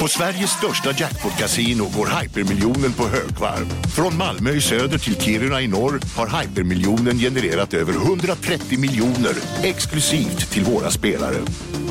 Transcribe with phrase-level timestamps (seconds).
[0.00, 3.66] På Sveriges största jackpot-kasino går hypermiljonen på högvarv.
[3.96, 10.50] Från Malmö i söder till Kiruna i norr har hypermiljonen genererat över 130 miljoner exklusivt
[10.50, 11.36] till våra spelare.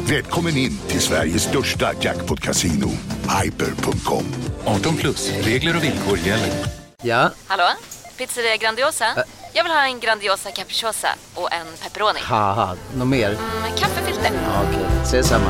[0.10, 2.90] Välkommen in till Sveriges största jackpot-kasino,
[3.44, 4.26] hyper.com.
[4.66, 6.50] 18 plus, regler och villkor gäller.
[7.02, 7.70] Ja, Hallå?
[8.18, 9.06] Pizzeria Grandiosa?
[9.54, 12.20] Jag vill ha en Grandiosa capriciosa och en pepperoni.
[12.96, 13.30] något mer?
[13.62, 14.32] Med kaffefilter.
[14.34, 15.50] Ja, Okej, ses samma.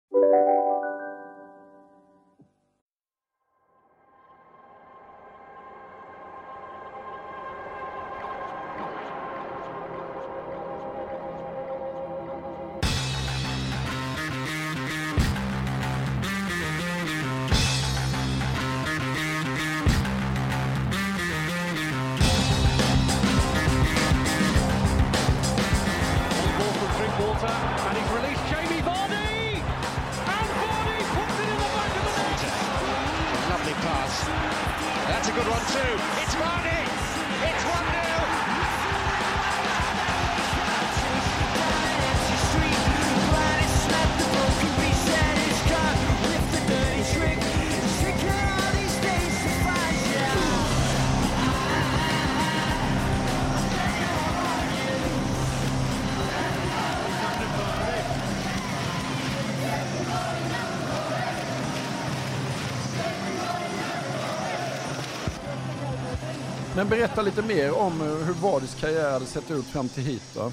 [66.91, 70.51] Berätta lite mer om eh, hur Vardys karriär hade sett ut fram till hit då.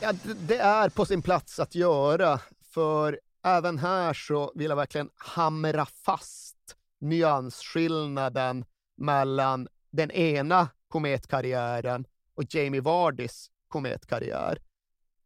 [0.00, 0.12] Ja,
[0.46, 2.40] det är på sin plats att göra,
[2.74, 6.56] för även här så vill jag verkligen hamra fast
[7.00, 8.64] nyansskillnaden
[8.96, 14.58] mellan den ena kometkarriären och Jamie Vardys kometkarriär.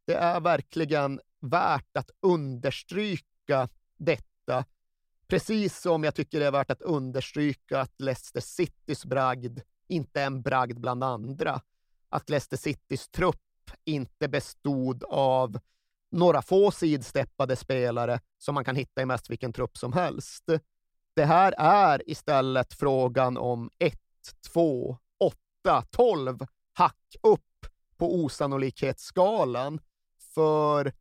[0.06, 4.64] Det är verkligen värt att understryka detta,
[5.28, 10.42] precis som jag tycker det är värt att understryka att Leicester Citys bragd inte en
[10.42, 11.60] bragd bland andra.
[12.08, 13.36] Att Leicester Citys trupp
[13.84, 15.58] inte bestod av
[16.10, 20.44] några få sidsteppade spelare som man kan hitta i mest vilken trupp som helst.
[21.14, 23.98] Det här är istället frågan om 1,
[24.52, 24.98] 2,
[25.64, 26.38] 8, 12
[26.72, 27.66] hack upp
[27.96, 29.80] på osannolikhetsskalan.
[30.34, 30.92] För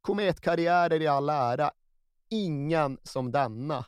[0.00, 1.70] kometkarriärer i all ära,
[2.28, 3.84] ingen som denna.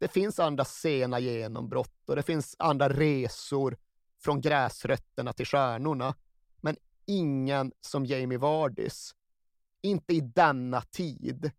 [0.00, 3.76] Det finns andra sena genombrott och det finns andra resor
[4.18, 6.14] från gräsrötterna till stjärnorna.
[6.60, 9.14] Men ingen som Jamie Vardis.
[9.82, 11.50] Inte i denna tid,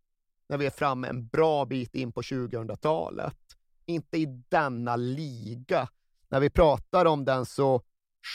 [0.47, 3.37] när vi är framme en bra bit in på 2000-talet.
[3.85, 5.89] Inte i denna liga,
[6.29, 7.81] när vi pratar om den så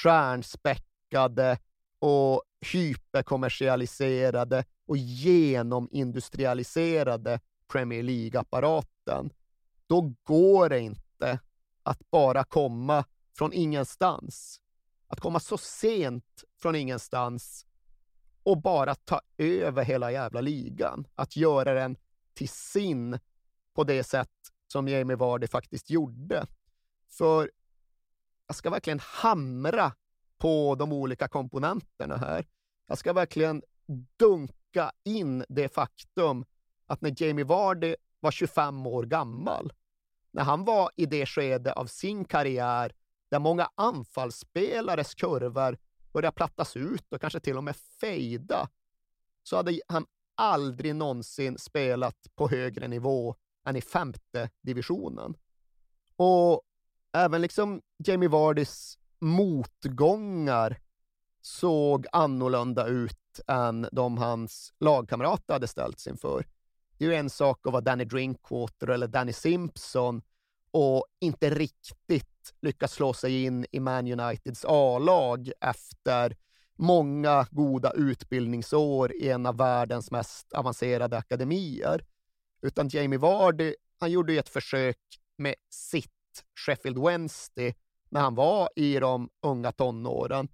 [0.02, 1.58] stjärnspäckade
[1.98, 9.30] och hyperkommersialiserade och genomindustrialiserade Premier League-apparaten.
[9.86, 11.40] Då går det inte
[11.82, 13.04] att bara komma
[13.38, 14.60] från ingenstans.
[15.08, 17.66] Att komma så sent från ingenstans
[18.42, 21.06] och bara ta över hela jävla ligan.
[21.14, 21.96] Att göra den
[22.34, 23.18] till sin
[23.74, 24.30] på det sätt
[24.66, 26.46] som Jamie Vardy faktiskt gjorde.
[27.08, 27.50] För
[28.46, 29.92] jag ska verkligen hamra
[30.38, 32.46] på de olika komponenterna här.
[32.86, 33.62] Jag ska verkligen
[34.16, 36.44] dunka in det faktum
[36.86, 37.94] att när Jamie Vardy
[38.26, 39.72] var 25 år gammal,
[40.30, 42.92] när han var i det skede av sin karriär
[43.30, 45.78] där många anfallsspelares kurvor
[46.12, 48.68] började plattas ut och kanske till och med fejda,
[49.42, 53.34] så hade han aldrig någonsin spelat på högre nivå
[53.66, 55.36] än i femte divisionen.
[56.16, 56.62] Och
[57.12, 60.80] även liksom Jamie Vardys motgångar
[61.40, 66.46] såg annorlunda ut än de hans lagkamrater hade ställts inför.
[66.98, 70.22] Det är ju en sak att vara Danny Drinkwater eller Danny Simpson
[70.70, 76.36] och inte riktigt lyckas slå sig in i Man Uniteds A-lag efter
[76.76, 82.04] många goda utbildningsår i en av världens mest avancerade akademier.
[82.62, 84.98] Utan Jamie Vardy, han gjorde ju ett försök
[85.38, 86.10] med sitt
[86.66, 87.74] Sheffield Wednesday
[88.08, 90.48] när han var i de unga tonåren.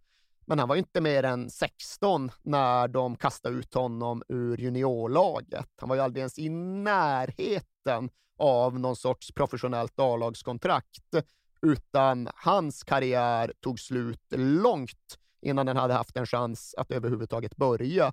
[0.52, 5.68] Men han var ju inte mer än 16 när de kastade ut honom ur juniorlaget.
[5.76, 11.14] Han var ju aldrig ens i närheten av någon sorts professionellt A-lagskontrakt,
[11.62, 18.12] utan hans karriär tog slut långt innan den hade haft en chans att överhuvudtaget börja.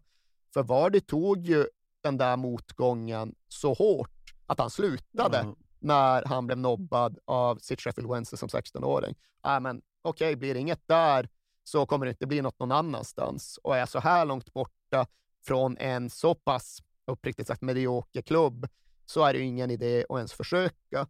[0.53, 1.65] För Vardy tog ju
[2.03, 5.55] den där motgången så hårt att han slutade Mm.
[5.79, 9.15] när han blev nobbad av sitt Sheffield Wednesday som 16-åring.
[9.45, 11.29] Äh, men okej, blir det inget där
[11.69, 13.59] så kommer det inte bli något någon annanstans.
[13.63, 15.07] Och är jag så här långt borta
[15.45, 18.67] från en så pass, uppriktigt sagt, medioker klubb
[19.05, 21.07] så är det ju ingen idé att ens försöka.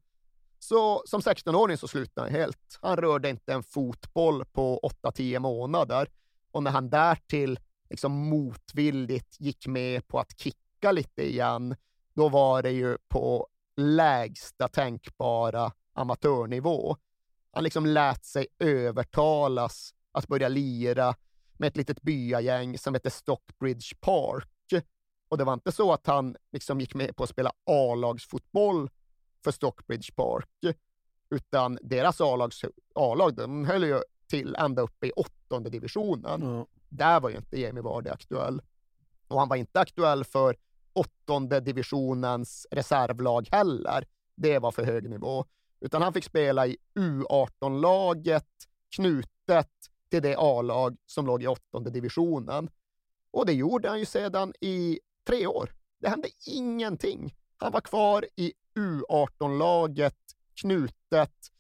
[0.59, 2.79] Så som 16-åring så slutade han helt.
[2.81, 6.09] Han rörde inte en fotboll på 8-10 månader.
[6.51, 7.59] Och när han därtill
[7.89, 11.75] liksom motvilligt gick med på att kicka lite igen,
[12.13, 16.97] då var det ju på lägsta tänkbara amatörnivå.
[17.51, 21.15] Han liksom lät sig övertalas att börja lira
[21.57, 24.47] med ett litet byagäng som hette Stockbridge Park.
[25.29, 28.89] Och det var inte så att han liksom gick med på att spela A-lagsfotboll
[29.43, 30.75] för Stockbridge Park,
[31.29, 36.41] utan deras A-lag, de höll ju till ända uppe i åttonde divisionen.
[36.41, 36.67] Ja.
[36.89, 38.61] Där var ju inte Jamie Vardy aktuell.
[39.27, 40.55] Och han var inte aktuell för
[40.93, 44.05] åttonde divisionens reservlag heller.
[44.35, 45.45] Det var för hög nivå.
[45.79, 48.47] Utan han fick spela i U18-laget
[48.95, 49.71] knutet
[50.09, 52.69] till det A-lag som låg i åttonde divisionen.
[53.31, 55.73] Och det gjorde han ju sedan i tre år.
[55.99, 57.35] Det hände ingenting.
[57.57, 60.17] Han var kvar i U18-laget
[60.61, 61.51] knutet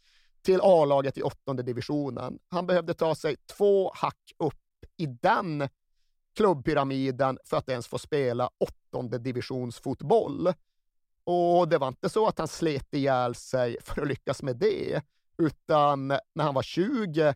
[0.41, 2.39] till A-laget i åttonde divisionen.
[2.49, 4.55] Han behövde ta sig två hack upp
[4.97, 5.69] i den
[6.35, 10.53] klubbpyramiden för att ens få spela åttonde divisionsfotboll.
[11.23, 15.01] Och det var inte så att han slet ihjäl sig för att lyckas med det,
[15.37, 17.35] utan när han var 20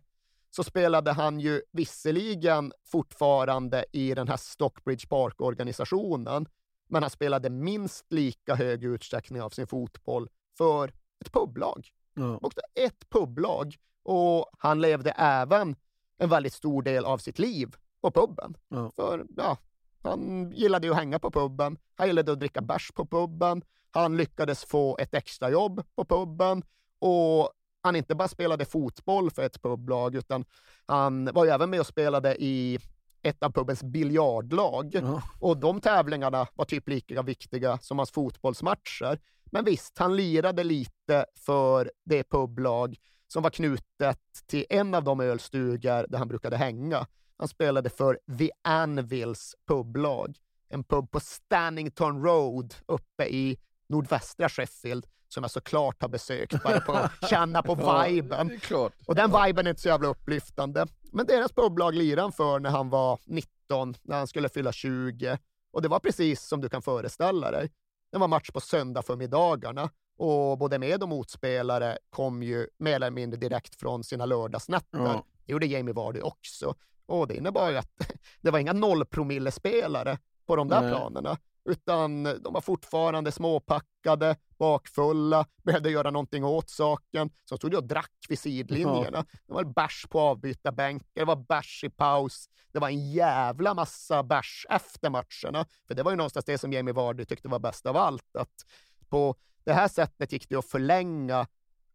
[0.56, 6.48] så spelade han ju visserligen fortfarande i den här Stockbridge Park-organisationen,
[6.88, 10.28] men han spelade minst lika hög utsträckning av sin fotboll
[10.58, 11.88] för ett publag.
[12.14, 12.36] Ja.
[12.36, 13.76] Och ett publag.
[14.02, 15.76] Och han levde även
[16.18, 18.56] en väldigt stor del av sitt liv på puben.
[18.68, 18.90] Ja.
[18.96, 19.58] För ja,
[20.02, 21.78] han gillade ju att hänga på puben.
[21.94, 23.62] Han gillade att dricka bärs på puben.
[23.90, 26.62] Han lyckades få ett extrajobb på puben
[26.98, 27.50] och
[27.84, 30.44] han inte bara spelade fotboll för ett publag, utan
[30.86, 32.78] han var ju även med och spelade i
[33.22, 34.94] ett av pubens biljardlag.
[34.94, 35.22] Ja.
[35.40, 39.18] Och de tävlingarna var typ lika viktiga som hans fotbollsmatcher.
[39.44, 42.96] Men visst, han lirade lite för det publag
[43.26, 47.06] som var knutet till en av de ölstugor där han brukade hänga.
[47.36, 50.38] Han spelade för The Anvils publag,
[50.68, 53.58] en pub på Stannington Road uppe i
[53.88, 57.74] nordvästra Sheffield som jag såklart har besökt bara på att känna på
[58.08, 58.60] viben.
[58.60, 58.92] klart.
[59.06, 60.86] Och den viben är inte så jävla upplyftande.
[61.12, 65.38] Men deras publag lirade han för när han var 19, när han skulle fylla 20.
[65.72, 67.70] Och det var precis som du kan föreställa dig.
[68.12, 72.94] Det var match på söndag för middagarna och både med och motspelare kom ju mer
[72.94, 74.98] eller mindre direkt från sina lördagsnätter.
[74.98, 75.24] Ja.
[75.46, 76.74] Det gjorde Jamie Vardy också.
[77.06, 77.90] Och det innebar ju att
[78.40, 80.90] det var inga nollpromillespelare på de där Nej.
[80.90, 87.30] planerna, utan de var fortfarande småpackade, bakfulla, behövde göra någonting åt saken.
[87.44, 89.24] Så de stod och drack vid sidlinjerna.
[89.46, 92.48] Det var bärs på avbytarbänken, det var bärs i paus.
[92.72, 95.66] Det var en jävla massa bärs efter matcherna.
[95.86, 98.36] För det var ju någonstans det som Jamie Vardy tyckte var bäst av allt.
[98.36, 98.66] Att
[99.08, 101.46] på det här sättet gick det att förlänga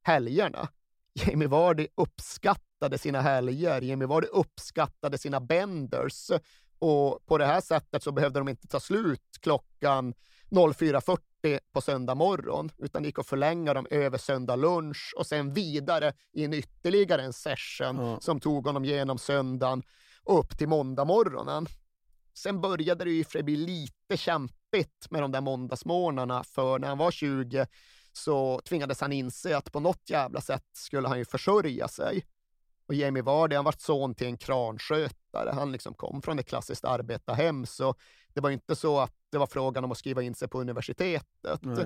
[0.01, 0.67] helgerna.
[1.13, 3.81] Jamie Vardy uppskattade sina helger.
[3.81, 6.31] Jamie Vardy uppskattade sina benders.
[6.79, 10.13] Och på det här sättet så behövde de inte ta slut klockan
[10.49, 15.53] 04.40 på söndag morgon, utan det gick att förlänga dem över söndag lunch och sen
[15.53, 18.19] vidare i en ytterligare en session Ja.
[18.21, 19.83] som tog honom genom söndagen
[20.23, 21.67] och upp till måndag morgonen.
[22.33, 26.87] Sen började det ju för sig bli lite kämpigt med de där måndagsmorgnarna, för när
[26.87, 27.67] han var 20
[28.13, 32.25] så tvingades han inse att på något jävla sätt skulle han ju försörja sig.
[32.89, 35.51] Och Jamie Vardy, han var son till en kranskötare.
[35.53, 37.95] Han liksom kom från ett klassiskt arbetarhem, så
[38.33, 41.59] det var inte så att det var frågan om att skriva in sig på universitetet.
[41.61, 41.85] Nej.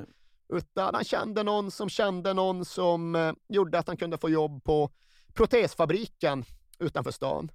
[0.53, 4.63] Utan han kände någon som kände någon som eh, gjorde att han kunde få jobb
[4.63, 4.89] på
[5.33, 6.45] protesfabriken
[6.79, 7.51] utanför stan.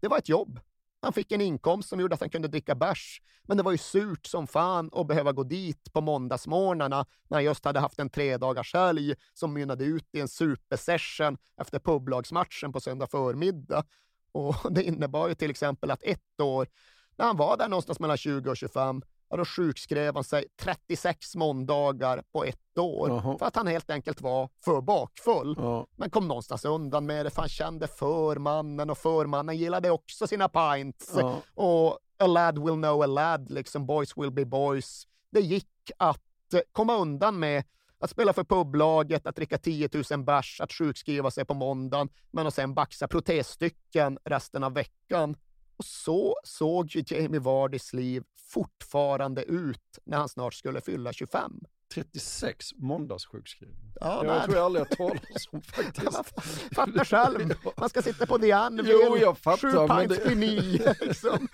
[0.00, 0.60] det var ett jobb.
[1.00, 3.22] Han fick en inkomst som gjorde att han kunde dricka bärs.
[3.42, 7.44] Men det var ju surt som fan att behöva gå dit på måndagsmorgnarna när han
[7.44, 12.80] just hade haft en tredagars helg som mynnade ut i en supersession efter publagsmatchen på
[12.80, 13.84] söndag förmiddag.
[14.32, 16.68] Och det innebar ju till exempel att ett år,
[17.16, 19.02] när han var där någonstans mellan 20 och 25,
[19.34, 23.38] ja, då sjukskrev han sig 36 måndagar på ett år Jaha.
[23.38, 25.54] för att han helt enkelt var för bakfull.
[25.58, 25.86] Ja.
[25.96, 30.48] Men kom någonstans undan med det för han kände förmannen och förmannen gillade också sina
[30.48, 31.14] pints.
[31.16, 31.36] Ja.
[31.54, 35.06] Och a lad will know a lad, liksom boys will be boys.
[35.30, 37.64] Det gick att eh, komma undan med
[37.98, 42.46] att spela för publaget, att dricka 10 000 bärs, att sjukskriva sig på måndagen, men
[42.46, 45.36] att sen baxa protesstycken resten av veckan.
[45.76, 51.60] Och så såg ju Jamie Vardys liv fortfarande ut när han snart skulle fylla 25.
[51.94, 53.92] 36 måndagssjukskrivning.
[54.00, 54.44] Ja, jag nej.
[54.44, 56.74] tror jag aldrig har talat om faktiskt.
[56.74, 57.54] Fattar själv.
[57.76, 61.00] Man ska sitta på The Anvil, Jo, jag fattar, sju pints det-.
[61.06, 61.48] Liksom.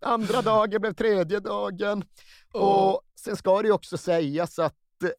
[0.00, 2.04] Andra dagen blev tredje dagen.
[2.52, 5.10] Och sen ska det ju också sägas att eh,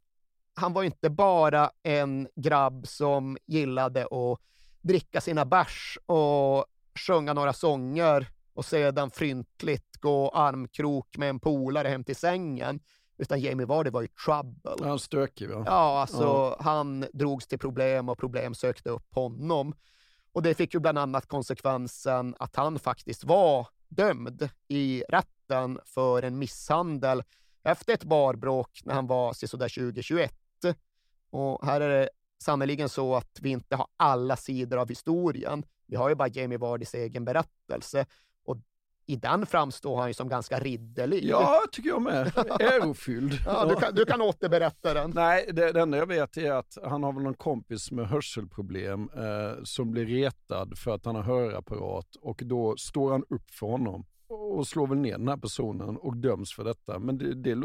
[0.55, 4.39] han var inte bara en grabb som gillade att
[4.81, 6.65] dricka sina bärs och
[7.07, 12.79] sjunga några sånger och sedan fryntligt gå armkrok med en polare hem till sängen.
[13.17, 14.87] Utan Jamie Vardy var ju trouble.
[14.87, 15.63] Han stökig va?
[15.65, 16.57] Ja, alltså Ja.
[16.59, 19.73] han drogs till problem och problem sökte upp honom.
[20.31, 26.23] Och det fick ju bland annat konsekvensen att han faktiskt var dömd i rätten för
[26.23, 27.23] en misshandel
[27.63, 30.33] efter ett barbråk när han var sådär 2021.
[31.29, 32.09] Och här är det
[32.43, 35.65] sannerligen så att vi inte har alla sidor av historien.
[35.87, 38.05] Vi har ju bara Jamie Vardys egen berättelse
[39.05, 41.23] i den framstår han ju som ganska ridderlig.
[41.25, 42.31] Ja, tycker jag med.
[42.59, 43.33] Ärofylld.
[43.45, 45.11] Ja, du, kan, du kan återberätta den.
[45.15, 49.09] Nej, det, det enda jag vet är att han har väl någon kompis med hörselproblem
[49.15, 53.67] eh, som blir retad för att han har hörapparat och då står han upp för
[53.67, 56.99] honom och slår väl ner den här personen och döms för detta.
[56.99, 57.61] Men det, det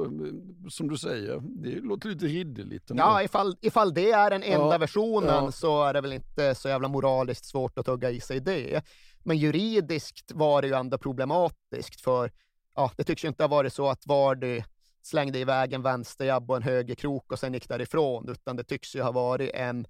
[0.71, 2.91] som du säger, det låter lite ridderligt.
[2.91, 3.03] ändå.
[3.03, 5.53] Ja, ifall, ifall det är den enda Ja, versionen ja.
[5.53, 8.83] så är det väl inte så jävla moraliskt svårt att tugga i sig det.
[9.23, 12.33] Men juridiskt var det ju ändå problematiskt för
[12.77, 14.63] ja, det tycks ju inte ha varit så att Vardy
[15.03, 19.03] slängde iväg en vänsterjabb och en högerkrok och sen gick därifrån, utan det tycks ju
[19.03, 19.87] ha varit en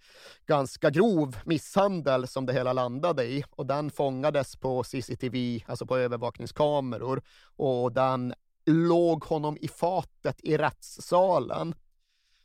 [0.46, 5.96] ganska grov misshandel som det hela landade i och den fångades på CCTV, alltså på
[5.96, 7.22] övervakningskameror
[7.56, 8.34] och den
[8.66, 11.74] låg honom i fatet i rättssalen.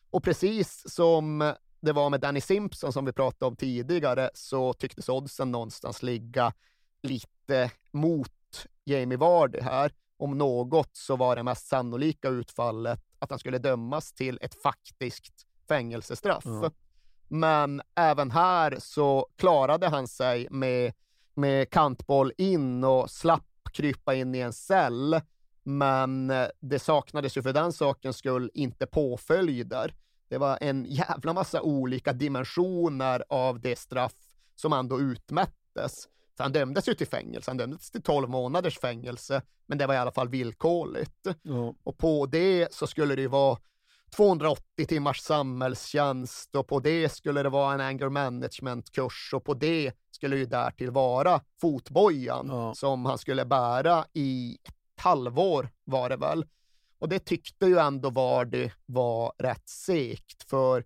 [0.09, 5.09] Och precis som det var med Danny Simpson som vi pratade om tidigare så tycktes
[5.09, 6.53] oddsen någonstans ligga
[7.03, 9.91] lite mot Jamie Vardy här.
[10.17, 15.47] Om något så var det mest sannolika utfallet att han skulle dömas till ett faktiskt
[15.67, 16.43] fängelsestraff.
[16.45, 16.71] Ja.
[17.27, 20.93] Men även här så klarade han sig med,
[21.33, 23.43] med kantboll in och slapp
[23.73, 25.21] krypa in i en cell.
[25.63, 29.95] Men eh, det saknades ju för den sakens skull inte påföljder.
[30.29, 34.15] Det var en jävla massa olika dimensioner av det straff
[34.55, 36.07] som ändå utmättes.
[36.37, 39.93] Så han dömdes ju till fängelse, han dömdes till 12 månaders fängelse, men det var
[39.93, 41.27] i alla fall villkorligt.
[41.41, 41.75] Ja.
[41.83, 43.57] Och på det så skulle det ju vara
[44.15, 49.91] 280 timmars samhällstjänst och på det skulle det vara en anger management-kurs och på det
[50.11, 52.73] skulle ju därtill vara fotbojan Ja.
[52.75, 56.45] som han skulle bära i ett halvår var det väl.
[56.99, 60.83] Och det tyckte ju ändå Vardy var rätt segt för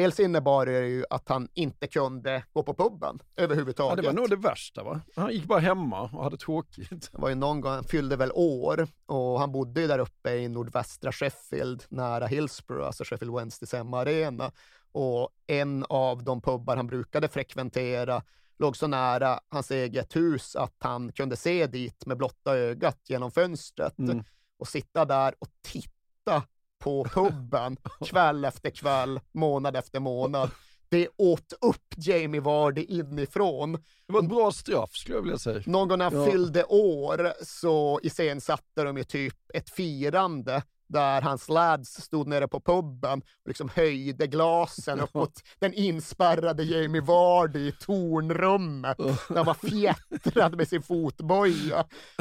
[0.00, 3.96] dels innebar det ju att han inte kunde gå på puben Ja, överhuvudtaget.
[3.96, 5.00] det var nog det värsta va?
[5.16, 7.12] Han gick bara hemma och hade tråkigt.
[7.12, 10.30] Det var ju någon gång, han fyllde väl år och han bodde ju där uppe
[10.34, 14.52] i nordvästra Sheffield nära Hillsborough, alltså Sheffield Wednesdays hemmaarena.
[14.92, 18.22] Och en av de pubbar han brukade frekventera
[18.58, 23.30] låg så nära hans eget hus att han kunde se dit med blotta ögat genom
[23.30, 24.24] fönstret Mm.
[24.58, 26.42] och sitta där och titta
[26.78, 30.50] på puben kväll efter kväll, månad efter månad.
[30.90, 33.72] Det åt upp Jamie Vardy inifrån.
[34.06, 35.62] Det var ett bra straff skulle jag vilja säga.
[35.66, 36.30] Någon när han Ja.
[36.30, 42.60] fyllde år så iscensatte de ju typ ett firande där hans lads stod nere på
[42.60, 49.46] puben och liksom höjde glasen upp mot den inspärrade Jamie Vardy i tornrummet där han
[49.46, 51.80] var fjättrad med sin fotboja.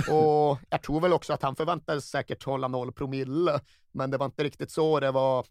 [0.09, 3.59] Och jag tror väl också att han förväntades säkert hålla noll promille,
[3.91, 5.45] men det var inte riktigt så det var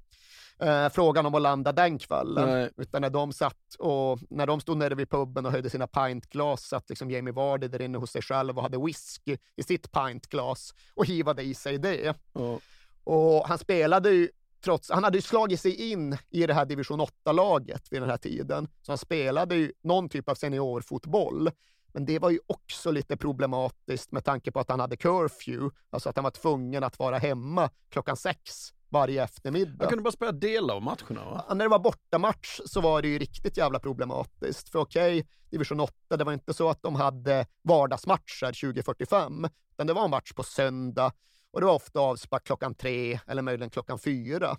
[0.58, 2.49] eh, frågan om att landa den kvällen.
[2.49, 2.70] Nej.
[2.76, 6.62] Utan när de satt och när de stod nere vid puben och höjde sina pintglas
[6.62, 10.75] satt liksom Jamie Vardy där inne hos sig själv och hade whisky i sitt pintglas
[10.94, 12.14] och hivade i sig det.
[12.32, 12.58] Ja.
[13.06, 14.28] Och han spelade ju
[14.64, 18.16] trots, han hade ju slagit sig in i det här division 8-laget vid den här
[18.16, 21.50] tiden, så han spelade ju någon typ av seniorfotboll.
[21.92, 26.08] Men det var ju också lite problematiskt med tanke på att han hade curfew, alltså
[26.08, 29.76] att han var tvungen att vara hemma klockan sex varje eftermiddag.
[29.80, 31.44] Jag kunde bara spela delar av matcherna va?
[31.48, 34.68] Ja, När det var bortamatch så var det ju riktigt jävla problematiskt.
[34.68, 39.92] För okej, division 8, det var inte så att de hade vardagsmatcher 2045, utan det
[39.92, 41.12] var en match på söndag
[41.56, 44.56] och det var ofta avspark klockan tre eller möjligen klockan fyra.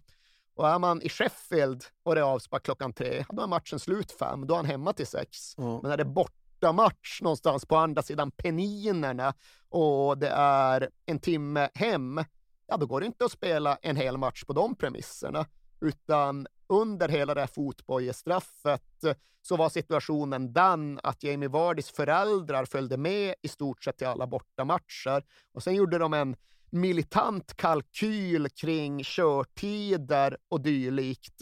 [0.56, 4.12] Och är man i Sheffield och det är avspark klockan tre, då är matchen slut
[4.12, 5.54] fem, då är han hemma till sex.
[5.58, 5.80] Ja.
[5.82, 9.34] Men när det är bortamatch någonstans på andra sidan Peninerna
[9.70, 12.24] och det är en timme hem,
[12.68, 15.46] ja då går det inte att spela en hel match på de premisserna,
[15.82, 19.04] utan under hela det här fotbojestraffet
[19.42, 24.27] så var situationen den att Jamie Vardys föräldrar följde med i stort sett till alla
[24.27, 26.36] bortamatcher och sen gjorde de en
[26.70, 31.42] militant kalkyl kring körtider och dylikt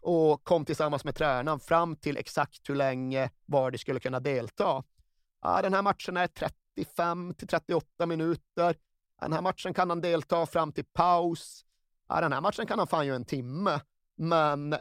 [0.00, 4.84] och kom tillsammans med tränaren fram till exakt hur länge Vardy skulle kunna delta.
[5.42, 8.76] Ja, den här matchen är 35 till 38 minuter.
[9.20, 11.64] Den här matchen kan han delta fram till paus.
[12.08, 13.80] Ja, den här matchen kan han fan göra en timme.
[14.16, 14.74] Men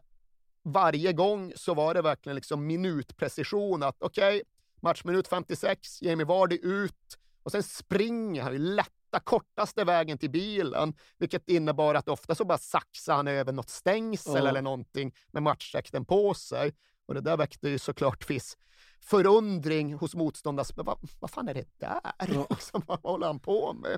[0.63, 4.41] varje gång så var det verkligen liksom minutprecision att okej,
[4.81, 10.93] matchminut 56, Jamie Vardy ut och sen springer han ju lätt kortaste vägen till bilen,
[11.17, 14.49] vilket innebar att ofta så bara saxade han över något stängsel Ja.
[14.49, 16.73] eller någonting med matchdräkten på sig.
[17.05, 18.57] Och det där väckte ju såklart viss
[18.99, 20.71] förundring hos motståndars...
[20.75, 22.01] Vad, vad fan är det där?
[22.49, 23.97] Liksom, vad håller han på med?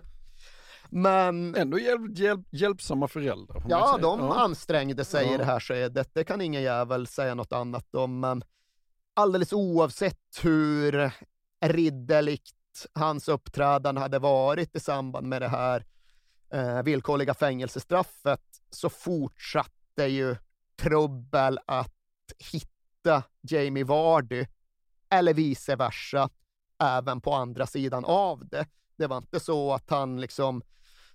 [0.89, 3.63] Men Ändå hjälp, hjälp, hjälpsamma föräldrar.
[3.69, 4.33] Ja, de Ja.
[4.41, 5.37] ansträngde sig i Ja.
[5.37, 6.09] det här skedet.
[6.13, 8.19] Det kan ingen jävel säga något annat om.
[8.19, 8.43] Men
[9.13, 11.11] alldeles oavsett hur
[11.65, 12.51] ridderligt
[12.93, 15.85] hans uppträdande hade varit i samband med det här
[16.53, 20.35] eh, villkorliga fängelsestraffet så fortsatte ju
[20.81, 21.93] trubbel att
[22.51, 24.45] hitta Jamie Vardy
[25.09, 26.29] eller vice versa
[26.83, 28.65] även på andra sidan av det.
[28.97, 30.63] Det var inte så att han liksom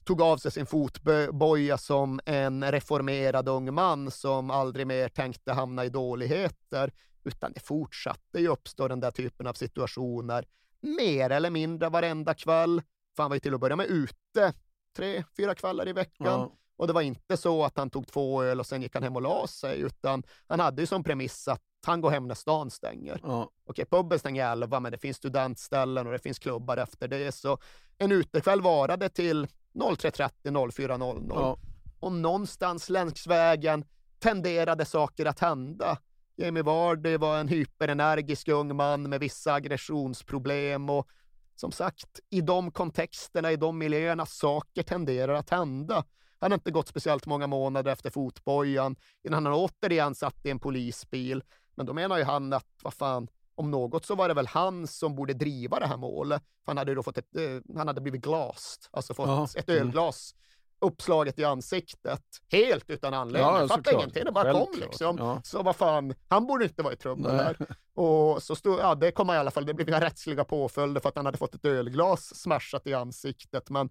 [0.04, 5.84] tog av sig sin fotboja som en reformerad ung man som aldrig mer tänkte hamna
[5.84, 6.92] i dåligheter,
[7.24, 10.44] utan det fortsatte ju uppstå den där typen av situationer
[10.80, 12.82] mer eller mindre varenda kväll.
[13.16, 14.52] För han var ju till att börja med ute
[14.96, 16.40] tre, fyra kvällar i veckan.
[16.40, 16.52] Ja.
[16.76, 19.16] Och det var inte så att han tog två öl och sen gick han hem
[19.16, 22.70] och la sig, utan han hade ju som premiss att han går hem när stan
[22.70, 23.20] stänger.
[23.22, 23.50] Ja.
[23.64, 27.32] Okej, puben stänger 11, men det finns studentställen och det finns klubbar efter det.
[27.32, 27.58] Så
[27.98, 31.26] en utekväll varade till 03.30, 04.00.
[31.28, 31.58] Ja.
[32.00, 33.84] Och någonstans längs vägen
[34.18, 35.98] tenderade saker att hända.
[36.40, 41.08] Jamie Vardy var en hyperenergisk ung man med vissa aggressionsproblem och
[41.54, 46.04] som sagt, i de kontexterna, i de miljöerna, saker tenderar att hända.
[46.40, 50.58] Han har inte gått speciellt många månader efter fotbojan innan han återigen satt i en
[50.58, 51.42] polisbil.
[51.74, 54.86] Men då menar ju han att, vad fan, om något så var det väl han
[54.86, 56.42] som borde driva det här målet.
[56.66, 59.48] Han hade då fått ett, eh, han hade blivit glast, alltså fått Ja.
[59.56, 59.80] ett Mm.
[59.82, 60.34] ölglas
[60.80, 62.22] uppslaget i ansiktet.
[62.52, 63.52] Helt utan anledning.
[63.52, 63.94] Ja, såklart.
[63.94, 64.88] ingenting, det bara kom Självklart.
[64.90, 65.18] liksom.
[65.18, 65.40] Ja.
[65.44, 67.56] Så vad fan, han borde inte vara i trubbel här.
[67.94, 71.08] Och så stod, ja det kom i alla fall, det blev inga rättsliga påföljder för
[71.08, 73.70] att han hade fått ett ölglas smashat i ansiktet.
[73.70, 73.90] Men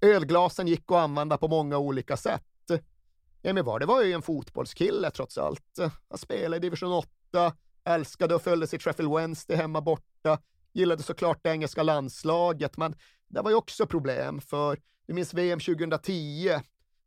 [0.00, 2.42] ölglasen gick att använda på många olika sätt.
[3.42, 5.78] Jamie Vardy var ju en fotbollskille trots allt.
[6.08, 7.52] Han spelade i division 8,
[7.84, 10.38] älskade och följde sitt Sheffield Wednesday hemma borta,
[10.72, 12.94] gillade såklart det engelska landslaget, men
[13.28, 16.50] det var ju också problem för vi minns VM 2010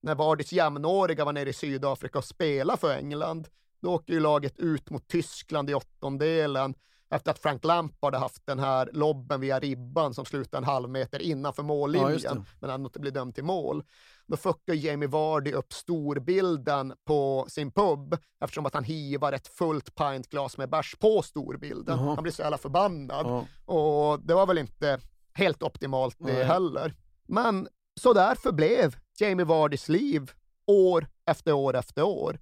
[0.02, 3.48] när Vardys jämnåriga var nere i Sydafrika och spelade för England.
[3.82, 6.76] Då åker ju laget ut mot Tyskland i åttondelen
[7.10, 10.90] efter att Frank Lampard hade haft den här lobben via ribban som slutade en halv
[10.90, 12.44] meter innanför Ja, mållinjen, det.
[12.60, 13.84] men han inte blev dömd till mål.
[14.28, 19.96] Då fuckar Jamie Vardy upp storbilden på sin pub eftersom att han hivar ett fullt
[19.96, 21.98] pintglas med bärs på storbilden.
[22.00, 22.16] Jaha.
[22.16, 23.26] Han blir så jävla förbannad.
[23.26, 23.46] Ja.
[23.74, 25.00] Och det var väl inte
[25.34, 26.44] helt optimalt det Nej.
[26.44, 26.94] heller.
[27.28, 27.68] Men
[28.00, 30.32] så där förblev Jamie Vardys liv
[30.66, 32.40] år efter år efter år.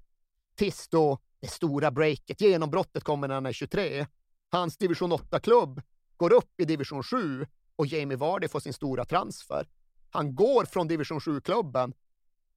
[0.55, 4.07] Tills då det stora breaket, genombrottet kommer när han är 23.
[4.49, 5.81] Hans division 8-klubb
[6.17, 9.67] går upp i division 7 och Jamie Vardy får sin stora transfer.
[10.09, 11.93] Han går från division 7-klubben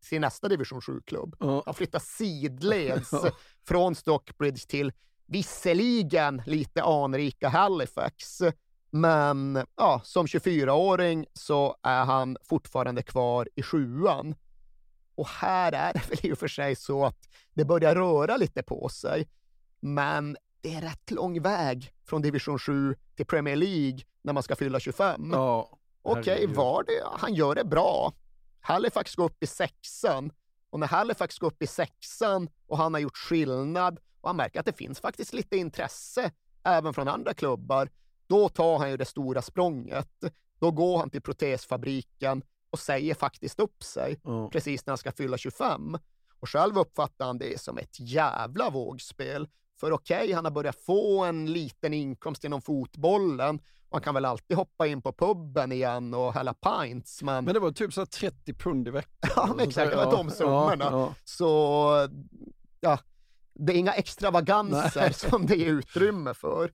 [0.08, 1.36] till nästa division 7-klubb.
[1.40, 1.62] Ja.
[1.66, 3.10] Han flyttar sidleds
[3.62, 4.92] från Stockbridge till
[5.26, 8.42] visserligen lite anrika Halifax.
[8.90, 14.34] Men ja, som 24-åring så är han fortfarande kvar i sjuan.
[15.14, 18.62] Och här är det väl i och för sig så att det börjar röra lite
[18.62, 19.28] på sig.
[19.80, 24.56] Men det är rätt lång väg från division 7 till Premier League när man ska
[24.56, 25.30] fylla 25.
[25.32, 28.12] Ja, Okej, var det, han gör det bra.
[28.60, 30.32] Halifax går upp i sexan
[30.70, 34.60] och när Halifax går upp i sexan och han har gjort skillnad och han märker
[34.60, 36.30] att det finns faktiskt lite intresse
[36.64, 37.88] även från andra klubbar,
[38.30, 40.08] då tar han ju det stora språnget.
[40.60, 44.48] Då går han till protesfabriken och säger faktiskt upp sig Ja.
[44.52, 45.98] precis när han ska fylla 25.
[46.40, 49.48] Och själv uppfattar han det som ett jävla vågspel.
[49.80, 54.56] För okej, han har börjat få en liten inkomst inom fotbollen han kan väl alltid
[54.56, 58.06] hoppa in på puben igen och hälla pints, men, Men det var typ så här
[58.06, 59.30] 30 pund i veckan.
[59.36, 60.84] Ja, men exakt, det var de summorna.
[60.84, 61.14] Ja, ja.
[61.24, 62.08] så
[62.80, 62.98] ja,
[63.54, 65.12] det är inga extravaganser Nej.
[65.30, 66.72] som det är utrymme för.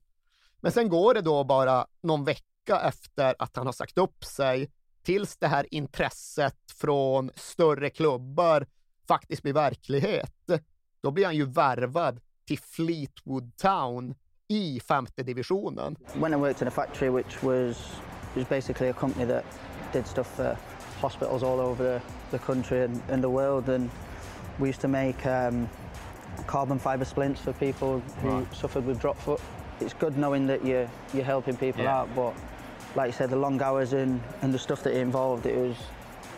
[0.61, 4.71] Men sen går det då bara någon vecka efter att han har sagt upp sig
[5.03, 8.65] tills det här intresset från större klubbar
[9.07, 10.33] faktiskt blir verklighet.
[11.01, 14.15] Då blir han ju värvad till Fleetwood Town
[14.47, 15.95] i femte divisionen.
[16.13, 17.77] When I worked in a factory, which was
[18.35, 19.43] was basically a company that
[19.93, 20.57] did stuff for
[21.01, 23.89] hospitals all over the, the country and, and the world, and
[24.59, 25.69] we used to make um,
[26.47, 29.41] carbon fiber splints for people who suffered with drop foot.
[29.79, 31.99] It's good knowing that you're you're helping people Yeah.
[31.99, 32.33] out, but
[32.95, 35.75] like you said, the long hours and, and the stuff that it involved, it was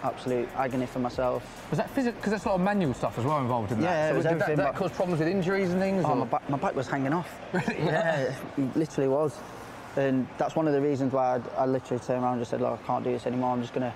[0.04, 1.43] absolute agony for myself.
[1.69, 2.17] Was that physical?
[2.19, 3.86] Because there's a lot of manual stuff as well involved in that.
[3.86, 6.04] Yeah, it so was did that, everything, that but- cause problems with injuries and things?
[6.06, 7.30] Oh, my back, my back was hanging off.
[7.54, 7.86] Really?
[7.86, 9.38] Yeah, it literally was.
[9.97, 12.62] And that's one of the reasons why I, I literally turned around and just said,
[12.62, 13.52] look, I can't do this anymore.
[13.54, 13.93] I'm just going to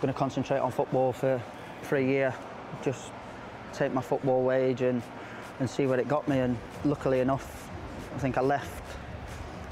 [0.00, 1.40] gonna concentrate on football for,
[1.82, 2.34] for a year.
[2.82, 3.10] Just
[3.72, 5.02] take my football wage and,
[5.60, 6.38] and see where it got me.
[6.40, 7.68] And luckily enough,
[8.16, 8.82] I think I left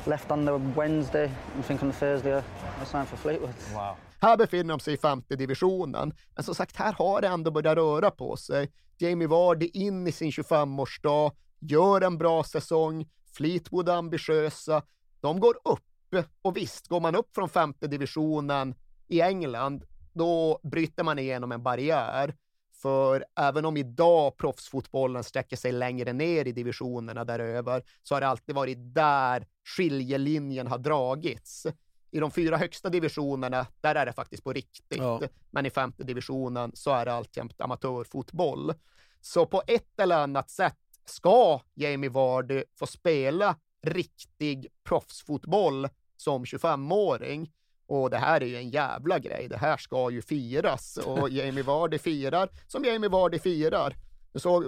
[0.07, 1.31] left on the Wednesday.
[1.59, 2.42] I think on the Thursday I,
[2.85, 3.55] signed for Fleetwood.
[3.74, 3.96] Wow.
[4.20, 7.76] Här befinner de sig i femte divisionen, men som sagt, här har det ändå börjat
[7.76, 8.72] röra på sig.
[8.98, 14.83] Jamie Vardy in i sin 25-årsdag, gör en bra säsong, Fleetwood är ambitiösa,
[15.20, 16.26] de går upp.
[16.42, 18.74] Och visst, går man upp från femte divisionen
[19.09, 22.35] i England, då bryter man igenom en barriär.
[22.83, 28.29] För även om idag proffsfotbollen sträcker sig längre ner i divisionerna däröver, så har det
[28.29, 31.66] alltid varit där skiljelinjen har dragits.
[32.11, 34.99] I de fyra högsta divisionerna, där är det faktiskt på riktigt.
[34.99, 35.21] Ja.
[35.51, 38.75] Men i femte divisionen så är det alltjämt amatörfotboll.
[39.21, 47.53] Så på ett eller annat sätt ska Jamie Vardy få spela riktig proffsfotboll som 25-åring.
[47.90, 49.48] Och det här är ju en jävla grej.
[49.48, 53.96] Det här ska ju firas och Jamie Vardy firar som Jamie Vardy firar.
[54.33, 54.64] Du såg,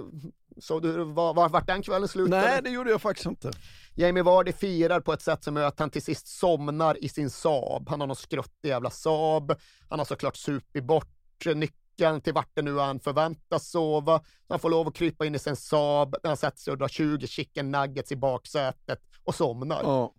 [0.57, 2.41] såg du var, var, vart den kvällen slutade?
[2.41, 3.51] Nej, det gjorde jag faktiskt inte.
[3.95, 7.29] Jamie Vardy firar på ett sätt som gör att han till sist somnar i sin
[7.29, 7.89] Saab.
[7.89, 9.53] Han har någon skruttig jävla Saab.
[9.89, 14.21] Han har såklart supit bort nyckeln till vart det nu han förväntas sova.
[14.47, 16.87] Han får lov att krypa in i sin Saab när han sätter sig och drar
[16.87, 19.81] 20 chicken nuggets i baksätet och somnar.
[19.83, 20.13] Ja.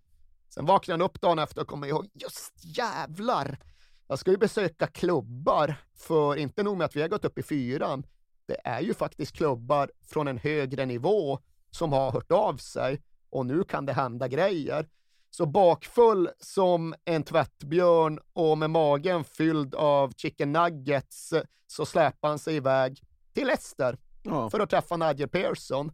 [0.55, 3.59] Sen vaknar han upp dagen efter och kommer ihåg, just jävlar!
[4.07, 7.43] Jag ska ju besöka klubbar, för inte nog med att vi har gått upp i
[7.43, 8.05] fyran,
[8.45, 11.39] det är ju faktiskt klubbar från en högre nivå
[11.71, 14.89] som har hört av sig och nu kan det hända grejer.
[15.29, 21.33] Så bakfull som en tvättbjörn och med magen fylld av chicken nuggets
[21.67, 23.01] så släpar han sig iväg
[23.33, 24.49] till Leicester Ja.
[24.49, 25.91] för att träffa Nigel Pearson.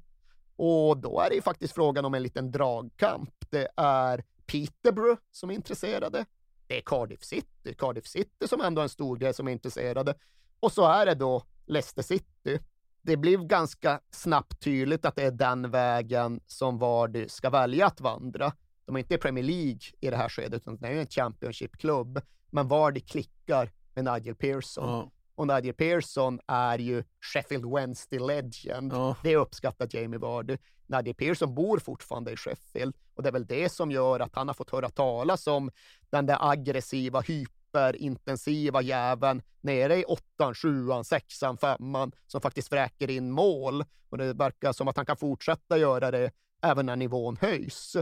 [0.56, 3.34] Och då är det ju faktiskt frågan om en liten dragkamp.
[3.50, 6.26] Det är Peterborough som är intresserade.
[6.68, 7.76] Det är Cardiff City.
[7.78, 10.16] Cardiff City som ändå är en stor grej som är intresserade.
[10.60, 12.60] Och så är det då Leicester City.
[13.02, 18.02] Det blev ganska snabbt tydligt att det är den vägen som Vardy ska välja att
[18.02, 18.54] vandra.
[18.86, 22.22] De är inte i Premier League i det här skedet, utan det är en Championship-klubb.
[22.50, 24.90] Men Vardy klickar med Nigel Pearson.
[24.90, 25.12] Ja.
[25.36, 28.94] Och Nigel Pearson är ju Sheffield Wednesday legend.
[28.94, 29.16] Ja.
[29.24, 30.58] Det uppskattar Jamie Vardy.
[30.92, 34.48] Nigel Pearson bor fortfarande i Sheffield och det är väl det som gör att han
[34.48, 35.72] har fått höra talas om
[36.10, 43.32] den där aggressiva, hyperintensiva jäveln nere i åttan, sjuan, sexan, femman som faktiskt vräker in
[43.32, 43.86] mål.
[44.10, 47.96] Och det verkar som att han kan fortsätta göra det även när nivån höjs.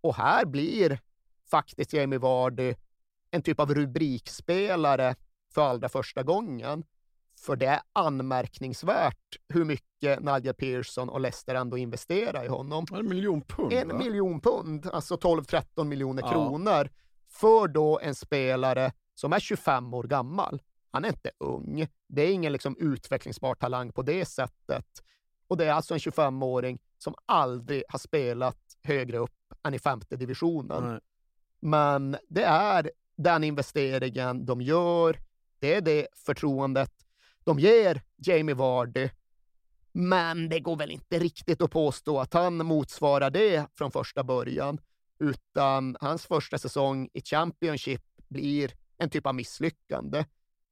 [0.00, 1.00] Och här blir
[1.50, 2.74] faktiskt Jamie Vardy
[3.30, 5.14] en typ av rubrikspelare
[5.54, 6.84] för allra första gången.
[7.46, 12.86] För det är anmärkningsvärt hur mycket Nigel Pearson och Leicester ändå investerar i honom.
[12.92, 13.98] En miljon pund, En va?
[13.98, 16.30] miljon pund, alltså 12-13 miljoner Ja.
[16.30, 16.90] kronor,
[17.28, 20.62] för då en spelare som är 25 år gammal.
[20.90, 21.86] Han är inte ung.
[22.08, 24.86] Det är ingen liksom utvecklingsbar talang på det sättet.
[25.48, 30.16] Och det är alltså en 25-åring som aldrig har spelat högre upp än i femte
[30.16, 30.90] divisionen.
[30.90, 31.00] Nej.
[31.60, 35.18] Men det är den investeringen de gör.
[35.58, 36.92] Det är det förtroendet
[37.46, 39.08] de ger Jamie Vardy.
[39.92, 44.80] Men det går väl inte riktigt att påstå att han motsvarar det från första början,
[45.18, 50.24] utan hans första säsong i Championship blir en typ av misslyckande.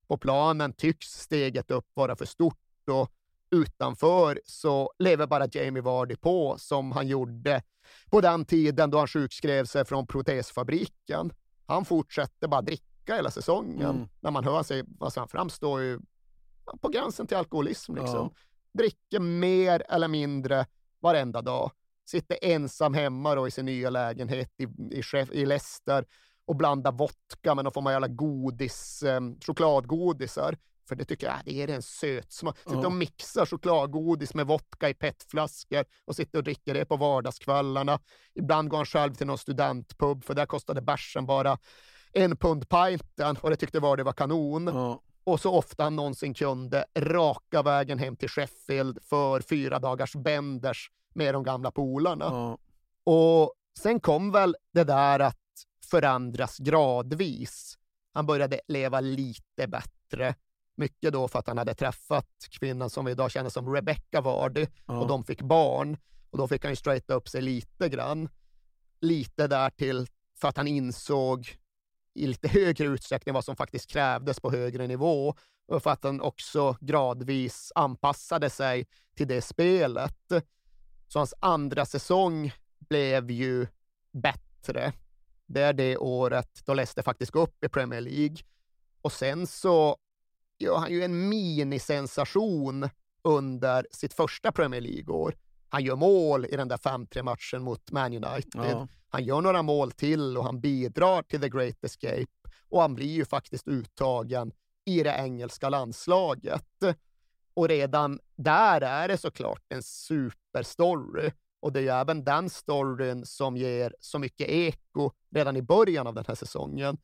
[0.06, 3.10] På planen tycks steget upp vara för stort och
[3.50, 7.62] utanför så lever bara Jamie Vardy på som han gjorde
[8.10, 11.32] på den tiden då han sjukskrev sig från protesfabriken.
[11.66, 13.90] Han fortsätter bara dricka hela säsongen.
[13.90, 14.08] Mm.
[14.20, 16.00] När man hör sig, alltså han framstår ju
[16.82, 17.94] på gränsen till alkoholism.
[17.94, 18.16] Liksom.
[18.16, 18.30] Ja.
[18.78, 20.66] Dricker mer eller mindre
[21.00, 21.70] varenda dag.
[22.06, 26.04] Sitter ensam hemma då i sin nya lägenhet i, i, Sheff- i Leicester
[26.46, 30.56] och blandar vodka med någon form av jävla godis, eh, chokladgodisar.
[30.88, 32.58] För det tycker jag, det ger en sötsmak.
[32.58, 32.86] Sitter Ja.
[32.86, 37.98] och mixar chokladgodis med vodka i petflaskor och sitter och dricker det på vardagskvällarna.
[38.34, 41.58] Ibland går han själv till någon studentpub, för där kostade bärsen bara
[42.12, 44.66] en pund pinten och det tyckte var det var kanon.
[44.66, 45.02] Ja.
[45.24, 50.90] Och så ofta han någonsin kunde, raka vägen hem till Sheffield för fyra dagars bänders
[51.14, 52.24] med de gamla polarna.
[52.24, 52.58] Ja.
[53.12, 55.36] Och sen kom väl det där att
[55.90, 57.78] förändras gradvis.
[58.12, 60.34] Han började leva lite bättre.
[60.76, 64.66] Mycket då för att han hade träffat kvinnan som vi idag känner som Rebecca Vardy
[64.86, 64.98] Ja.
[65.00, 65.96] och de fick barn.
[66.30, 68.28] Och då fick han ju straighta upp sig lite grann.
[69.00, 70.06] Lite därtill
[70.40, 71.56] för att han insåg
[72.14, 75.34] i lite högre utsträckning vad som faktiskt krävdes på högre nivå
[75.66, 80.32] och för att han också gradvis anpassade sig till det spelet.
[81.08, 83.66] Så hans andra säsong blev ju
[84.12, 84.92] bättre.
[85.46, 88.36] Det är det året då Leicester faktiskt går upp i Premier League.
[89.02, 89.96] Och sen så
[90.58, 92.88] gör han ju en minisensation
[93.22, 95.34] under sitt första Premier League-år.
[95.74, 98.50] Han gör mål i den där 5-3 matchen mot Man United.
[98.54, 98.88] Ja.
[99.08, 102.26] Han gör några mål till och han bidrar till The Great Escape
[102.68, 104.52] och han blir ju faktiskt uttagen
[104.84, 106.66] i det engelska landslaget.
[107.54, 111.30] Och redan där är det såklart en superstory.
[111.60, 116.06] Och det är ju även den storyn som ger så mycket eko redan i början
[116.06, 116.96] av den här säsongen.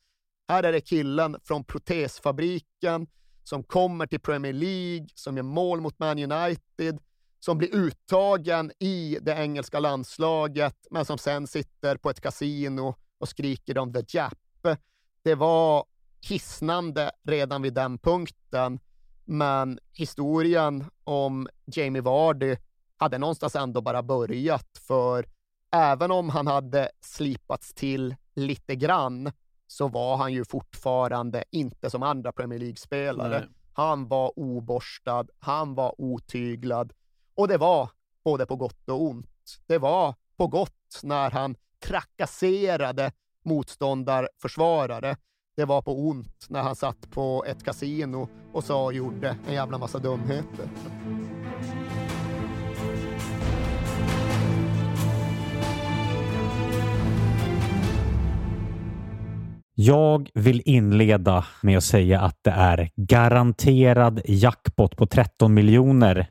[0.49, 3.07] Här är det killen från protesfabriken
[3.45, 7.01] som kommer till Premier League, som gör mål mot Man United,
[7.41, 13.29] som blir uttagen i det engelska landslaget, men som sen sitter på ett kasino och
[13.29, 14.39] skriker om the Jap.
[15.23, 15.85] Det var
[16.29, 18.81] hisnande redan vid den punkten,
[19.25, 22.57] men historien om Jamie Vardy
[22.97, 25.27] hade någonstans ändå bara börjat, för
[25.71, 29.33] även om han hade slipats till lite grann
[29.67, 33.49] så var han ju fortfarande inte som andra Premier League-spelare.
[33.73, 36.93] Han var oborstad, han var otyglad
[37.41, 37.89] och det var
[38.25, 39.61] både på gott och ont.
[39.67, 43.13] Det var på gott när han trakasserade
[43.45, 45.17] motståndarförsvarare.
[45.57, 49.55] Det var på ont när han satt på ett kasino och sa och gjorde en
[49.55, 50.69] jävla massa dumheter.
[59.75, 66.31] Jag vill inleda med att säga att det är garanterad jackpot på 13 miljoner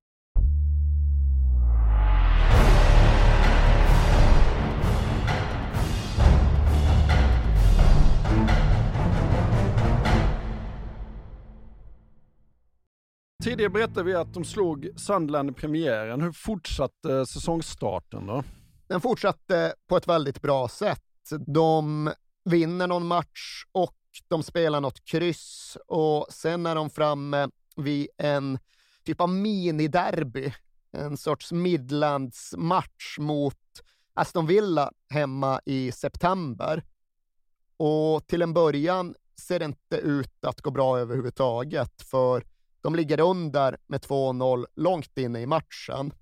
[13.43, 16.21] Tidigare berättade vi att de slog Sunderland i premiären.
[16.21, 18.43] Hur fortsatte säsongstarten då?
[18.87, 21.03] Den fortsatte på ett väldigt bra sätt.
[21.47, 22.11] De
[22.43, 28.59] vinner någon match och de spelar något kryss och sen är de framme vid en
[29.03, 30.53] typ av miniderby.
[30.91, 33.81] En sorts Midlands-match mot
[34.13, 36.83] Aston Villa hemma i september.
[37.77, 42.43] Och till en början ser det inte ut att gå bra överhuvudtaget, för
[42.81, 46.13] de ligger under med 2-0 långt inne i matchen.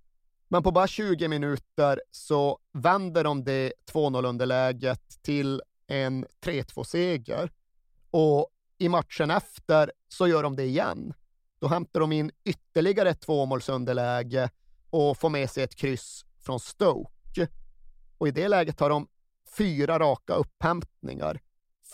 [0.47, 7.51] Men på bara 20 minuter så vänder de det 2-0-underläget till en 3-2-seger.
[8.11, 11.13] Och i matchen efter så gör de det igen.
[11.59, 14.49] Då hämtar de in ytterligare ett tvåmålsunderläge
[14.89, 17.47] och får med sig ett kryss från Stoke.
[18.17, 19.07] Och i det läget har de
[19.57, 21.39] fyra raka upphämtningar.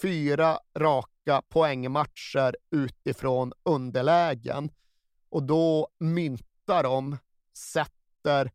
[0.01, 1.14] Fyra raka
[1.49, 4.71] poängmatcher utifrån underlägen.
[5.29, 7.17] Och då myntar de,
[7.53, 8.51] sätter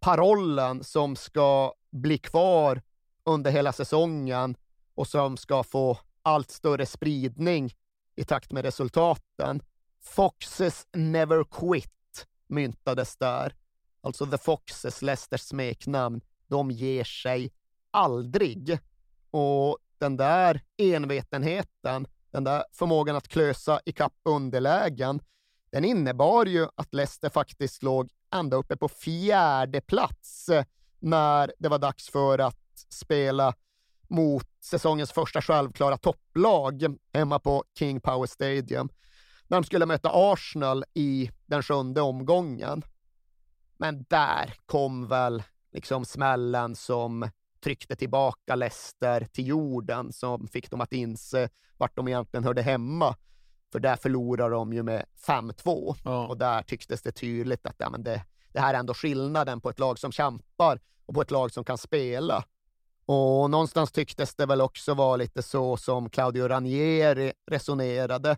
[0.00, 2.82] parollen som ska bli kvar
[3.24, 4.56] under hela säsongen
[4.94, 7.72] och som ska få allt större spridning
[8.16, 9.62] i takt med resultaten.
[10.00, 13.54] Foxes never quit myntades där.
[14.00, 17.52] Alltså The Foxes, Leicesters smeknamn, de ger sig
[17.90, 18.78] aldrig.
[19.30, 25.20] Och den där envetenheten, den där förmågan att klösa i kapp underlägen,
[25.70, 30.64] den innebar ju att Leicester faktiskt låg ända uppe på fjärde plats eh,
[30.98, 33.54] när det var dags för att spela
[34.08, 38.88] mot säsongens första självklara topplag hemma på King Power Stadium
[39.48, 42.82] när de skulle möta Arsenal i den sjunde omgången.
[43.76, 47.30] Men där kom väl liksom smällen som
[47.64, 53.16] tryckte tillbaka Leicester till jorden, som fick dem att inse vart de egentligen hörde hemma.
[53.72, 56.26] För där förlorar de ju med 5-2 Ja.
[56.26, 59.70] och där tycktes det tydligt att ja, men det, det här är ändå skillnaden på
[59.70, 62.44] ett lag som kämpar och på ett lag som kan spela.
[63.06, 68.36] Och någonstans tycktes det väl också vara lite så som Claudio Ranieri resonerade.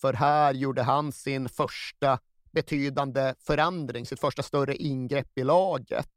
[0.00, 2.18] För här gjorde han sin första
[2.52, 6.08] betydande förändring, sitt första större ingrepp i laget.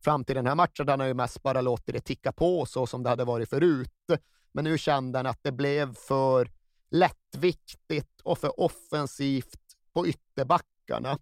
[0.00, 2.86] Fram till den här matchen hade han ju mest bara låtit det ticka på så
[2.86, 4.10] som det hade varit förut.
[4.52, 6.50] Men nu kände han att det blev för
[6.90, 11.18] lättviktigt och för offensivt på ytterbackarna.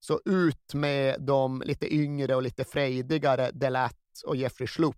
[0.00, 4.96] Så ut med de lite yngre och lite frejdigare Delat och Jeffrey Schlupp.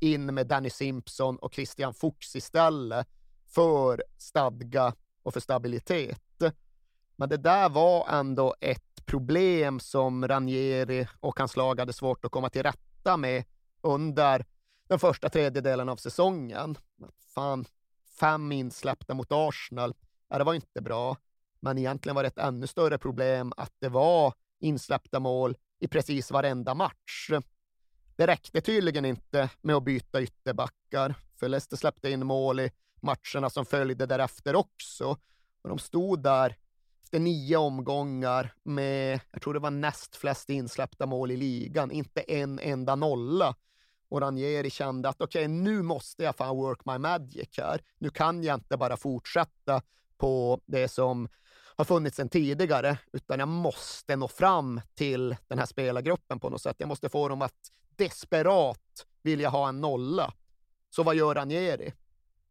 [0.00, 3.08] In med Danny Simpson och Christian Fuchs istället
[3.46, 6.42] för stadga och för stabilitet.
[7.16, 12.30] Men det där var ändå ett problem som Ranieri och hans lag hade svårt att
[12.30, 13.44] komma till rätta med
[13.80, 14.44] under
[14.88, 16.78] den första tredjedelen av säsongen.
[17.34, 17.64] Fan,
[18.20, 19.94] fem insläppta mot Arsenal,
[20.28, 21.16] ja, det var inte bra.
[21.60, 26.30] Men egentligen var det ett ännu större problem att det var insläppta mål i precis
[26.30, 27.30] varenda match.
[28.16, 33.50] Det räckte tydligen inte med att byta ytterbackar, för Leicester släppte in mål i matcherna
[33.50, 35.16] som följde därefter också.
[35.62, 36.56] Och de stod där
[37.08, 42.20] efter nio omgångar med, jag tror det var näst flest insläppta mål i ligan, inte
[42.20, 43.54] en enda nolla.
[44.08, 47.80] Och Ranieri kände att okej, okay, nu måste jag fan work my magic här.
[47.98, 49.82] Nu kan jag inte bara fortsätta
[50.18, 51.28] på det som
[51.76, 56.62] har funnits sedan tidigare, utan jag måste nå fram till den här spelargruppen på något
[56.62, 56.76] sätt.
[56.78, 60.32] Jag måste få dem att desperat vilja ha en nolla.
[60.90, 61.92] Så vad gör Ranieri?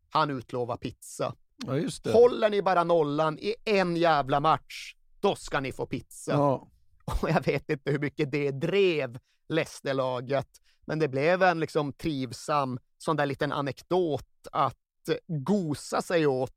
[0.10, 1.34] Han utlovar pizza.
[1.66, 2.12] Ja.
[2.12, 6.32] Håller ni bara nollan i en jävla match, då ska ni få pizza.
[6.32, 6.68] Ja.
[7.22, 10.48] Och jag vet inte hur mycket det drev Leicester-laget,
[10.86, 14.78] men det blev en liksom trivsam sån där liten anekdot att
[15.28, 16.52] gosa sig åt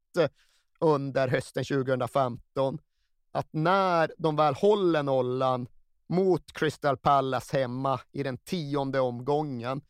[0.79, 2.79] under hösten 2015.
[3.33, 5.67] Att när de väl håller nollan
[6.07, 9.81] mot Crystal Palace hemma i den tionde omgången,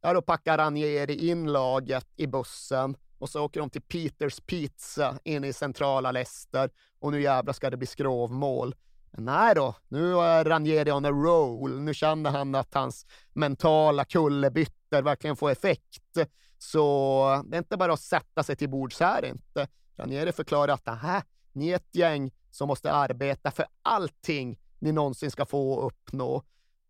[0.00, 5.18] ja, då packar Ranieri in laget i bussen och så åker de till Peters Pizza
[5.24, 8.74] inne i centrala Leicester och nu jävlar ska det bli skrovmål.
[9.10, 11.80] Men nej då, nu är Ranieri on a roll.
[11.80, 16.18] Nu känner han att hans mentala kullerbyttor verkligen får effekt.
[16.58, 19.68] Så det är inte bara att sätta sig till bords här inte.
[19.96, 21.22] Ranieri förklarar att aha,
[21.52, 26.42] ni är ett gäng som måste arbeta för allting ni någonsin ska få uppnå.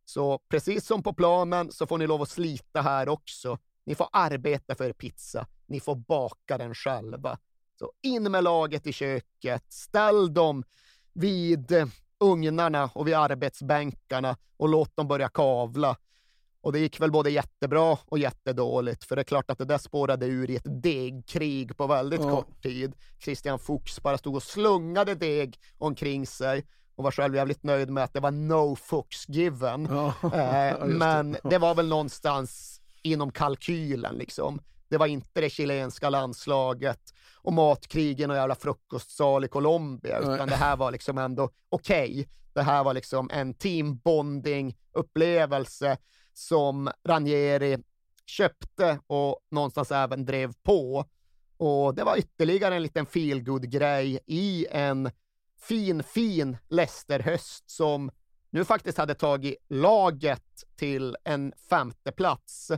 [0.04, 3.58] Så precis som på planen så får ni lov att slita här också.
[3.86, 5.46] Ni får arbeta för er pizza.
[5.66, 7.38] Ni får baka den själva.
[7.78, 9.64] Så in med laget i köket.
[9.72, 10.64] Ställ dem
[11.12, 11.86] vid eh,
[12.20, 15.96] ugnarna och vid arbetsbänkarna och låt dem börja kavla.
[16.60, 19.78] Och det gick väl både jättebra och jättedåligt, för det är klart att det där
[19.78, 22.30] spårade ur i ett degkrig på väldigt Ja.
[22.30, 22.94] kort tid.
[23.18, 28.04] Christian Fuchs bara stod och slungade deg omkring sig och var själv jävligt nöjd med
[28.04, 29.88] att det var no fucks given.
[29.90, 34.60] Ja, Eh, men det var väl någonstans inom kalkylen liksom.
[34.94, 40.34] Det var inte det chilenska landslaget och matkrigen och jävla frukostsal i Colombia, Nej.
[40.34, 42.28] utan det här var liksom ändå okej.
[42.52, 45.96] Det här var liksom en teambonding upplevelse
[46.32, 47.78] som Ranieri
[48.26, 51.04] köpte och någonstans även drev på.
[51.56, 55.10] Och det var ytterligare en liten feelgood grej i en
[55.60, 58.10] fin, fin Leicester-höst som
[58.50, 62.72] nu faktiskt hade tagit laget till en femte plats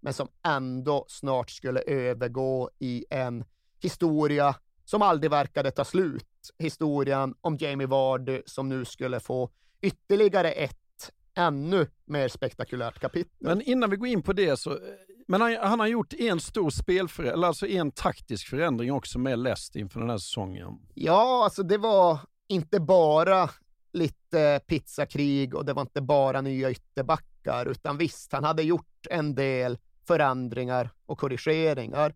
[0.00, 3.44] men som ändå snart skulle övergå i en
[3.80, 6.24] historia som aldrig verkade ta slut.
[6.58, 13.32] Historien om Jamie Vardy som nu skulle få ytterligare ett ännu mer spektakulärt kapitel.
[13.38, 14.78] Men innan vi går in på det så,
[15.26, 19.38] men han, han har gjort en stor spelförändring, eller alltså en taktisk förändring också med
[19.38, 20.78] Leicester inför den här säsongen.
[20.94, 22.18] Ja, alltså det var
[22.48, 23.50] inte bara
[23.92, 29.34] lite pizzakrig och det var inte bara nya ytterbackar, utan visst, han hade gjort en
[29.34, 29.78] del
[30.08, 32.14] förändringar och korrigeringar.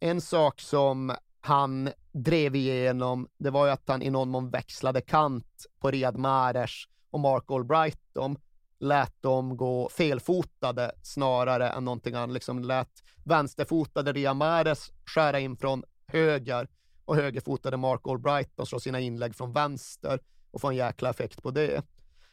[0.00, 5.00] En sak som han drev igenom, det var ju att han i någon mån växlade
[5.00, 6.70] kant på Riyad Mahrez
[7.10, 8.38] och Mark Albrighton,
[8.80, 15.56] lät dem gå felfotade snarare än någonting annat, liksom lät vänsterfotade Riyad Mahrez skära in
[15.56, 16.68] från höger
[17.04, 20.20] och högerfotade Mark Albrighton slå sina inlägg från vänster
[20.50, 21.82] och få en jäkla effekt på det.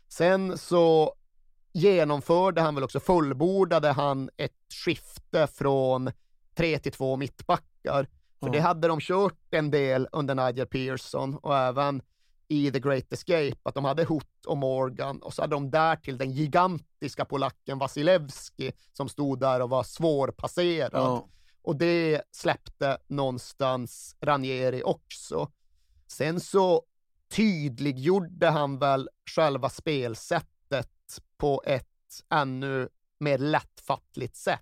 [0.07, 1.13] Sen så
[1.71, 6.11] genomförde han väl också, fullbordade han ett skifte från
[6.55, 8.07] tre till två mittbackar.
[8.39, 8.51] För Ja.
[8.51, 12.01] det hade de kört en del under Nigel Pearson och även
[12.47, 15.95] i The Great Escape, att de hade Hoot och Morgan och så hade de där
[15.95, 20.91] till den gigantiska polacken Vasilevski som stod där och var svårpasserad.
[20.93, 21.27] Ja.
[21.61, 25.51] Och det släppte någonstans Ranieri också.
[26.07, 26.83] Sen så
[27.35, 30.89] tydliggjorde han väl själva spelsättet
[31.39, 31.85] på ett
[32.29, 34.61] ännu mer lättfattligt sätt.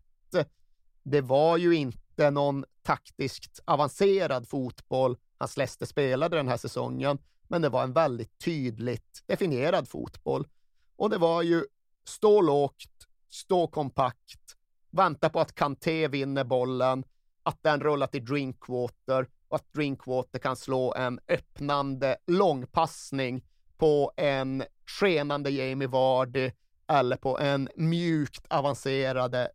[1.04, 7.18] Det var ju inte någon taktiskt avancerad fotboll hans Leicester spelade den här säsongen,
[7.48, 10.48] men det var en väldigt tydligt definierad fotboll.
[10.96, 11.66] Och det var ju
[12.08, 14.56] stå lågt, stå kompakt,
[14.90, 17.04] vänta på att Kanté vinner bollen,
[17.44, 23.46] att den rullar till Drinkwater och att Drinkwater kan slå en öppnande långpassning
[23.78, 26.52] på en skenande Jamie Vardy
[26.88, 29.50] eller på en mjukt avancerade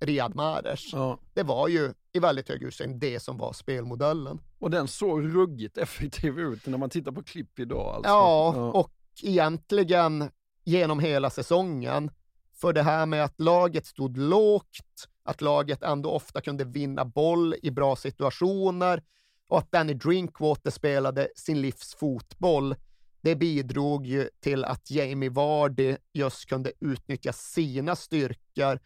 [0.00, 0.92] Riyad Mahrez.
[0.92, 1.18] Ja.
[1.34, 4.40] Det var ju i väldigt hög utsträckning det som var spelmodellen.
[4.58, 7.94] Och den såg ruggigt effektiv ut när man tittar på klipp idag.
[7.94, 8.10] Alltså.
[8.10, 10.30] Ja, och egentligen
[10.64, 12.10] genom hela säsongen.
[12.54, 17.54] För det här med att laget stod lågt, att laget ändå ofta kunde vinna boll
[17.62, 19.02] i bra situationer
[19.48, 22.74] och att Danny Drinkwater spelade sin livs fotboll.
[23.26, 28.78] Det bidrog ju till att Jamie Vardy just kunde utnyttja sina styrkor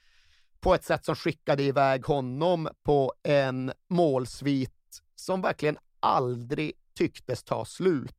[0.60, 7.64] på ett sätt som skickade iväg honom på en målsvit som verkligen aldrig tycktes ta
[7.64, 8.14] slut.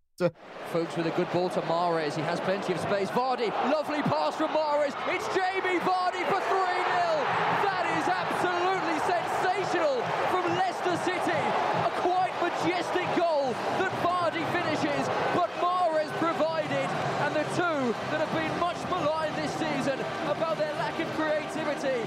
[0.71, 2.15] Fuchs with a good ball to Mares.
[2.15, 3.09] He has plenty of space.
[3.09, 4.93] Vardy, lovely pass from Mares.
[5.09, 7.25] It's Jamie Vardy for 3-0.
[7.65, 9.97] That is absolutely sensational
[10.31, 11.41] from Leicester City.
[11.89, 16.87] A quite majestic goal that Vardy finishes, but Mahrez provided.
[17.25, 17.79] And the two
[18.11, 19.97] that have been much maligned this season
[20.29, 22.05] about their lack of creativity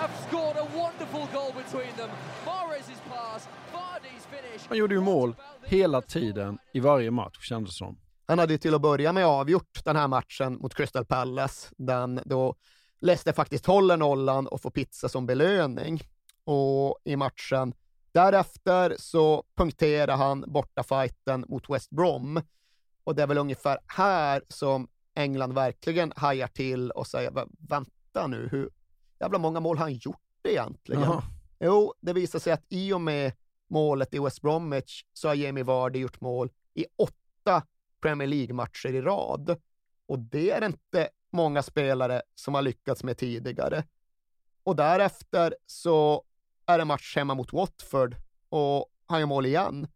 [0.00, 2.10] have scored a wonderful goal between them.
[2.46, 4.66] Mahrez's pass, Vardy's finish.
[4.68, 7.98] Han gjorde ju mål hela tiden i varje match kändes det som.
[8.26, 12.20] Han hade ju till att börja med avgjort den här matchen mot Crystal Palace, den
[12.24, 12.54] då
[13.00, 16.00] Leicester faktiskt håller nollan och får pizza som belöning.
[16.44, 17.74] Och i matchen
[18.12, 22.42] därefter så punkterar han bortafajten mot West Brom.
[23.04, 28.26] Och det är väl ungefär här som England verkligen hajar till och säger, "Va- vänta
[28.26, 28.70] nu, hur
[29.20, 31.02] jävla många mål har han gjort egentligen?
[31.02, 31.22] Jaha.
[31.60, 33.32] Jo, det visar sig att i och med
[33.68, 37.62] målet i West Bromwich så har Jamie Vardy gjort mål i åtta
[38.00, 39.56] Premier League-matcher i rad.
[40.06, 43.84] Och det är inte många spelare som har lyckats med tidigare.
[44.62, 46.22] Och därefter så
[46.66, 48.16] är det match hemma mot Watford
[48.48, 49.88] och han gör mål igen.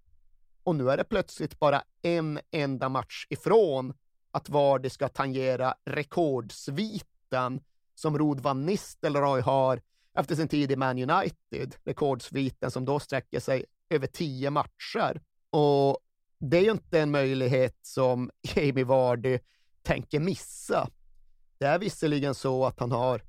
[0.63, 3.95] Och nu är det plötsligt bara en enda match ifrån
[4.31, 7.61] att Vardy ska tangera rekordsviten
[8.03, 9.81] som Rod van Nistelrooy har
[10.15, 11.75] efter sin tid i Man United.
[11.85, 15.23] Rekordsviten som då sträcker sig över tio matcher.
[15.51, 15.99] Och
[16.39, 19.39] det är ju inte en möjlighet som Jamie Vardy
[19.83, 20.89] tänker missa.
[21.59, 23.23] Det är visserligen så att han har,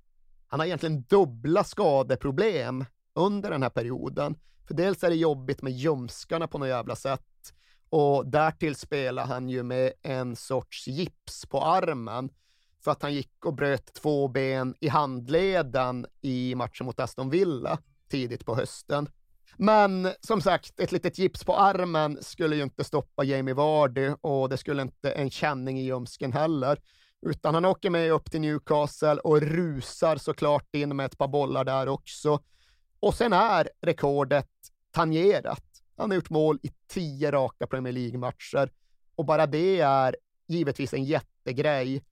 [0.47, 4.35] han har egentligen dubbla skadeproblem under den här perioden.
[4.67, 7.53] För dels är det jobbigt med ljumskarna på något jävla sätt
[7.89, 12.29] och därtill spelar han ju med en sorts gips på armen
[12.83, 17.77] för att han gick och bröt två ben i handleden i matchen mot Aston Villa
[18.09, 19.09] tidigt på hösten.
[19.57, 24.49] Men som sagt, ett litet gips på armen skulle ju inte stoppa Jamie Vardy och
[24.49, 26.79] det skulle inte en känning i ljumsken heller.
[27.25, 31.63] Utan han åker med upp till Newcastle och rusar såklart in med ett par bollar
[31.63, 32.39] där också.
[32.99, 34.49] Och sen är rekordet
[34.91, 35.63] tangerat.
[35.97, 38.69] Han har gjort mål i tio raka Premier League-matcher
[39.15, 40.15] och bara det är
[40.47, 42.03] givetvis en jättegrej.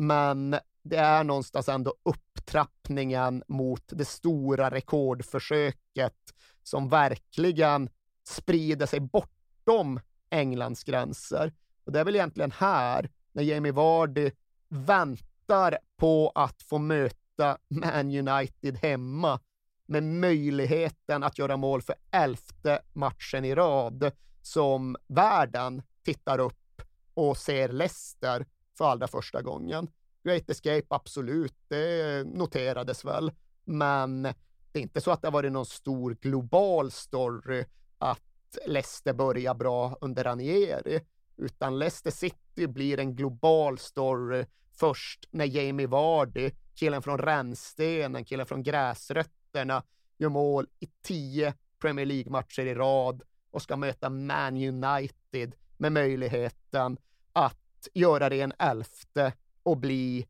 [0.00, 6.16] Men det är någonstans ändå upptrappningen mot det stora rekordförsöket
[6.62, 7.90] som verkligen
[8.24, 11.52] sprider sig bortom Englands gränser.
[11.84, 14.30] Och det är väl egentligen här, när Jamie Vardy
[14.68, 19.40] väntar på att få möta Man United hemma
[19.86, 26.82] med möjligheten att göra mål för elfte matchen i rad som världen tittar upp
[27.14, 28.46] och ser Leicester
[28.80, 29.88] för allra första gången.
[30.24, 33.32] Great Escape, absolut, det noterades väl,
[33.64, 34.22] men
[34.72, 37.64] det är inte så att det har varit någon stor global story
[37.98, 41.00] att Leicester börjar bra under Ranieri,
[41.36, 48.46] utan Leicester City blir en global story först när Jamie Vardy, killen från rännstenen, killen
[48.46, 49.82] från gräsrötterna,
[50.18, 56.96] gör mål i tio Premier League-matcher i rad och ska möta Man United med möjligheten
[57.32, 57.59] att
[57.94, 60.26] göra det en elfte och bli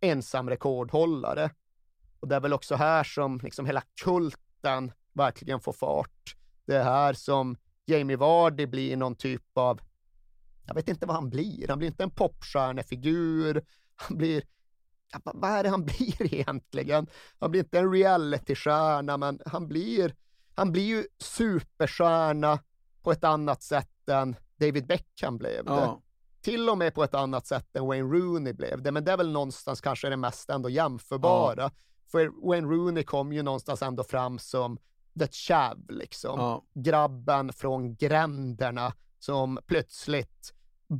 [0.00, 1.50] ensam rekordhållare.
[2.20, 6.36] Och det är väl också här som liksom hela kulten verkligen får fart.
[6.66, 9.80] Det är här som Jamie Vardy blir någon typ av,
[10.66, 14.42] jag vet inte vad han blir, han blir inte en popstjärnefigur, han blir,
[15.12, 17.06] ja, vad är det han blir egentligen?
[17.38, 20.14] Han blir inte en realitystjärna, men han blir,
[20.54, 22.58] han blir ju superstjärna
[23.02, 25.70] på ett annat sätt än David Beckham blev det.
[25.70, 26.02] Ja.
[26.40, 29.16] Till och med på ett annat sätt än Wayne Rooney blev det, men det är
[29.16, 31.70] väl någonstans kanske det mest ändå jämförbara.
[32.10, 34.78] För Wayne Rooney kom ju någonstans ändå fram som
[35.18, 36.40] the chav, liksom.
[36.40, 36.64] Ja.
[36.74, 40.54] Grabben från gränderna som plötsligt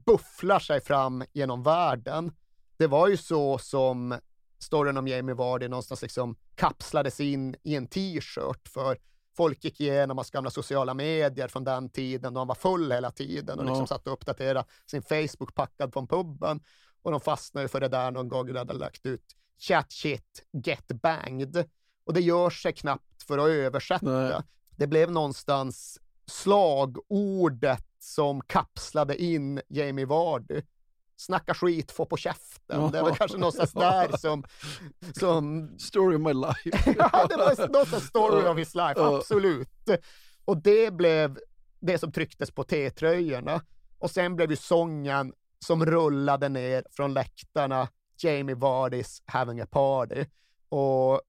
[0.07, 2.33] bufflar sig fram genom världen.
[2.77, 4.19] Det var ju så som
[4.59, 8.97] storyn om Jamie Vardy någonstans liksom kapslades in i en t-shirt för
[9.41, 13.11] folk gick igenom hans gamla sociala medier från den tiden då han var full hela
[13.11, 13.87] tiden och liksom Ja.
[13.87, 16.61] satt och uppdaterade sin Facebook packad från puben.
[17.03, 20.43] Och de fastnade för det där någon gång när de hade lagt ut chat shit,
[20.53, 21.65] get banged.
[22.05, 24.07] Och det gör sig knappt för att översätta.
[24.77, 30.63] Det blev någonstans slagordet som kapslade in Jamie Vardy.
[31.21, 32.91] Snacka skit, få på käften.
[32.91, 34.45] Det var kanske någonstans där som...
[35.19, 36.95] som Story of my life.
[36.99, 39.69] ja, det var någonstans story of his life, absolut.
[40.45, 41.39] Och det blev
[41.81, 43.63] det som trycktes på T-tröjorna.
[43.99, 45.33] Och sen blev ju sången
[45.65, 47.89] som rullade ner från läktarna,
[48.23, 50.25] Jamie Vardys Having a Party.
[50.69, 51.21] Och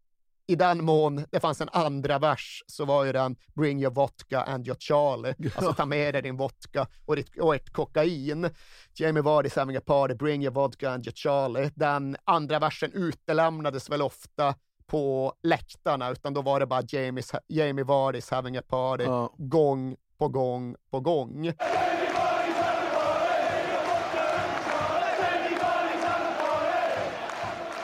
[0.51, 4.41] i den mån det fanns en andra vers så var ju den Bring your vodka
[4.41, 5.35] and your Charlie.
[5.55, 8.49] Alltså ta med dig din vodka och, ditt, och ett kokain.
[8.95, 11.71] Jamie Vardys Having a Party, Bring your vodka and your Charlie.
[11.75, 14.55] Den andra versen utelämnades väl ofta
[14.87, 19.05] på läktarna, utan då var det bara Jamies, Jamie Vardys Having a Party
[19.37, 21.53] gång på gång på gång.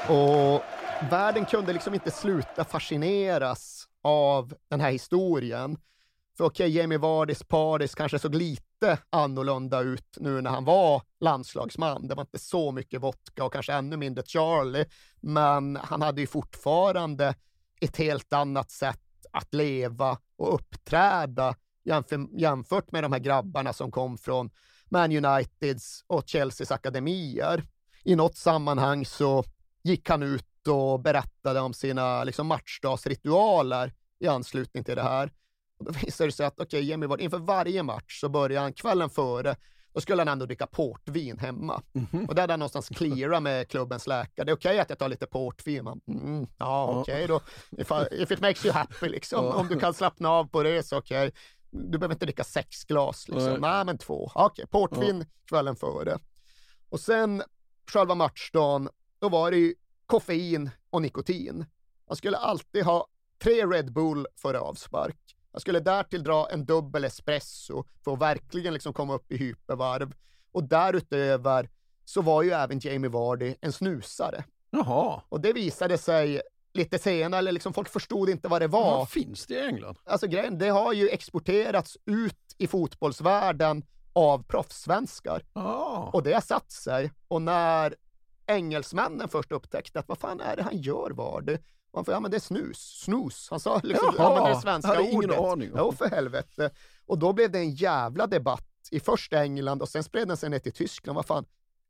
[0.09, 5.77] Och världen kunde liksom inte sluta fascineras av den här historien.
[6.37, 12.07] För okej, Jamie Vardys Paris kanske såg lite annorlunda ut nu när han var landslagsman.
[12.07, 14.85] Det var inte så mycket vodka och kanske ännu mindre Charlie,
[15.21, 17.35] men han hade ju fortfarande
[17.81, 21.55] ett helt annat sätt att leva och uppträda
[22.37, 24.49] jämfört med de här grabbarna som kom från
[24.89, 27.63] Man Uniteds och Chelseas akademier.
[28.03, 29.43] I något sammanhang så
[29.83, 35.31] gick han ut och berättade om sina liksom, matchdagsritualer i anslutning till det här.
[35.79, 38.73] Och då visade det sig att okej, Jamie Ward, inför varje match så började han
[38.73, 39.55] kvällen före,
[39.93, 41.81] då skulle han ändå dricka portvin hemma.
[42.27, 44.45] Och där hade han någonstans cleara med klubbens läkare.
[44.45, 45.83] Det är okej att jag tar lite portvin.
[45.83, 47.41] Man, mm, ja, okej då.
[47.77, 49.45] If, I, if it makes you happy, liksom.
[49.45, 51.31] Om du kan slappna av på det så okej.
[51.71, 53.51] Du behöver inte dricka sex glas, liksom.
[53.51, 53.59] Nej.
[53.59, 54.31] Nej, men två.
[54.35, 56.17] Okej, portvin kvällen före.
[56.89, 57.43] Och sen
[57.91, 58.89] själva matchdagen,
[59.19, 59.75] då var det ju
[60.07, 61.65] koffein och nikotin.
[62.07, 63.07] Man skulle alltid ha
[63.43, 65.17] tre Red Bull före avspark.
[65.51, 70.13] Jag skulle därtill dra en dubbel espresso för att verkligen liksom komma upp i hypervarv.
[70.51, 71.69] Och därutöver
[72.05, 74.43] så var ju även Jamie Vardy en snusare.
[74.69, 75.21] Jaha.
[75.29, 76.41] Och det visade sig
[76.73, 78.97] lite senare, eller liksom folk förstod inte vad det var.
[78.97, 79.97] Vad finns det i England?
[80.05, 83.83] Alltså grejen, det har ju exporterats ut i fotbollsvärlden
[84.13, 85.43] av proffssvenskar.
[85.53, 86.09] Ah.
[86.13, 87.11] Och det har satt sig.
[87.27, 87.95] Och när
[88.47, 91.57] engelsmännen först upptäckte att vad fan är det han gör Vardy?
[91.91, 93.47] Och han sa, ja men det är snus, snus.
[93.49, 95.13] Han sa liksom, ja men det är svenska hade ordet.
[95.13, 95.71] ingen aning.
[95.75, 96.71] Jo, för helvete.
[97.05, 100.49] Och då blev det en jävla debatt i först England och sen spred den sig
[100.49, 101.15] ner till Tyskland.
[101.15, 101.45] Vad fan,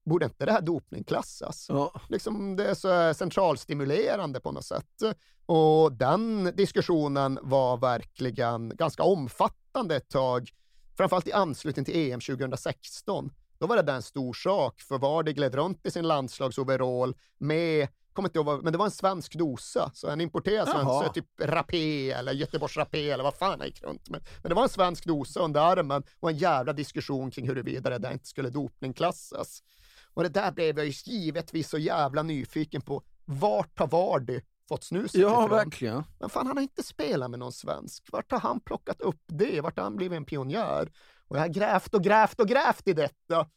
[0.06, 1.66] borde inte det här dopningklassas?
[1.70, 2.02] Ja.
[2.10, 5.02] Liksom, det är så centralstimulerande på något sätt.
[5.46, 10.50] Och den diskussionen var verkligen ganska omfattande ett tag,
[10.98, 13.32] framförallt i anslutning till EM 2016.
[13.60, 17.88] Då var det där en stor sak, för Vardy gled runt i sin landslagsoverall med
[18.18, 21.26] kommer inte ihåg, men det var en svensk dosa, så en importerad svensk, så typ
[21.42, 24.22] Rapé eller Göteborgs Rapé eller vad fan han gick runt med.
[24.42, 27.98] Men det var en svensk dosa under armen och en jävla diskussion kring huruvida det
[27.98, 29.64] där inte skulle dopningklassas.
[30.14, 33.04] Och det där blev jag ju givetvis så jävla nyfiken på.
[33.26, 35.50] Vart har Vardy fått snuset Ja, ifrån?
[35.50, 36.04] verkligen.
[36.20, 38.04] Men fan, han har inte spelat med någon svensk.
[38.12, 39.62] Vart har han plockat upp det?
[39.62, 40.92] Vart har han blivit en pionjär?
[41.28, 43.48] Och jag har grävt och grävt och grävt i detta.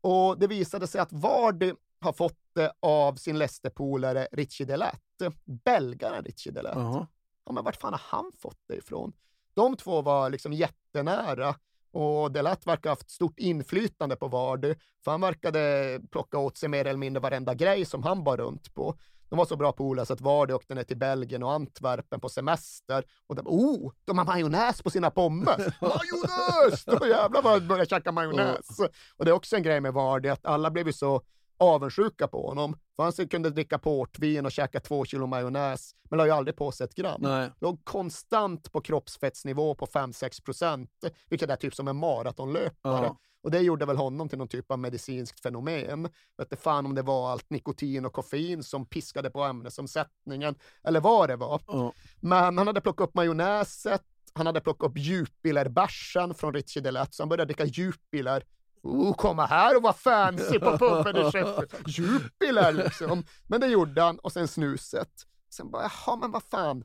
[0.00, 5.32] Och det visade sig att Vardy har fått det av sin Leicester-polare Richie Delette.
[5.64, 6.78] Belgaren Richie Delette.
[6.78, 7.06] Jaha.
[7.44, 9.12] Ja, men vart fan har han fått det ifrån?
[9.54, 11.54] De två var liksom jättenära
[11.90, 14.74] och Delette verkar ha haft stort inflytande på Vardy,
[15.04, 18.74] för han verkade plocka åt sig mer eller mindre varenda grej som han bar runt
[18.74, 18.94] på.
[19.28, 22.28] De var så bra polare så att Vardy åkte ner till Belgien och Antwerpen på
[22.28, 25.56] semester och de oh, de har majonnäs på sina pommes!
[25.80, 26.84] majonnäs!
[26.84, 28.78] Då jävlar vad jag började käka majonnäs!
[29.16, 31.22] Och det är också en grej med Vardy, att alla blev ju så
[31.58, 32.76] avundsjuka på honom.
[32.96, 36.72] För han kunde dricka portvin och käka två kilo majonnäs, men la ju aldrig på
[36.72, 37.20] sig ett gram.
[37.22, 37.50] Nej.
[37.60, 40.90] Låg konstant på kroppsfettsnivå på 5-6 procent,
[41.28, 43.06] vilket är typ som en maratonlöpare.
[43.06, 43.18] Ja.
[43.42, 46.08] Och det gjorde väl honom till någon typ av medicinskt fenomen.
[46.38, 51.28] Vet fan om det var allt nikotin och koffein som piskade på ämnesomsättningen, eller vad
[51.28, 51.62] det var.
[51.66, 51.92] Ja.
[52.20, 54.02] Men han hade plockat upp majonnäset,
[54.32, 58.44] han hade plockat upp Jupiler-bärsen från Richie Delette, så han började dricka Jupiler.
[58.82, 61.74] Oh, komma här och vara fancy på puben i Sheffield.
[61.86, 63.24] Jupiler liksom.
[63.46, 65.10] Men det gjorde han och sen snuset.
[65.50, 66.84] Sen bara, jaha, men vad fan.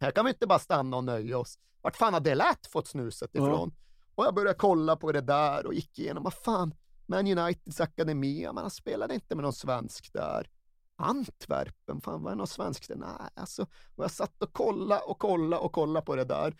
[0.00, 1.58] Här kan vi inte bara stanna och nöja oss.
[1.82, 3.42] Vart fan har Delette fått snuset Ja.
[3.42, 3.74] ifrån?
[4.14, 6.74] Och jag började kolla på det där och gick igenom, vad fan,
[7.06, 10.50] Man Uniteds akademi, ja, han spelade inte med någon svensk där.
[10.96, 12.96] Antwerpen, fan var det någon svensk där?
[12.96, 13.62] Nej, alltså.
[13.96, 16.56] Och jag satt och kolla och kolla och kolla på det där.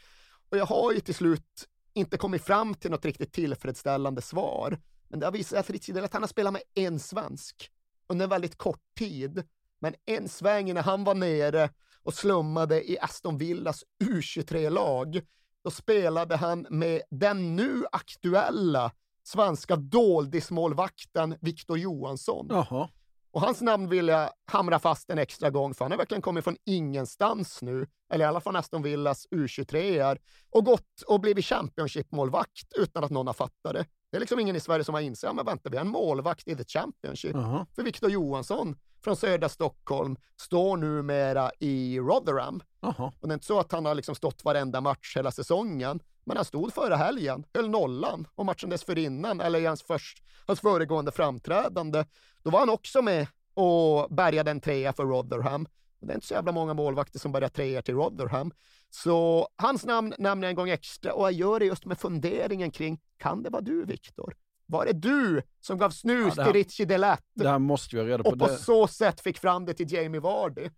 [0.51, 4.79] Och jag har ju till slut inte kommit fram till något riktigt tillfredsställande svar.
[5.09, 7.71] Men det har visat sig att han har spelat med en svensk
[8.09, 9.45] under en väldigt kort tid.
[9.79, 11.71] Men en sväng när han var nere
[12.03, 15.21] och slummade i Aston Villas U23-lag,
[15.65, 18.93] då spelade han med den nu aktuella
[19.23, 22.47] svenska doldismålvakten Victor Johansson.
[22.51, 22.89] Jaha.
[23.37, 26.45] Och hans namn vill jag hamra fast en extra gång, för han har verkligen kommit
[26.45, 30.19] från ingenstans nu, eller i alla fall Aston Villas U23
[30.51, 33.85] och gått och blivit Championship-målvakt utan att någon har fattat det.
[34.11, 36.49] Det är liksom ingen i Sverige som har insett, men vänta, vi har en målvakt
[36.49, 37.35] i the Championship.
[37.35, 37.67] Jaha.
[37.75, 42.63] För Victor Johansson från södra Stockholm står numera i Rotherham.
[42.81, 43.13] Jaha.
[43.21, 46.37] Och det är inte så att han har liksom stått varenda match hela säsongen, men
[46.37, 51.13] han stod förra helgen, höll nollan och matchen dessförinnan, eller i hans, först, hans föregående
[51.13, 52.05] framträdande,
[52.47, 55.67] då var han också med och bärgade en trea för Rotherham.
[56.01, 58.53] Det är inte så jävla många målvakter som bärgar treor till Rotherham.
[58.91, 62.71] Så hans namn nämner jag en gång extra och jag gör det just med funderingen
[62.71, 64.35] kring, kan det vara du Viktor?
[64.67, 67.97] Var det du som gav snus Ja, det här- till Richie Delette Det här måste
[67.97, 68.31] vi ha reda på.
[68.31, 70.63] och på Det, så sätt fick fram det till Jamie Vardy?
[70.63, 70.71] Det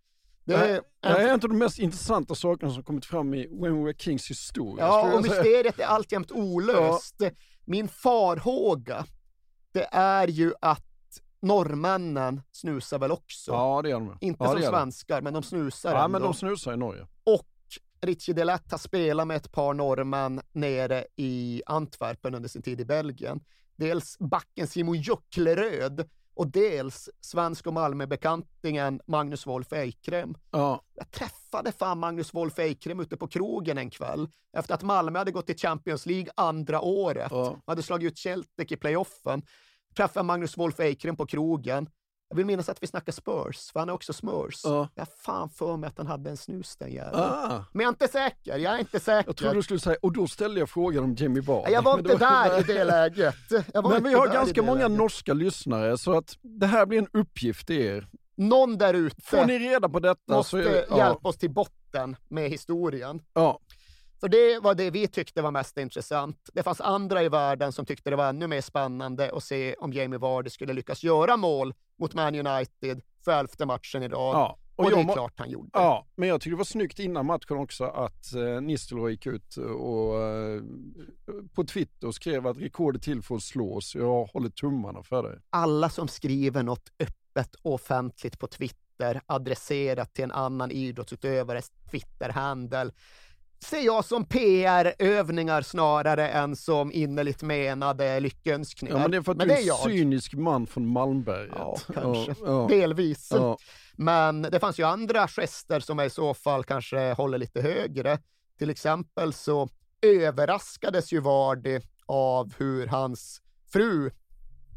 [0.45, 3.35] det, är här, det här är en av de mest intressanta sakerna som kommit fram
[3.35, 4.87] i When We Were Kings historia.
[4.87, 7.17] Ja, och mysteriet är alltjämt olöst.
[7.65, 9.05] Min farhåga,
[9.73, 10.88] det är ju att
[11.41, 13.53] norrmännen snusar väl också.
[13.53, 14.17] Ja, det gör de.
[14.21, 16.09] Inte ja, som svenskar, men de snusar Ja, ändå.
[16.09, 17.07] men de snusar i Norge.
[17.25, 17.47] Och
[18.01, 22.85] Richie Delette har spelat med ett par norrmän nere i Antwerpen under sin tid i
[22.85, 23.41] Belgien.
[23.77, 30.35] Dels backen Simon Juckleröd och dels svensk och Malmöbekantingen Magnus Wolf Eikrem.
[30.51, 30.83] Ja.
[30.95, 35.31] Jag träffade fan Magnus Wolf Eikrem ute på krogen en kväll efter att Malmö hade
[35.33, 37.29] gått till Champions League andra året.
[37.31, 37.57] Ja.
[37.67, 39.43] Hade slagit ut Celtic i playoffen.
[39.97, 41.89] Träffade Magnus Wolf Eikrem på krogen.
[42.31, 44.61] Jag vill minnas att vi snackar Spurs, för han är också Smurs.
[44.65, 44.89] Ja.
[44.95, 47.23] Jag har fan för mig att han hade en snus den jäveln.
[47.23, 47.65] Ah.
[47.73, 49.29] Men jag är inte säker, jag är inte säker.
[49.29, 51.73] Jag trodde du skulle säga, och då ställde jag frågan om Jamie Vardy.
[51.73, 53.35] jag var inte där i det läget.
[53.75, 54.99] Men vi har ganska många läget.
[54.99, 58.09] norska lyssnare, så att det här blir en uppgift till er.
[58.37, 62.17] Någon där ute Får ni reda på detta måste så det, hjälpa oss till botten
[62.29, 63.23] med historien.
[63.35, 63.61] Ja.
[64.21, 66.51] För det var det vi tyckte var mest intressant.
[66.55, 69.93] Det fanns andra i världen som tyckte det var ännu mer spännande att se om
[69.93, 74.35] Jamie Vardy skulle lyckas göra mål mot Man United för elfte matchen i rad.
[74.35, 75.71] Ja, och, och det är klart han gjorde.
[75.73, 79.57] Ja, men jag tycker det var snyggt innan matchen också att eh, Nistelrooy gick ut
[79.57, 80.63] och eh,
[81.55, 83.95] på Twitter och skrev att rekordet till för att slås.
[83.95, 85.41] Jag håller tummarna för det.
[85.51, 92.93] Alla som skriver något öppet och offentligt på Twitter adresserat till en annan idrottsutövares Twitter-handel
[93.65, 98.97] ser jag som PR-övningar snarare än som innerligt menade lyckönskningar.
[98.97, 99.79] Ja, men det är för att Men du är är jag.
[99.85, 101.55] en cynisk man från Malmberget.
[101.57, 102.35] Ja, kanske.
[102.45, 102.67] Ja.
[102.71, 103.29] Delvis.
[103.31, 103.59] Ja.
[103.97, 108.19] Men det fanns ju andra gester som i så fall kanske håller lite högre.
[108.59, 109.69] Till exempel så
[110.03, 113.43] överraskades ju Vardy av hur hans
[113.73, 114.11] fru,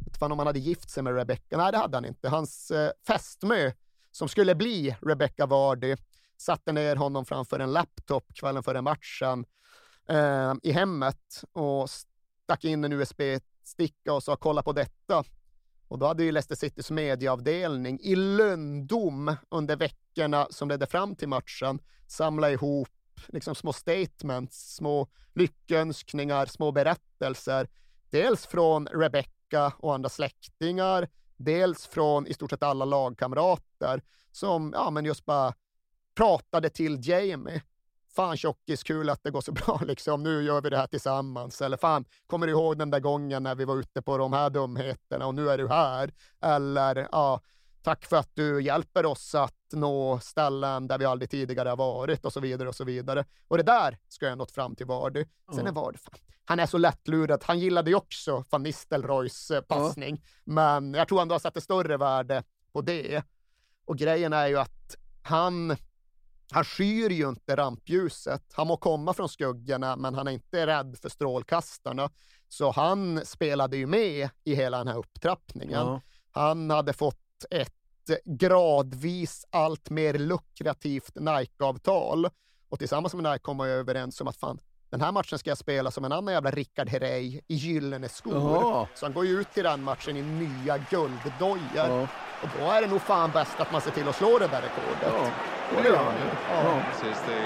[0.05, 2.71] jag fan om han hade gift sig med Rebecca, nej det hade han inte, hans
[2.71, 3.71] eh, fästmö
[4.11, 5.95] som skulle bli Rebecca Vardy
[6.41, 9.45] satte ner honom framför en laptop kvällen före matchen
[10.09, 15.23] eh, i hemmet och stack in en USB-sticka och sa kolla på detta.
[15.87, 21.27] Och då hade ju Leicester Citys medieavdelning i lönndom under veckorna som ledde fram till
[21.27, 22.89] matchen samla ihop
[23.27, 27.67] liksom små statements, små lyckönskningar, små berättelser.
[28.09, 34.89] Dels från Rebecca och andra släktingar, dels från i stort sett alla lagkamrater som ja,
[34.89, 35.53] men just bara
[36.21, 37.61] pratade till Jamie.
[38.15, 40.23] Fan tjockis, kul att det går så bra liksom.
[40.23, 41.61] Nu gör vi det här tillsammans.
[41.61, 44.49] Eller fan, kommer du ihåg den där gången när vi var ute på de här
[44.49, 46.13] dumheterna och nu är du här?
[46.41, 47.41] Eller ja,
[47.83, 52.25] tack för att du hjälper oss att nå ställen där vi aldrig tidigare har varit
[52.25, 53.25] och så vidare och så vidare.
[53.47, 55.25] Och det där ska jag nått fram till Vardy.
[55.55, 57.43] Sen är Vardy, fan, han är så lättlurad.
[57.45, 61.97] Han gillade ju också van Nistelrooys eh, passning, men jag tror han har satt större
[61.97, 62.43] värde
[62.73, 63.23] på det.
[63.85, 65.77] Och grejen är ju att han
[66.51, 68.43] han skyr ju inte rampljuset.
[68.53, 72.09] Han må komma från skuggorna, men han är inte rädd för strålkastarna.
[72.49, 75.87] Så han spelade ju med i hela den här upptrappningen.
[75.87, 76.01] Ja.
[76.31, 77.73] Han hade fått ett
[78.25, 82.29] gradvis allt mer lukrativt Nike-avtal.
[82.69, 85.57] Och tillsammans med Nike kom man överens om att fan, den här matchen ska jag
[85.57, 88.33] spela som en annan jävla Rickard Herrey i gyllene skor.
[88.33, 88.87] Jaha.
[88.95, 91.59] Så han går ju ut i den matchen i nya gulddojor.
[91.75, 92.07] Ja.
[92.43, 94.61] Och då är det nog fan bäst att man ser till att slå det där
[94.61, 95.01] rekordet.
[95.01, 95.31] Ja.
[95.75, 96.15] Och det gör han.
[96.49, 96.83] Ja.
[96.91, 97.39] This is the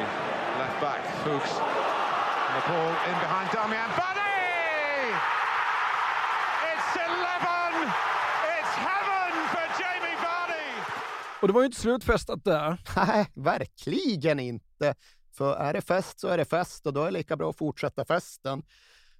[0.59, 1.53] left back, Fuchs.
[2.55, 4.25] The ball in behind Damian Bunny!
[6.71, 7.93] It's 11!
[8.57, 10.81] It's heaven for Jamie Vardy!
[11.41, 12.77] Och det var ju inte slutfestat där.
[12.95, 14.95] Nej, verkligen inte.
[15.37, 17.57] För är det fest så är det fest och då är det lika bra att
[17.57, 18.63] fortsätta festen.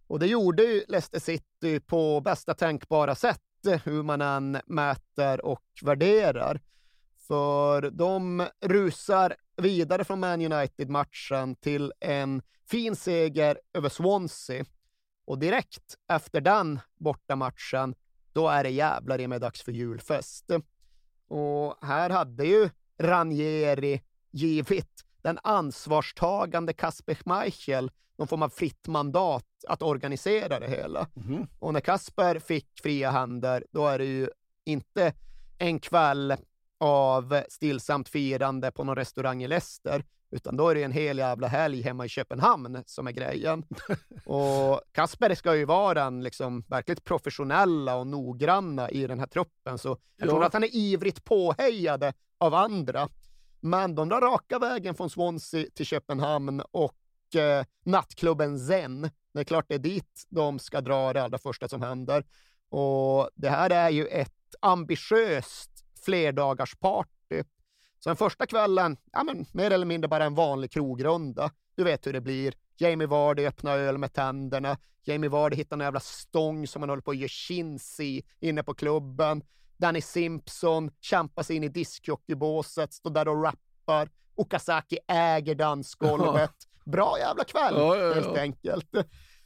[0.07, 3.41] Och det gjorde ju Leicester City på bästa tänkbara sätt,
[3.83, 6.59] hur man än mäter och värderar.
[7.27, 14.65] För de rusar vidare från Man United-matchen till en fin seger över Swansea.
[15.25, 17.95] Och direkt efter den bortamatchen,
[18.33, 20.51] då är det jävlar i mig dags för julfest.
[21.27, 22.69] Och här hade ju
[22.99, 24.01] Ranieri
[24.31, 31.07] givit den ansvarstagande Kasper Schmeichel någon form av fritt mandat att organisera det hela.
[31.13, 31.47] Mhm.
[31.59, 34.29] Och när Kasper fick fria händer, då är det ju
[34.65, 35.13] inte
[35.57, 36.35] en kväll
[36.77, 41.47] av stillsamt firande på någon restaurang i Leicester, utan då är det en hel jävla
[41.47, 43.63] helg hemma i Köpenhamn som är grejen.
[44.25, 49.77] och Kasper ska ju vara den liksom verkligt professionella och noggranna i den här truppen,
[49.77, 50.31] så jag Ja.
[50.31, 53.09] tror att han är ivrigt påhejade av andra.
[53.59, 59.01] Men de drar raka vägen från Swansea till Köpenhamn och eh, nattklubben Zen.
[59.33, 62.25] Det är klart det är dit de ska dra det allra första som händer.
[62.69, 65.71] Och det här är ju ett ambitiöst
[66.05, 67.43] flerdagarsparty.
[67.99, 71.51] Så den första kvällen, ja men mer eller mindre bara en vanlig krogrunda.
[71.75, 72.53] Du vet hur det blir.
[72.77, 74.77] Jamie Vardy öppnar öl med tänderna.
[75.03, 78.63] Jamie Vardy hittar en jävla stång som han håller på att göra chins i inne
[78.63, 79.41] på klubben.
[79.77, 84.09] Danny Simpson kämpar sig in i discjockeybåset, står där och rappar.
[84.35, 86.55] Okazaki äger dansgolvet.
[86.85, 88.13] Bra jävla kväll, Ja, ja, ja.
[88.13, 88.87] helt enkelt.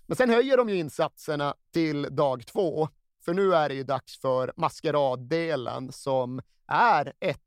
[0.08, 2.90] Men sen höjer de ju insatserna till dag två.
[3.26, 7.40] För nu är det ju dags för maskeraddelen som är ett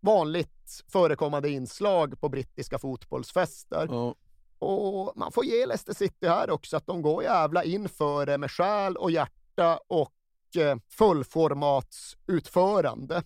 [0.00, 3.86] vanligt förekommande inslag på brittiska fotbollsfester.
[3.90, 4.14] Ja.
[4.58, 8.38] Och man får ge Leicester City här också att de går jävla in för det
[8.38, 10.12] med själ och hjärta och
[10.56, 13.22] eh, fullformatsutförande.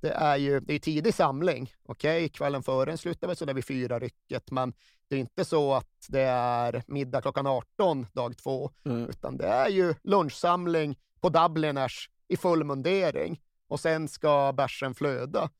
[0.00, 1.72] Det är ju det är tidig samling.
[1.84, 2.28] Okej, okay?
[2.28, 4.72] kvällen före slutar väl så där vid fyra rycket, men
[5.08, 9.08] det är inte så att det är middag klockan 18 dag två, mm.
[9.08, 15.50] utan det är ju lunchsamling på Dubliners i full mundering och sen ska bärsen flöda.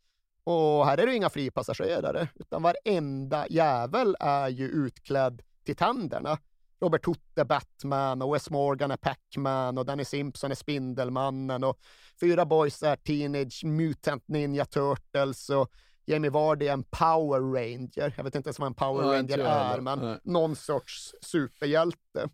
[0.45, 6.39] Och här är det inga fripassagerare, utan varenda jävel är ju utklädd till tänderna.
[6.80, 11.78] Robert Hood är Batman och Wes Morgan är Pac-Man och Danny Simpson är Spindelmannen och
[12.20, 15.72] fyra boys är Teenage Mutant Ninja Turtles och
[16.06, 18.14] Jamie Vardy är en Power Ranger.
[18.16, 20.18] Jag vet inte ens vad en Power ja, Ranger är, men Nej.
[20.22, 22.28] någon sorts superhjälte.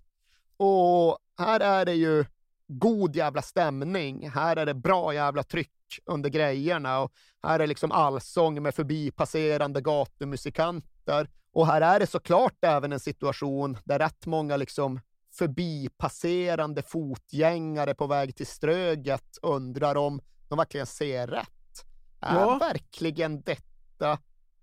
[0.56, 2.24] Och här är det ju
[2.66, 4.30] god jävla stämning.
[4.30, 5.70] Här är det bra jävla tryck
[6.06, 11.28] under grejerna och här är liksom allsång med förbipasserande gatumusikanter.
[11.54, 15.00] Och här är det såklart även en situation där rätt många liksom
[15.32, 21.84] förbipasserande fotgängare på väg till Ströget undrar om de verkligen ser rätt.
[22.20, 22.58] Är ja.
[22.58, 24.18] verkligen detta?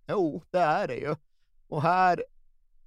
[0.07, 1.15] Jo, det är det ju.
[1.67, 2.25] Och här,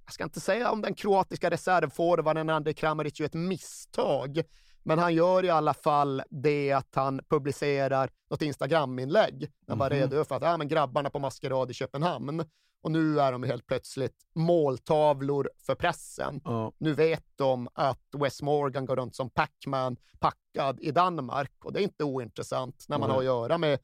[0.05, 4.41] jag ska inte säga om den kroatiska reservforwarden Andrej Kramaric är ett misstag,
[4.85, 9.51] men han gör i alla fall det att han publicerar något Instagram-inlägg.
[9.67, 10.01] Han bara mm -hmm.
[10.01, 12.45] redogör för att ah, men grabbarna på maskerad i Köpenhamn
[12.81, 16.41] och nu är de helt plötsligt måltavlor för pressen.
[16.43, 16.71] Ja.
[16.77, 21.79] Nu vet de att Wes Morgan går runt som Pacman packad i Danmark och det
[21.79, 23.13] är inte ointressant när man mm.
[23.13, 23.79] har att göra med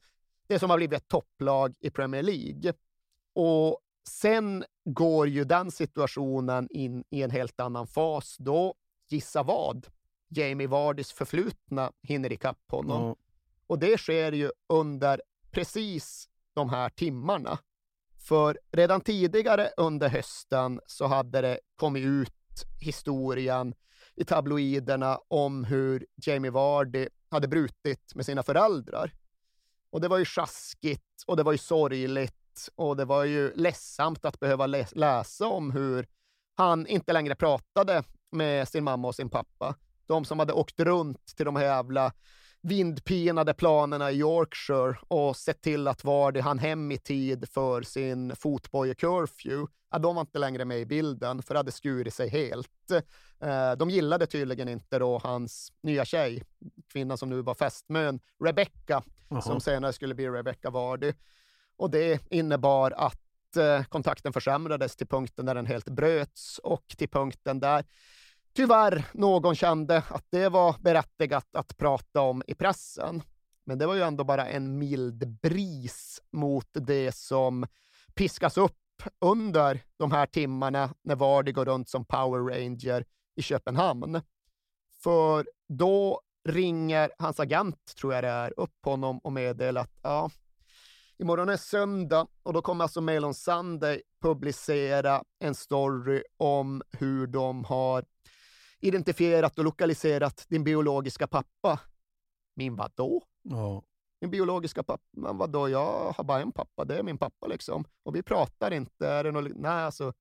[0.46, 2.72] det som har blivit ett topplag i Premier League.
[3.34, 3.78] Och
[4.08, 8.36] sen går ju den situationen in i en helt annan fas.
[8.38, 8.74] Då,
[9.08, 9.86] gissa vad,
[10.34, 13.04] Jamie Vardys förflutna hinner ikapp honom.
[13.04, 13.16] Mm.
[13.66, 17.58] Och det sker ju under precis de här timmarna.
[18.18, 23.74] För redan tidigare under hösten så hade det kommit ut historien
[24.14, 29.12] i tabloiderna om hur Jamie Vardy hade brutit med sina föräldrar.
[29.90, 34.24] Och det var ju sjaskigt och det var ju sorgligt och det var ju ledsamt
[34.24, 36.06] att behöva läsa om hur
[36.54, 39.74] han inte längre pratade med sin mamma och sin pappa.
[40.12, 42.12] De som hade åkt runt till de här jävla
[42.60, 48.32] vindpinade planerna i Yorkshire och sett till att Vardy hann hem i tid för sin
[48.32, 52.90] fotboje-curfew, ja, de var inte längre med i bilden, för det hade skurit sig helt.
[53.40, 56.42] Eh, de gillade tydligen inte då hans nya tjej,
[56.92, 59.02] kvinnan som nu var fästmön, Rebecca,
[59.42, 61.12] som senare skulle bli Rebecca Vardy.
[61.76, 67.08] Och det innebar att eh, kontakten försämrades till punkten där den helt bröts och till
[67.08, 67.84] punkten där
[68.52, 73.22] tyvärr någon kände att det var berättigat att prata om i pressen.
[73.64, 77.66] Men det var ju ändå bara en mild bris mot det som
[78.14, 78.78] piskas upp
[79.20, 83.04] under de här timmarna när Vardy går runt som Power Ranger
[83.36, 84.20] i Köpenhamn.
[85.02, 90.30] För då ringer hans agent, tror jag det är, upp honom och meddelar att ja,
[91.18, 97.26] imorgon är söndag och då kommer alltså Mail on Sunday publicera en story om hur
[97.26, 98.04] de har
[98.82, 101.80] identifierat och lokaliserat din biologiska pappa.
[102.54, 103.22] Min vadå?
[103.42, 103.82] Ja.
[104.20, 105.02] Min biologiska pappa?
[105.10, 107.84] Men vadå, jag har bara en pappa, det är min pappa liksom.
[108.02, 110.12] Och vi pratar inte, är det något, nej alltså.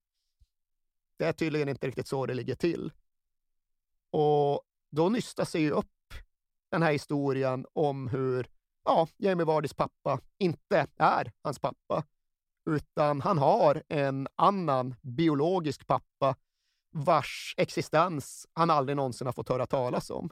[1.17, 2.91] Det är tydligen inte riktigt så det ligger till.
[4.09, 6.13] Och då nystar sig ju upp
[6.71, 8.47] den här historien om hur
[8.85, 12.03] ja, Jamie Vardys pappa inte är hans pappa,
[12.65, 16.35] utan han har en annan biologisk pappa
[16.91, 20.29] vars existens han aldrig någonsin har fått höra talas om.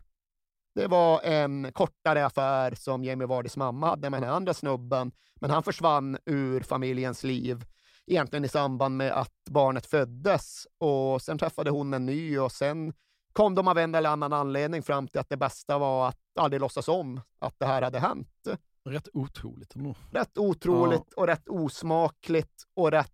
[0.75, 5.49] Det var en kortare affär som Jamie Vardys mamma hade med den andra snubben, men
[5.49, 7.65] han försvann ur familjens liv
[8.07, 12.93] egentligen i samband med att barnet föddes och sen träffade hon en ny och sen
[13.33, 16.61] kom de av en eller annan anledning fram till att det bästa var att aldrig
[16.61, 18.47] låtsas om att det här hade hänt.
[18.85, 19.75] Rätt otroligt.
[19.75, 19.95] Ändå.
[20.11, 21.21] Rätt otroligt ja.
[21.21, 23.11] och rätt osmakligt och rätt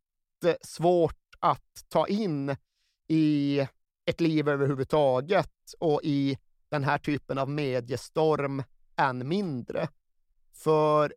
[0.62, 2.56] svårt att ta in
[3.08, 3.68] i
[4.06, 6.38] ett liv överhuvudtaget och i
[6.70, 8.64] den här typen av mediestorm
[8.96, 9.88] än mindre.
[10.54, 11.16] För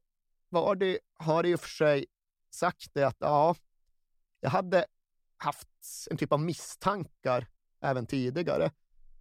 [0.48, 2.06] Vardy har i och för sig
[2.50, 3.56] sagt det att ja,
[4.40, 4.84] jag hade
[5.36, 5.68] haft
[6.10, 7.46] en typ av misstankar
[7.80, 8.70] även tidigare.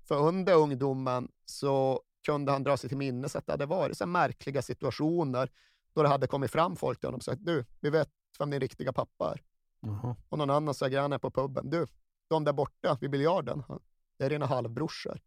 [0.07, 4.05] För under ungdomen så kunde han dra sig till minnes att det hade varit så
[4.05, 5.51] märkliga situationer
[5.93, 8.09] då det hade kommit fram folk till honom och sagt du, vi vet
[8.39, 9.41] vem din riktiga pappa är.
[9.81, 10.15] -huh.
[10.29, 11.87] Och någon annan sa granne på puben, du,
[12.27, 13.63] de där borta vid biljarden,
[14.17, 15.19] det är rena halvbrorsor.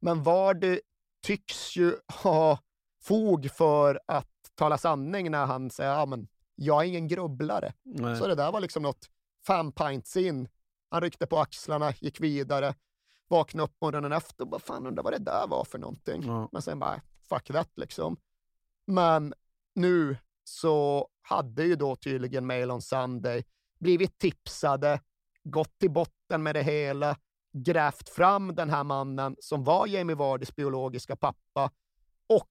[0.00, 0.80] Men Vardy
[1.22, 2.58] tycks ju ha
[3.02, 7.72] fog för att tala sanning när han säger ja, men jag är ingen grubblare.
[7.82, 8.16] Nej.
[8.16, 9.10] Så det där var liksom något
[9.46, 10.48] fem pints in.
[10.90, 12.74] Han ryckte på axlarna, gick vidare.
[13.28, 16.22] vaknade upp morgonen efter och bara, fan undrar vad det där var för någonting.
[16.26, 16.48] Ja.
[16.52, 18.16] Men sen bara, fuck that liksom.
[18.86, 19.34] Men
[19.74, 23.44] nu så hade ju då tydligen Mail on Sunday
[23.78, 25.00] blivit tipsade,
[25.50, 27.16] gått till botten med det hela,
[27.52, 31.70] grävt fram den här mannen som var Jamie Vardys biologiska pappa
[32.26, 32.48] och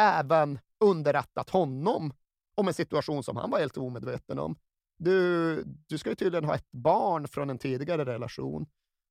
[0.00, 2.12] även underrättat honom
[2.54, 4.56] om en situation som han var helt omedveten om.
[4.96, 8.66] Du, du ska ju tydligen ha ett barn från en tidigare relation.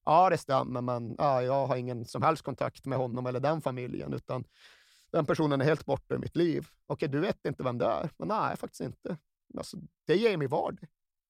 [0.05, 3.61] Ja, det stämmer, men ja, jag har ingen som helst kontakt med honom eller den
[3.61, 4.43] familjen, utan
[5.11, 6.67] den personen är helt borta ur mitt liv.
[6.87, 8.09] Okej, du vet inte vem det är?
[8.17, 9.17] Men nej, faktiskt inte.
[9.57, 9.77] Alltså,
[10.07, 10.87] det är Jamie Vardy.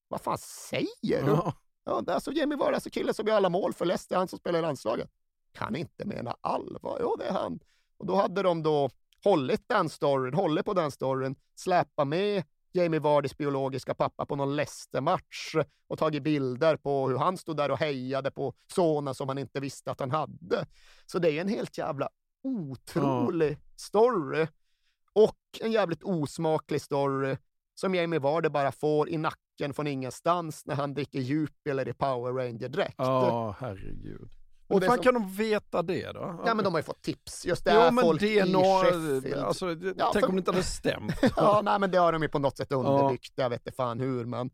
[0.08, 1.32] Vad fan säger du?
[1.32, 1.54] Ja.
[1.84, 4.60] Ja, alltså Jamie Vardy, alltså killen som gör alla mål för Leicester, han som spelar
[4.60, 5.10] i landslaget.
[5.52, 6.98] Kan inte mena allvar.
[7.02, 7.60] Jo, det är han.
[7.98, 8.90] Och då hade de då
[9.24, 14.56] hållit den storyn, hållit på den storyn, släppa med Jamie Vardys biologiska pappa på någon
[14.56, 15.56] Leicester-match
[15.88, 19.60] och tagit bilder på hur han stod där och hejade på sonen som han inte
[19.60, 20.66] visste att han hade.
[21.06, 22.10] Så det är en helt jävla
[22.44, 24.48] otrolig story.
[25.14, 27.38] Och en jävligt osmaklig story
[27.76, 32.34] som Jamie Vardy bara får i nacken från ingenstans när han dricker Jupiler i Power
[32.34, 32.96] Ranger-dräkt.
[32.98, 34.30] Ja, herregud.
[34.68, 36.42] Och Hur fan som- kan de veta det då?
[36.46, 37.46] Ja, men de har ju fått tips.
[37.46, 39.34] Just det Jo, är men folk i DNA, Sheffield.
[39.36, 41.14] alltså, det- Ja, tänk för- om det inte hade stämt.
[41.36, 43.34] ja, nej, men det har de ju på något sätt underbyggt.
[43.36, 44.50] Jag vet inte fan hur, men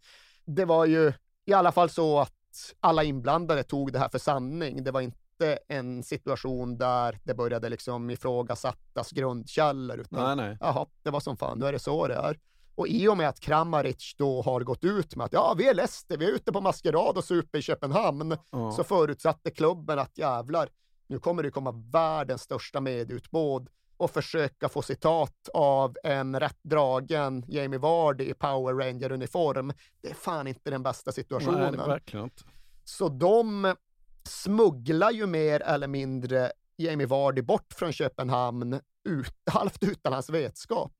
[0.45, 1.13] det var ju
[1.45, 2.33] i alla fall så att
[2.79, 4.83] alla inblandade tog det här för sanning.
[4.83, 10.57] Det var inte en situation där det började liksom ifrågasättas grundkällor, utan Nej, nej.
[10.61, 12.39] jaha, det var som fan, nu är det så det är.
[12.79, 15.73] Och i och med att Kramaric då har gått ut med att ja, vi är
[15.73, 18.71] Leicester, vi är ute på maskerad och super i Köpenhamn, Ja.
[18.71, 20.69] så förutsatte klubben att jävlar,
[21.07, 27.45] nu kommer det komma världens största medieutbåd och försöka få citat av en rätt dragen
[27.47, 29.73] Jamie Vardy i Power Ranger-uniform.
[30.01, 31.73] Det är fan inte den bästa situationen.
[31.77, 32.43] Nej, verkligen inte.
[32.83, 33.75] Så de
[34.23, 40.93] smugglar ju mer eller mindre Jamie Vardy bort från Köpenhamn ut, halvt utan hans vetskap.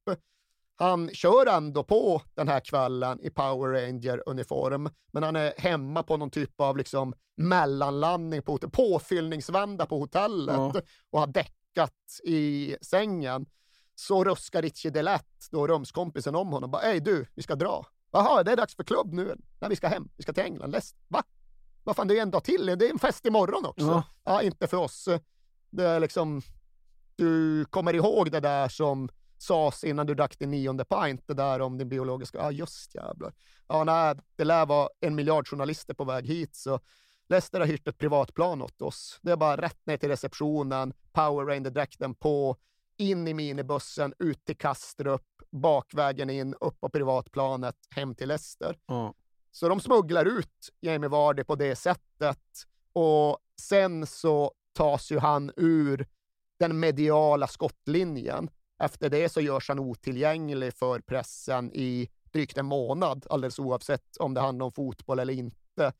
[0.81, 6.17] Han kör ändå på den här kvällen i Power Ranger-uniform, men han är hemma på
[6.17, 10.73] någon typ av liksom mellanlandning på hotell, påfyllningsvända på hotellet Ja.
[11.09, 13.45] och har däckat i sängen.
[13.95, 16.71] Så ruskar Richie Delette, då rumskompisen, om honom.
[16.71, 17.85] Bara, Ey du, vi ska dra.
[18.11, 19.35] Jaha, det är dags för klubb nu.
[19.59, 20.09] Nej, vi ska hem.
[20.17, 20.71] Vi ska till England.
[20.71, 20.95] Läs.
[21.07, 21.23] Va?
[21.83, 22.65] Vad fan, det är en dag till.
[22.65, 23.85] Det är en fest imorgon också.
[23.85, 24.03] Ja.
[24.23, 25.09] Ja, inte för oss.
[25.69, 26.41] Det är liksom,
[27.15, 29.09] du kommer ihåg det där som
[29.41, 33.33] sades innan du drack din nionde pint, det där om din biologiska, ja just jävlar.
[33.67, 36.79] Ja, nej, det lär vara en miljard journalister på väg hit, så
[37.29, 39.19] Leicester har hyrt ett privatplan åt oss.
[39.21, 42.57] Det är bara rätt ner till receptionen, Power Ranger-dräkten på,
[42.97, 45.21] in i minibussen, ut till Kastrup,
[45.51, 48.77] bakvägen in, upp på privatplanet, hem till Leicester.
[48.85, 49.13] Ja.
[49.51, 52.39] Så de smugglar ut Jamie Vardy på det sättet
[52.93, 56.07] och sen så tas ju han ur
[56.59, 58.49] den mediala skottlinjen.
[58.79, 64.33] Efter det så görs han otillgänglig för pressen i drygt en månad, alldeles oavsett om
[64.33, 65.93] det handlar om fotboll eller inte.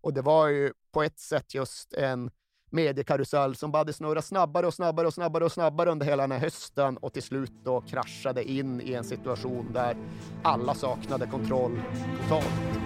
[0.00, 2.30] Och det var ju på ett sätt just en
[2.70, 6.32] mediekarusell som bara hade snurrat snabbare och snabbare och snabbare och snabbare under hela den
[6.32, 9.96] här hösten och till slut då kraschade in i en situation där
[10.42, 11.82] alla saknade kontroll
[12.22, 12.85] totalt.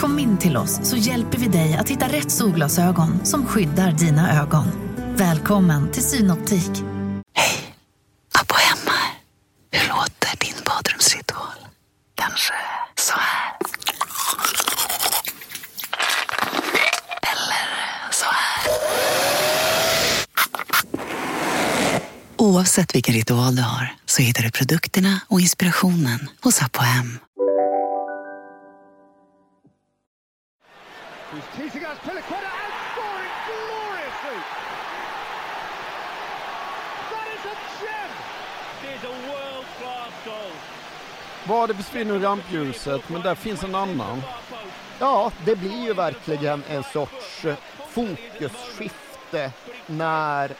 [0.00, 4.42] Kom in till oss så hjälper vi dig att hitta rätt solglasögon som skyddar dina
[4.42, 4.66] ögon.
[5.16, 6.70] Välkommen till Synoptik.
[7.34, 7.74] Hej!
[8.40, 8.96] Abba hemma.
[9.70, 11.66] Hur låter din badrumsritual?
[12.14, 12.54] Kanske
[12.98, 13.56] så här.
[17.22, 18.72] Eller så här.
[22.36, 27.18] Oavsett vilken ritual du har så hittar du produkterna och inspirationen hos Apohem.
[31.32, 34.40] Who's teasing us, Piliqueta, and scoring gloriously!
[37.10, 38.10] That is a gem!
[38.82, 40.52] It is a world-class goal.
[41.48, 44.22] Vad det försvinner rampljuset, men där finns en annan.
[44.98, 47.56] Ja, det blir ju verkligen en sorts eh,
[47.88, 49.52] fokusskifte
[49.86, 50.52] när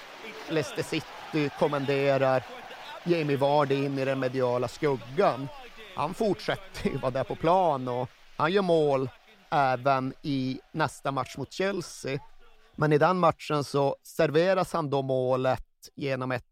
[0.48, 2.42] Leicester City kommenderar
[3.04, 5.48] Jamie Vardy in i den mediala skuggan.
[5.94, 9.08] han fortsätter ju vara där på plan och han gör mål
[9.50, 12.20] även i nästa match mot Chelsea.
[12.76, 16.44] Men i den matchen så serveras han då målet genom ett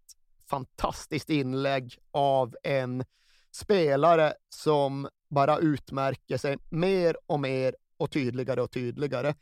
[0.51, 3.05] fantastiskt inlägg av en
[3.51, 9.35] spelare som bara utmärker sig mer och mer och tydligare och tydligare.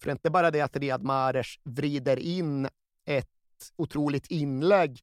[0.00, 2.68] För det är inte bara det att Riyad Mahrez vrider in
[3.06, 3.28] ett
[3.76, 5.00] otroligt inlägg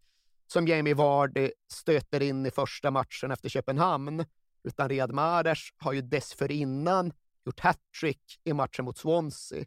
[0.47, 4.25] som Jamie Vardy stöter in i första matchen efter Köpenhamn,
[4.63, 7.13] utan Riyad Mahrez har ju dessförinnan
[7.49, 9.65] gjort hattrick i matchen mot Swansea.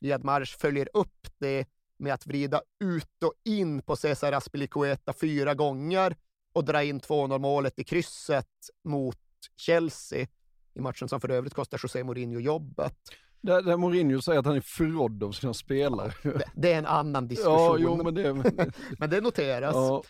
[0.00, 1.68] Riyad Mahrez följer upp det
[1.98, 6.16] med att vrida ut och in på Cesar Aspilicueta fyra gånger
[6.52, 8.46] och dra in 2-0 målet i krysset
[8.84, 9.18] mot
[9.56, 10.26] Chelsea
[10.74, 12.96] i matchen som för övrigt kostar José Mourinho jobbet.
[13.40, 16.12] Där, där Mourinho säger att han är förrådd av sina spelare.
[16.22, 17.54] Det, det är en annan diskussion.
[17.54, 18.32] Ja, jo, men, det...
[18.98, 19.74] men det noteras.
[19.74, 20.02] Ja.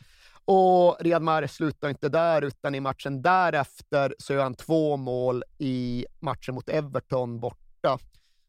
[0.45, 5.45] Och Riyad Mahrez slutar inte där, utan i matchen därefter så gör han två mål
[5.59, 7.99] i matchen mot Everton borta.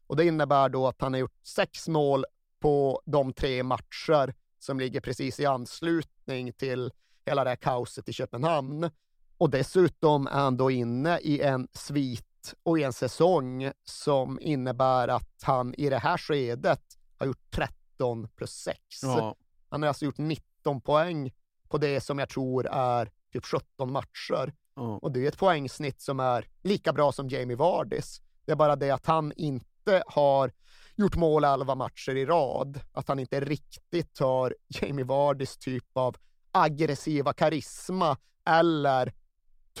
[0.06, 2.24] Och det innebär då att han har gjort sex mål
[2.60, 6.92] på de tre matcher som ligger precis i anslutning till
[7.26, 8.90] hela det här kaoset i Köpenhamn.
[9.38, 15.08] Och dessutom är han då inne i en svit och i en säsong som innebär
[15.08, 16.82] att han i det här skedet
[17.18, 18.78] har gjort 13 plus 6.
[19.02, 19.36] Ja.
[19.68, 21.32] Han har alltså gjort 19 poäng
[21.72, 24.52] på det som jag tror är typ 17 matcher.
[24.76, 24.98] Ja.
[25.02, 28.20] Och det är ett poängsnitt som är lika bra som Jamie Vardys.
[28.44, 30.52] Det är bara det att han inte har
[30.96, 32.80] gjort mål 11 matcher i rad.
[32.92, 36.16] Att han inte riktigt har Jamie Vardys typ av
[36.52, 38.16] aggressiva karisma
[38.46, 39.12] eller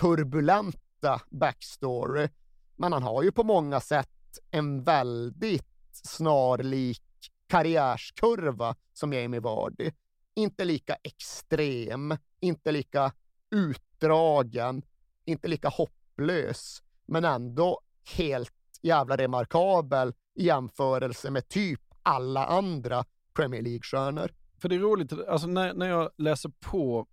[0.00, 2.28] turbulenta backstory.
[2.76, 7.02] Men han har ju på många sätt en väldigt snarlik
[7.48, 9.90] karriärskurva som Jamie Vardy.
[10.34, 13.12] Inte lika extrem, inte lika
[13.50, 14.82] utdragen,
[15.24, 17.80] inte lika hopplös, men ändå
[18.16, 18.52] helt
[18.82, 23.04] jävla remarkabel i jämförelse med typ alla andra
[23.34, 24.30] Premier League-stjärnor.
[24.60, 27.06] För det är roligt, alltså när, när jag läser på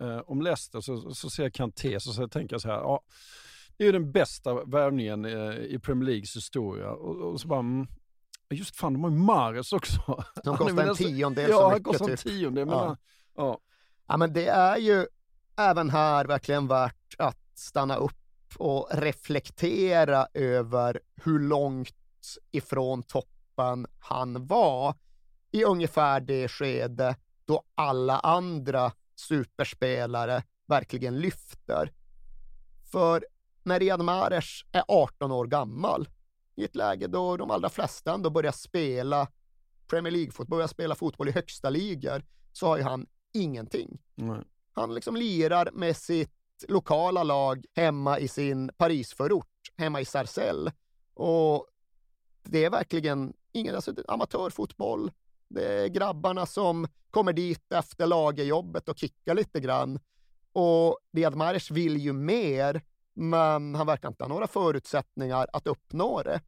[0.00, 3.02] eh, om Leicester så, så ser jag Kanté så, så tänker jag så här, ja,
[3.76, 6.90] det är ju den bästa värvningen eh, i Premier Leagues historia.
[6.90, 7.86] Och, och så bara, mm,
[8.50, 10.24] just fan, de har ju Mares också.
[10.44, 11.84] De kostar en tiondel ja, så han mycket.
[11.86, 12.20] kostar en typ.
[12.26, 12.66] tiondel.
[12.66, 12.86] Men Ja.
[12.86, 12.96] han-
[13.36, 13.58] ja.
[14.08, 15.06] Ja, men det är ju
[15.56, 18.12] även här verkligen värt att stanna upp
[18.58, 21.94] och reflektera över hur långt
[22.50, 24.94] ifrån toppen han var
[25.50, 31.92] i ungefär det skede då alla andra superspelare verkligen lyfter.
[32.92, 33.26] För
[33.62, 36.08] när Riyad Mahrez är 18 år gammal,
[36.56, 39.28] i ett läge då de allra flesta ändå börjar spela
[39.86, 43.98] Premier League-fotboll, börjar spela fotboll i högsta ligor, så har ju han ingenting.
[44.14, 44.40] Nej.
[44.72, 46.30] Han liksom lirar med sitt
[46.68, 50.74] lokala lag hemma i sin Parisförort, hemma i Sarcelles.
[51.14, 51.66] Och
[52.42, 55.10] det är verkligen ingen, alltså amatörfotboll.
[55.48, 60.00] Det är grabbarna som kommer dit efter lagerjobbet och kickar lite grann.
[60.52, 62.82] Och Riyad Mahrez vill ju mer,
[63.16, 66.40] men han verkar inte ha några förutsättningar att uppnå det.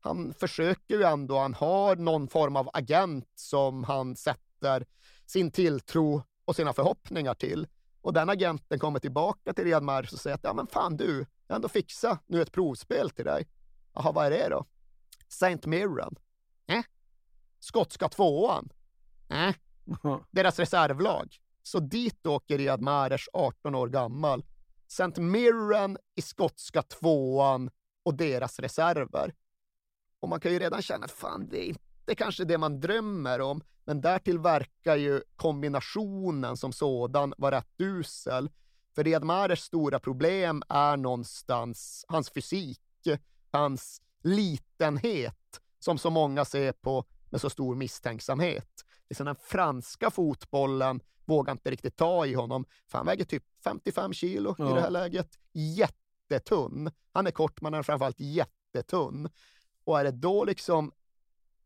[0.00, 4.86] Han försöker ju ändå, han har någon form av agent som han sätter
[5.26, 7.66] sin tilltro och sina förhoppningar till.
[8.00, 11.18] Och den agenten kommer tillbaka till Riyad Mahrez och säger att ja men fan du,
[11.46, 13.48] jag har ändå fixat nu ett provspel till dig.
[13.92, 14.64] Jaha, vad är det då?
[15.28, 16.14] Saint Mirren.
[16.66, 16.82] Eh?
[17.58, 18.72] Skotska tvåan.
[19.28, 19.54] Eh?
[20.30, 21.36] Deras reservlag.
[21.62, 24.44] Så dit åker Riyad Mahrez 18 år gammal.
[24.92, 25.20] St.
[25.20, 27.70] Mirren i skotska tvåan
[28.02, 29.34] och deras reserver.
[30.20, 33.40] Och man kan ju redan känna att fan, det är inte kanske det man drömmer
[33.40, 38.50] om, men därtill verkar ju kombinationen som sådan vara rätt usel.
[38.94, 42.80] För Riyad Mahrez stora problem är någonstans hans fysik,
[43.50, 48.84] hans litenhet, som så många ser på med så stor misstänksamhet.
[49.12, 54.12] Liksom den franska fotbollen vågar inte riktigt ta i honom, för han väger typ 55
[54.12, 54.74] kilo i Ja.
[54.74, 55.38] det här läget.
[55.52, 56.90] Jättetunn.
[57.12, 59.28] Han är kort, men han är framförallt jättetunn.
[59.84, 60.92] Och är det då liksom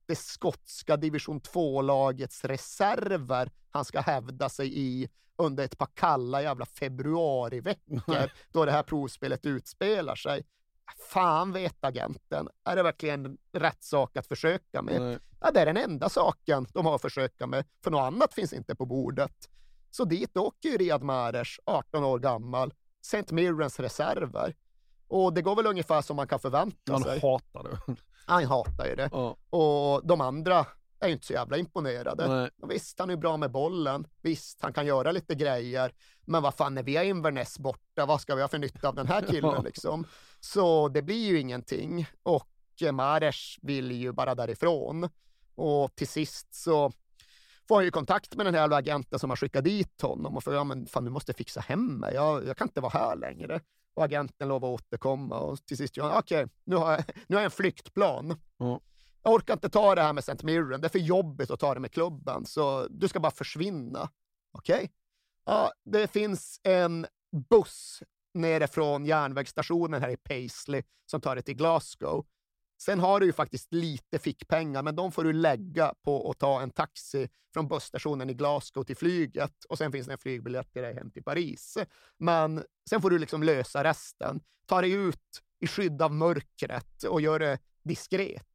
[0.07, 6.67] det skotska division 2-lagets reserver han ska hävda sig i under ett par kalla jävla
[6.67, 10.47] februariveckor då det här provspelet utspelar sig.
[11.13, 15.01] Fan vet agenten, är det verkligen rätt sak att försöka med?
[15.03, 15.19] Nej.
[15.41, 18.53] Ja, det är den enda saken de har att försöka med, för något annat finns
[18.53, 19.49] inte på bordet.
[19.91, 23.35] Så dit åker ju Riyad Mahrez, 18 år gammal, St.
[23.35, 24.55] Mirrens reserver.
[25.09, 27.21] Och det går väl ungefär som man kan förvänta Han sig.
[27.21, 27.97] hatar det.
[28.27, 29.09] Han hatar ju det.
[29.13, 29.37] Ja.
[29.51, 30.67] Och de andra
[31.01, 32.29] är ju inte så jävla imponerade.
[32.29, 32.51] Nej.
[32.63, 34.07] Och visst, han är bra med bollen.
[34.23, 35.93] Visst, han kan göra lite grejer.
[36.21, 38.95] Men vad fan, när vi har Inverness borta, vad ska vi ha för nytta av
[38.95, 39.63] den här killen Ja.
[39.63, 40.07] liksom?
[40.41, 42.07] Så det blir ju ingenting.
[42.23, 42.49] Och
[42.83, 45.09] eh, Mares vill ju bara därifrån.
[45.55, 46.93] Och till sist så
[47.69, 50.45] får han ju kontakt med den här jävla agenten som har skickat dit honom och
[50.45, 53.17] frågar, ja men fan du måste fixa hem mig, jag, jag kan inte vara här
[53.17, 53.61] längre.
[53.95, 57.51] Och agenten lovar återkomma och till sist okej, nu, har jag, nu har jag en
[57.51, 58.39] flyktplan.
[58.59, 58.81] Ja.
[59.27, 60.47] Jag orkar inte ta det här med St.
[60.47, 64.11] Mirren, det är för jobbigt att ta det med klubben, så du ska bara försvinna.
[64.53, 64.93] Okej?
[65.45, 67.07] Ja, det finns en
[67.51, 68.03] buss
[68.35, 72.27] nere från järnvägsstationen här i Paisley som tar dig till Glasgow.
[72.83, 76.61] Sen har du ju faktiskt lite fickpengar, men de får du lägga på att ta
[76.61, 80.83] en taxi från busstationen i Glasgow till flyget och sen finns det en flygbiljett till
[80.83, 81.79] dig hem till Paris.
[82.19, 84.41] Men sen får du liksom lösa resten.
[84.67, 88.47] Ta dig ut i skydd av mörkret och gör det diskret.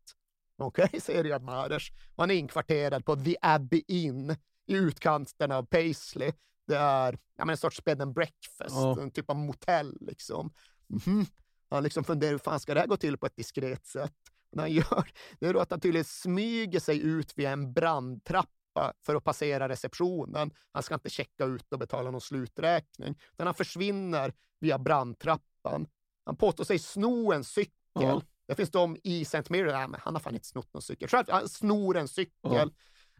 [0.62, 1.84] Okej, säger Riyad Mahrez.
[2.18, 4.32] Han är inkvarterad på The Abbey Inn
[4.68, 6.32] i utkanten av Paisley.
[6.68, 9.02] Det är ja, men en sorts bed and breakfast, Ja.
[9.02, 10.54] en typ av motell liksom.
[10.88, 11.26] Mhm.
[11.70, 14.14] Han liksom funderar, hur fan ska det här gå till på ett diskret sätt?
[14.56, 19.16] Han gör det är då att han tydligen smyger sig ut via en brandtrappa för
[19.16, 20.52] att passera receptionen.
[20.72, 25.88] Han ska inte checka ut och betala någon sluträkning, utan han försvinner via brandtrappan.
[26.26, 27.72] Han påstår sig sno en cykel.
[27.94, 28.22] Ja.
[28.52, 29.44] Det finns de i St.
[29.50, 31.10] Mirren, nej, men han har fan inte snott någon cykel.
[31.10, 32.70] Själv, han snor en cykel, Ja.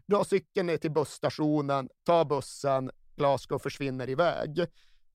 [0.06, 4.66] drar cykeln ner till busstationen, tar bussen, Glasgow försvinner iväg.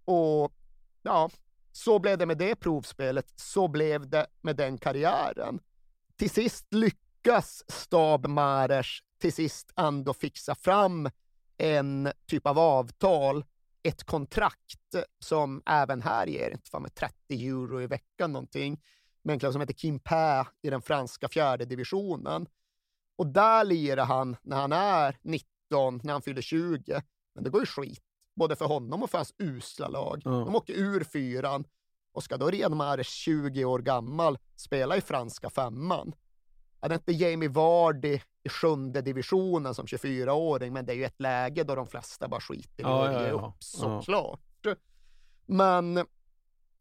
[0.05, 0.53] Och
[1.01, 1.29] ja,
[1.71, 3.33] så blev det med det provspelet.
[3.35, 5.59] Så blev det med den karriären.
[6.15, 8.87] Till sist lyckas Stab Mares
[9.21, 11.09] till sist ändå fixa fram
[11.57, 13.45] en typ av avtal,
[13.83, 18.81] ett kontrakt som även här ger inte fan med 30 euro i veckan någonting,
[19.27, 22.47] med en klubb som heter Quimper i den franska fjärde divisionen.
[23.15, 27.01] Och där lirar han när han är 19, när han fyller 20.
[27.35, 28.03] Men det går ju skit,
[28.35, 30.21] både för honom och för hans usla lag.
[30.25, 30.29] Ja.
[30.31, 31.63] De åker ur fyran
[32.11, 36.15] och ska då redan Mahrez, 20 år gammal, spela i franska femman.
[36.81, 41.05] Ja, det är inte Jamie Vardy i sjunde divisionen som 24-åring, men det är ju
[41.05, 43.33] ett läge då de flesta bara skiter i Ja, att ja, ge ja.
[43.33, 43.55] upp, Ja.
[43.59, 44.39] såklart.
[45.45, 46.05] Men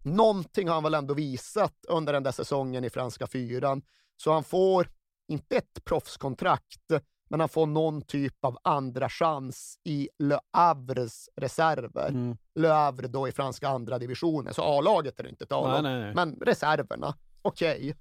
[0.06, 3.82] någonting har han väl ändå visat under den där säsongen i franska fyran,
[4.16, 4.88] så han får
[5.28, 6.90] inte ett proffskontrakt,
[7.28, 12.08] men han får någon typ av andra chans i Le Havres reserver.
[12.08, 12.36] Mm.
[12.54, 16.36] Le Havre då i franska andra divisionen, så A-laget är det inte tal om, men
[16.40, 17.96] reserverna, okej.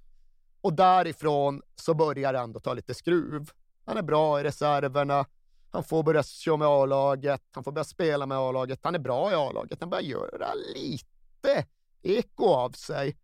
[0.61, 3.49] Och därifrån så börjar det ändå ta lite skruv.
[3.86, 5.26] Han är bra i reserverna,
[5.72, 9.32] han får börja köra med A-laget, han får börja spela med A-laget, han är bra
[9.32, 11.65] i A-laget, han börjar göra lite
[12.06, 13.18] eko av sig.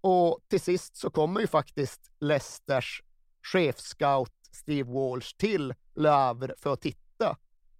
[0.00, 3.02] Och till sist så kommer ju faktiskt Leicesters
[3.42, 7.36] chefscout Steve Walsh till Le Havre för att titta.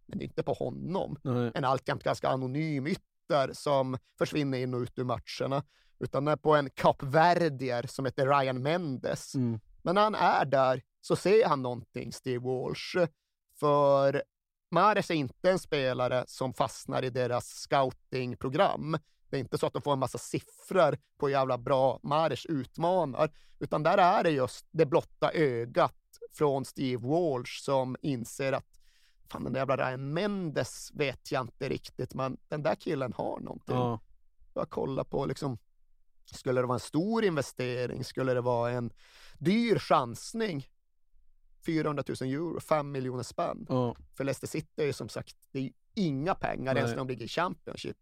[0.06, 1.18] Men inte på honom.
[1.22, 1.52] Nej.
[1.54, 5.64] En alltjämt ganska anonym ytter som försvinner in och ut ur matcherna.
[5.98, 9.34] Utan är på en kapverdier som heter Ryan Mendes.
[9.34, 9.60] Mm.
[9.82, 12.96] Men när han är där så ser han någonting, Steve Walsh.
[13.60, 14.22] För
[14.70, 18.98] Mahrez är inte en spelare som fastnar i deras scoutingprogram.
[19.30, 22.46] Det är inte så att de får en massa siffror på hur jävla bra Mahrez
[22.46, 25.94] utmanar, utan där är det just det blotta ögat
[26.32, 28.80] från Steve Walsh som inser att
[29.28, 33.40] fan den där jävla Ryan Mendes vet jag inte riktigt, men den där killen har
[33.40, 33.76] någonting.
[33.76, 34.00] Ja.
[34.54, 35.58] Bara kolla på liksom,
[36.24, 38.04] skulle det vara en stor investering?
[38.04, 38.92] Skulle det vara en
[39.38, 40.66] dyr chansning?
[41.66, 43.66] 400 000 euro, 5 miljoner spänn.
[43.68, 43.96] Ja.
[44.14, 46.80] För Leicester City är ju som sagt, det är ju inga pengar Nej.
[46.80, 47.96] ens när de ligger i Championship.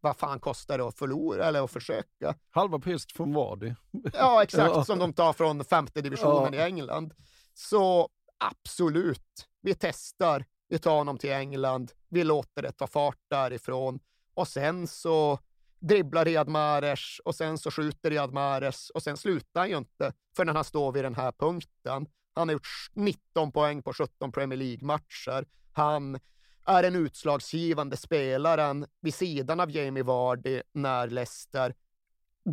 [0.00, 2.34] Vad fan kostar det att förlora eller att försöka?
[2.50, 3.74] Halva priset från Vardy.
[4.12, 6.60] Ja, exakt, som de tar från femte divisionen Ja.
[6.60, 7.14] i England.
[7.54, 8.08] Så
[8.38, 10.44] absolut, vi testar.
[10.68, 11.92] Vi tar honom till England.
[12.08, 14.00] Vi låter det ta fart därifrån.
[14.34, 15.38] Och sen så
[15.80, 20.12] dribblar Riyad Mahrez och sen så skjuter Riyad Mahrez och sen slutar han ju inte
[20.36, 22.06] förrän han står vid den här punkten.
[22.34, 25.44] Han har gjort 19 poäng på 17 Premier League-matcher.
[25.72, 26.18] Han
[26.68, 31.74] är den utslagsgivande spelaren vid sidan av Jamie Vardy när Leicester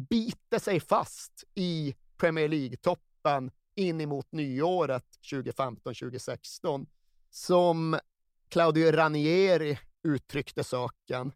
[0.10, 6.86] biter sig fast i Premier League-toppen in emot nyåret 2015-2016.
[7.30, 8.00] Som
[8.50, 11.32] Claudio Ranieri uttryckte saken,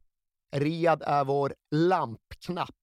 [0.51, 2.75] Riyad är vår lampknapp.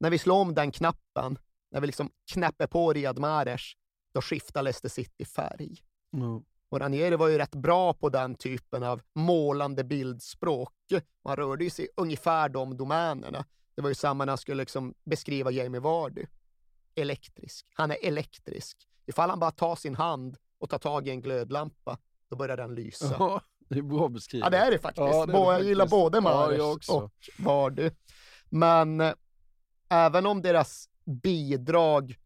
[0.00, 1.38] När vi slår om den knappen,
[1.70, 3.72] när vi liksom knäpper på Riyad Mahrez,
[4.12, 5.76] då skiftar Leicester City färg.
[6.12, 6.44] Mm.
[6.72, 10.72] Och Ranieri var ju rätt bra på den typen av målande bildspråk.
[11.24, 13.44] Man rörde ju sig ungefär de domänerna.
[13.74, 16.26] Det var ju samma när han skulle liksom beskriva Jamie Vardy.
[16.94, 17.66] Elektrisk.
[17.74, 18.88] Han är elektrisk.
[19.06, 21.98] Ifall han bara tar sin hand och tar tag i en glödlampa,
[22.30, 23.16] då börjar den lysa.
[23.18, 24.44] Ja, det är bra beskrivet.
[24.46, 25.14] Ja, det är det faktiskt.
[25.14, 26.92] Ja, det är det jag gillar både Ja, jag också.
[26.92, 27.90] och Vardy.
[28.44, 29.12] Men eh,
[29.88, 32.18] även om deras bidrag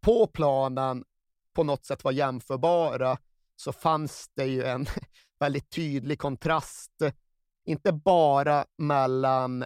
[0.00, 1.04] på planen
[1.52, 3.18] på något sätt var jämförbara
[3.56, 4.86] så fanns det ju en
[5.38, 7.02] väldigt tydlig kontrast,
[7.64, 9.64] inte bara mellan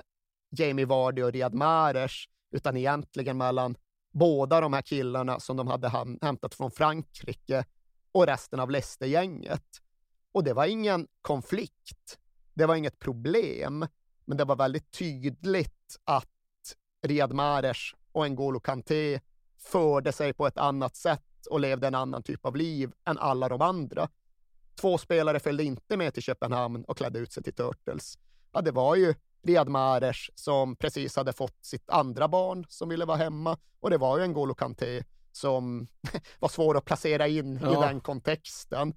[0.51, 2.13] Jamie Vardy och Riyad Mahrez,
[2.51, 3.77] utan egentligen mellan
[4.13, 5.89] båda de här killarna som de hade
[6.23, 7.65] hämtat från Frankrike
[8.13, 9.65] och resten av Leicester-gänget.
[10.33, 12.19] Och det var ingen konflikt,
[12.55, 13.87] det var inget problem,
[14.25, 16.29] men det var väldigt tydligt att
[17.03, 17.79] Riyad Mahrez
[18.13, 19.21] och N'Golo Kanté
[19.59, 23.49] förde sig på ett annat sätt och levde en annan typ av liv än alla
[23.49, 24.09] de andra.
[24.81, 28.19] Två spelare följde inte med till Köpenhamn och klädde ut sig till Turtles.
[28.53, 33.05] Ja, det var ju Riyad Mahrez som precis hade fått sitt andra barn som ville
[33.05, 35.89] vara hemma och det var ju N'Golo Kanté som
[36.39, 37.81] var svår att placera in i Ja.
[37.81, 38.95] den kontexten.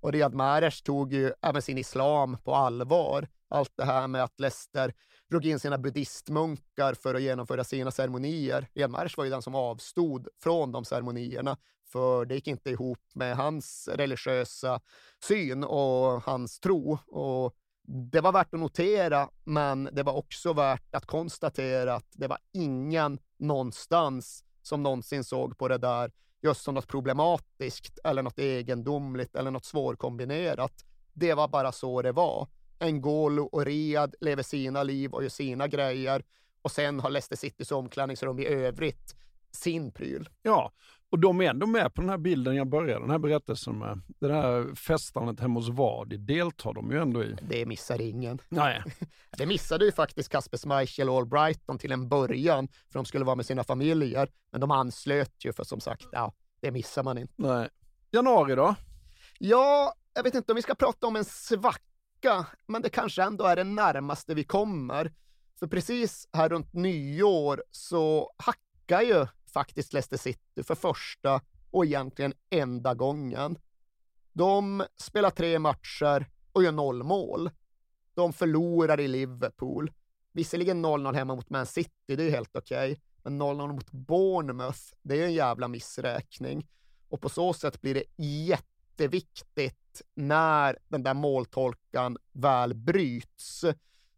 [0.00, 3.28] Och Riyad Mahrez tog ju även sin islam på allvar.
[3.48, 4.94] Allt det här med att Leicester
[5.34, 8.68] drog in sina buddhistmunkar för att genomföra sina ceremonier.
[8.74, 11.56] Riyad var ju den som avstod från de ceremonierna,
[11.92, 14.80] för det gick inte ihop med hans religiösa
[15.24, 16.98] syn och hans tro.
[17.06, 17.54] Och
[17.86, 22.38] det var värt att notera, men det var också värt att konstatera att det var
[22.52, 26.12] ingen någonstans som någonsin såg på det där
[26.42, 30.84] just som något problematiskt eller något egendomligt eller något svårkombinerat.
[31.12, 32.48] Det var bara så det var.
[32.90, 36.24] N'Golo och Riyad lever sina liv och gör sina grejer
[36.62, 39.14] och sen har Leicester Citys omklädningsrum i övrigt
[39.52, 40.28] sin pryl.
[40.42, 40.72] Ja,
[41.10, 44.00] och de är ändå med på den här bilden jag började den här berättelsen med.
[44.20, 47.36] Det här festandet hemma hos Vardy deltar de ju ändå i.
[47.42, 48.38] Det missar ingen.
[48.48, 48.82] Nej.
[49.38, 53.36] Det missade ju faktiskt Kasper Schmeichel och Albrighton till en början, för de skulle vara
[53.36, 54.28] med sina familjer.
[54.50, 57.34] Men de anslöt ju, för som sagt, ja, det missar man inte.
[57.36, 57.68] Nej.
[58.10, 58.74] Januari då?
[59.38, 61.82] Ja, jag vet inte om vi ska prata om en svacka,
[62.66, 65.12] men det kanske ändå är det närmaste vi kommer.
[65.58, 71.40] För precis här runt nyår så hackar ju faktiskt Leicester City för första
[71.70, 73.58] och egentligen enda gången.
[74.32, 77.50] De spelar tre matcher och gör noll mål.
[78.14, 79.92] De förlorar i Liverpool.
[80.32, 83.00] Visserligen 0-0 hemma mot Man City, det är ju helt okej.
[83.22, 86.68] Men 0-0 mot Bournemouth, det är en jävla missräkning.
[87.08, 89.83] Och på så sätt blir det jätteviktigt
[90.14, 93.64] när den där måltolkan väl bryts.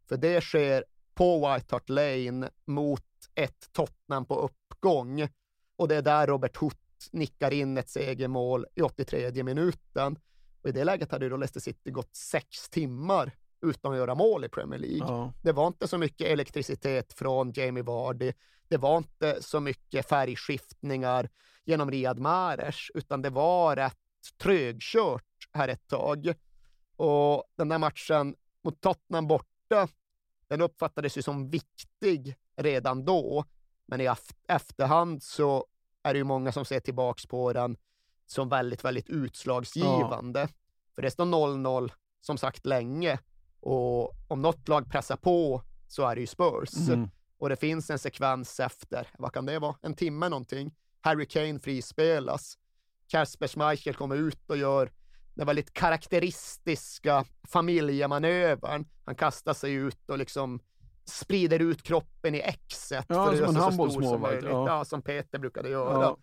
[0.08, 0.84] För det sker
[1.14, 3.02] på White Hart Lane mot
[3.34, 5.28] ett Tottenham på uppgång.
[5.76, 10.18] Och det är där Robert Hutt nickar in ett segermål i 83 minuten.
[10.62, 13.32] Och i det läget hade ju då Leicester City gått sex timmar
[13.62, 14.98] utan att göra mål i Premier League.
[14.98, 15.32] Ja.
[15.42, 18.32] Det var inte så mycket elektricitet från Jamie Vardy.
[18.68, 21.28] Det var inte så mycket färgskiftningar
[21.64, 23.96] genom Riyad Mahrez, utan det var rätt
[24.42, 26.34] trögkört här ett tag.
[26.96, 28.34] Och den där matchen
[28.64, 29.88] mot Tottenham borta,
[30.48, 33.44] den uppfattades ju som viktig redan då.
[33.86, 35.66] Men i eft- efterhand så
[36.02, 37.76] är det ju många som ser tillbaks på den
[38.26, 40.48] som väldigt, väldigt utslagsgivande.
[40.94, 43.18] För det står 0-0 som sagt länge
[43.60, 46.88] och om något lag pressar på så är det ju Spurs.
[46.88, 47.08] Mm.
[47.38, 50.74] Och det finns en sekvens efter, vad kan det vara, en timme någonting.
[51.00, 52.58] Harry Kane frispelas.
[53.08, 54.92] Kasper Schmeichel kommer ut och gör
[55.36, 58.84] den väldigt karaktäristiska familjemanövern.
[59.04, 60.60] Han kastar sig ut och liksom
[61.04, 64.44] sprider ut kroppen i Xet Ja, för att göra sig så stor som möjligt.
[64.50, 64.66] ja.
[64.68, 66.02] Ja, som Peter brukade göra.
[66.02, 66.16] Ja.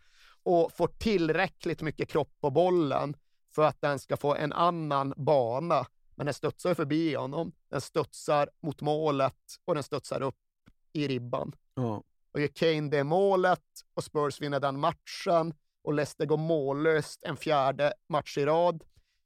[0.43, 3.15] Och får tillräckligt mycket kropp på bollen
[3.55, 5.85] för att den ska få en annan bana.
[6.15, 7.51] Men den studsar ju förbi honom.
[7.69, 9.35] Den studsar mot målet
[9.65, 10.35] och den studsar upp
[10.93, 11.55] i ribban.
[11.75, 12.03] Ja.
[12.31, 13.63] Och gör Kane det målet
[13.93, 15.53] och Spurs vinner den matchen
[15.83, 18.83] och Leicester går mållöst en fjärde match i rad,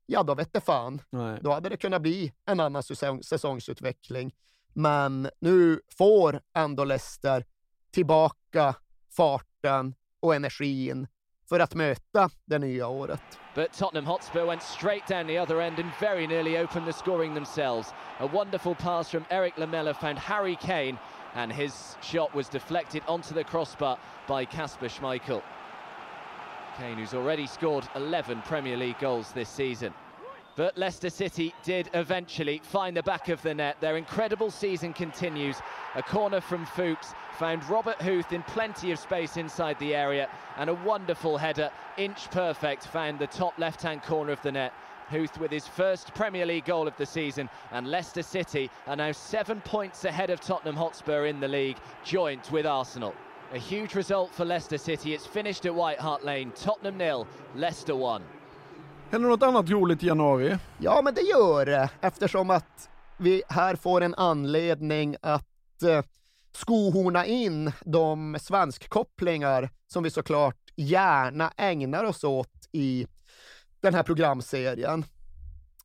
[0.08, 1.02] ja då vet det fan.
[1.10, 1.40] Nej.
[1.42, 4.36] Då hade det kunnat bli en annan säsong, säsongsutveckling.
[4.74, 7.46] Men nu får ändå Leicester
[7.92, 8.76] tillbaka
[9.18, 11.08] farten och energin
[11.50, 13.22] för att möta det nya året.
[13.56, 17.34] But Tottenham Hotspur went straight down the other end and very nearly opened the scoring
[17.34, 17.94] themselves.
[18.20, 20.98] A wonderful pass from Eric Lamella found Harry Kane,
[21.34, 23.98] and his shot was deflected onto the crossbar
[24.28, 25.42] by Kasper Schmeichel.
[26.78, 29.94] Kane, who's already scored 11 Premier League goals this season.
[30.56, 33.78] But Leicester City did eventually find the back of the net.
[33.80, 35.58] Their incredible season continues.
[35.96, 40.70] A corner from Fuchs found Robert Huth in plenty of space inside the area, and
[40.70, 44.74] a wonderful header, inch perfect, found the top left hand corner of the net.
[45.10, 49.12] Huth with his first Premier League goal of the season, and Leicester City are now
[49.12, 53.14] seven points ahead of Tottenham Hotspur in the league, joint with Arsenal.
[53.54, 55.14] A huge result for Leicester City.
[55.14, 56.52] It's finished at White Hart Lane.
[56.64, 58.24] Tottenham nil, Leicester one.
[59.10, 60.58] Händer något annat roligt i januari?
[60.78, 66.04] Ja, men det gör det eftersom att vi här får en anledning att eh,
[66.52, 73.08] skohorna in de svenskkopplingar som vi såklart gärna ägnar oss åt i
[73.82, 75.06] den här programserien.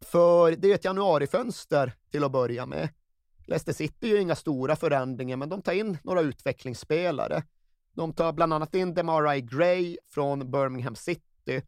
[0.00, 2.88] För det är ett januarifönster till att börja med.
[3.52, 7.42] Leicester City gör inga stora förändringar, men de tar in några utvecklingsspelare.
[7.94, 11.62] De tar bland annat in Demarai Gray från Birmingham City.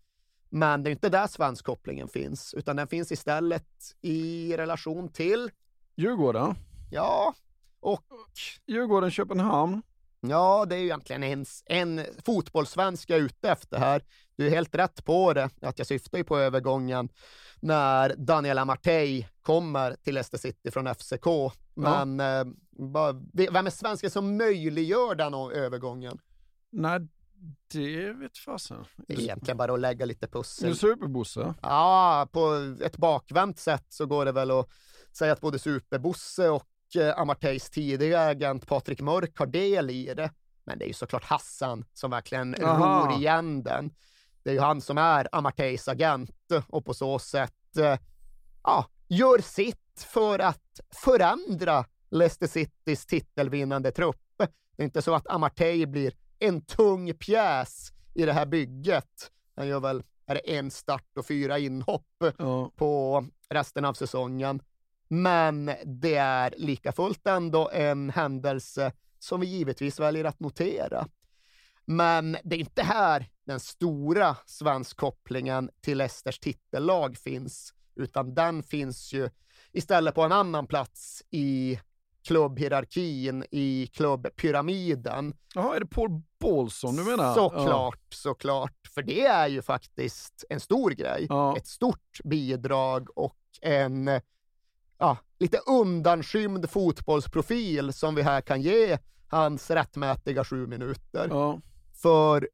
[0.48, 3.68] Men det är inte där svenskkopplingen finns, utan den finns istället
[4.00, 5.50] i relation till
[5.96, 6.54] Djurgården?
[6.90, 7.34] Ja,
[7.80, 8.04] och...
[8.66, 9.82] Djurgården-Köpenhamn?
[10.20, 14.02] Ja, det är ju egentligen en, en fotbollssvensk jag är ute efter här.
[14.36, 17.08] Du är helt rätt på det, att jag syftar ju på övergången
[17.60, 21.26] när Daniel Amartey kommer till Leicester City från FCK.
[21.74, 22.40] Men ja.
[22.40, 22.46] eh,
[23.52, 26.18] vem är svensken som möjliggör den övergången?
[26.70, 27.00] Nej,
[27.72, 28.84] det vet fasen.
[28.96, 30.68] Det är egentligen bara att lägga lite pussel.
[30.70, 31.54] Du Superbosse?
[31.62, 34.68] Ja, på ett bakvänt sätt så går det väl att
[35.12, 40.30] säga att både Superbosse och eh, Amarteys tidiga agent Patrik Mörk har del i det.
[40.64, 43.06] Men det är ju såklart Hassan som verkligen Aha.
[43.06, 43.90] ror igen den.
[44.44, 46.30] Det är ju han som är Amarteys agent
[46.68, 47.98] och på så sätt eh,
[48.62, 54.16] ja, gör sitt för att förändra Leicester Citys titelvinnande trupp.
[54.76, 59.30] Det är inte så att Amartey blir en tung pjäs i det här bygget.
[59.56, 62.70] Han gör väl är det en start och fyra inhopp ja.
[62.76, 64.62] på resten av säsongen.
[65.08, 71.06] Men det är lika fullt ändå en händelse som vi givetvis väljer att notera.
[71.86, 79.12] Men det är inte här den stora svenskkopplingen till Leicesters titellag finns, utan den finns
[79.12, 79.30] ju
[79.72, 81.80] istället på en annan plats i
[82.26, 85.34] klubbhierarkin, i klubbpyramiden.
[85.54, 87.34] Jaha, är det Paul Paulsson du menar?
[87.34, 88.16] Såklart, ja.
[88.16, 88.88] såklart.
[88.94, 91.26] För det är ju faktiskt en stor grej.
[91.28, 91.56] Ja.
[91.56, 94.20] Ett stort bidrag och en
[94.98, 98.98] ja, lite undanskymd fotbollsprofil som vi här kan ge
[99.28, 101.28] hans rättmätiga sju minuter.
[101.30, 101.60] Ja.
[102.04, 102.48] För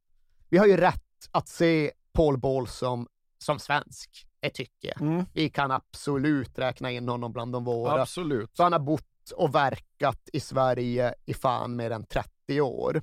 [0.49, 3.09] vi har ju rätt att se Paul Ball som,
[3.39, 5.01] som svensk, det tycker jag.
[5.01, 5.25] Mm.
[5.33, 8.03] Vi kan absolut räkna in honom bland de våra.
[8.03, 8.57] Absolut.
[8.57, 13.03] Så han har bott och verkat i Sverige i fan mer än 30 år.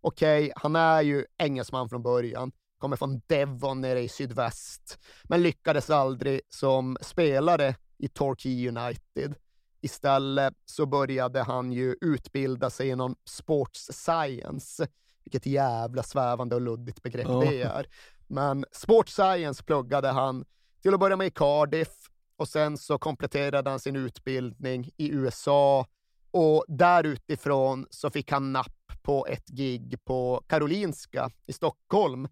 [0.00, 5.42] Okej, okay, han är ju engelsman från början, kommer från Devon nere i sydväst, men
[5.42, 9.34] lyckades aldrig som spelare i Torquay United.
[9.80, 14.88] Istället så började han ju utbilda sig inom sports science,
[15.24, 17.40] vilket jävla svävande och luddigt begrepp ja.
[17.40, 17.86] det är.
[18.26, 20.44] Men sports science pluggade han
[20.82, 25.86] till att börja med i Cardiff och sen så kompletterade han sin utbildning i USA
[26.30, 32.28] och där utifrån så fick han napp på ett gig på Karolinska i Stockholm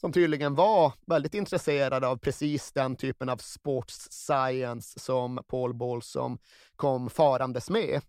[0.00, 6.38] som tydligen var väldigt intresserade av precis den typen av sports science som Paul Bolsom
[6.76, 8.00] kom farandes med.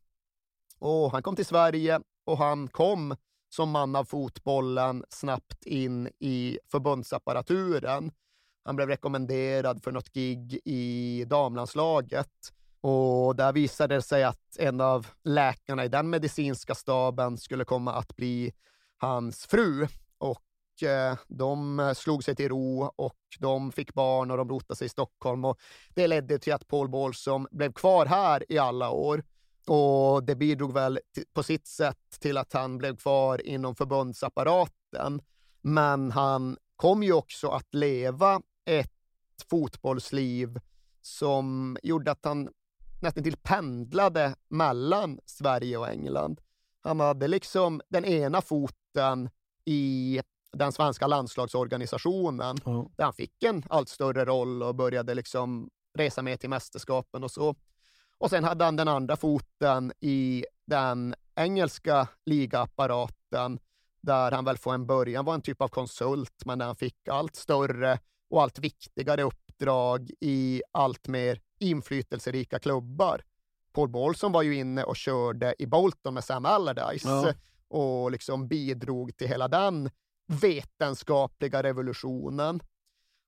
[0.80, 3.16] Och han kom till Sverige och han kom
[3.54, 8.12] som man av fotbollen snabbt in i förbundsapparaturen.
[8.66, 12.32] Han blev rekommenderad för något gig i damlandslaget
[12.82, 17.94] och där visade det sig att en av läkarna i den medicinska staben skulle komma
[17.94, 18.54] att bli
[18.98, 19.88] hans fru.
[20.18, 20.44] Och
[20.82, 24.90] Eh, de slog sig till ro och de fick barn och de rotade sig i
[24.90, 25.46] Stockholm.
[25.46, 25.60] Och
[25.90, 29.24] det ledde till att Paul som blev kvar här i alla år.
[29.68, 31.00] Och det bidrog väl
[31.34, 35.22] på sitt sätt till att han blev kvar inom förbundsapparaten.
[35.62, 38.92] Men han kom ju också att leva ett
[39.50, 40.60] fotbollsliv
[41.02, 42.50] som gjorde att han
[43.02, 46.42] nästan till pendlade mellan Sverige och England.
[46.82, 49.30] Han hade liksom den ena foten
[49.66, 50.22] i
[50.54, 52.86] den svenska landslagsorganisationen, mm.
[52.98, 57.32] där han fick en allt större roll och började liksom resa med till mästerskapen och
[57.32, 57.56] så.
[58.22, 63.60] Och sen hade han den andra foten i den engelska ligaapparaten,
[64.02, 67.08] där han väl från en början var en typ av konsult, men där han fick
[67.08, 68.00] allt större
[68.30, 73.22] och allt viktigare uppdrag i allt mer inflytelserika klubbar.
[73.74, 77.34] Paul Bolson var ju inne och körde i Bolton med Sam Allardyce ja.
[77.68, 79.90] och liksom bidrog till hela den
[80.28, 82.60] vetenskapliga revolutionen.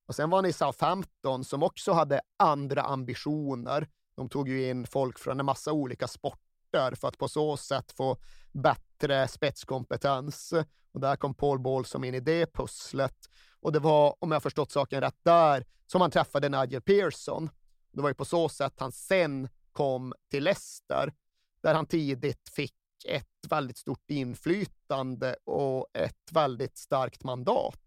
[0.07, 3.87] Och sen var han i Southampton som också hade andra ambitioner.
[4.15, 7.91] De tog ju in folk från en massa olika sporter för att på så sätt
[7.91, 8.17] få
[8.51, 10.53] bättre spetskompetens.
[10.91, 13.29] Och där kom Paul Ball som in i det pusslet.
[13.59, 17.49] Och det var, om jag förstått saken rätt, där som han träffade Nigel Pearson.
[17.91, 21.13] Det var ju på så sätt han sen kom till Leicester,
[21.61, 22.75] där han tidigt fick
[23.07, 27.82] ett väldigt stort inflytande och ett väldigt starkt mandat.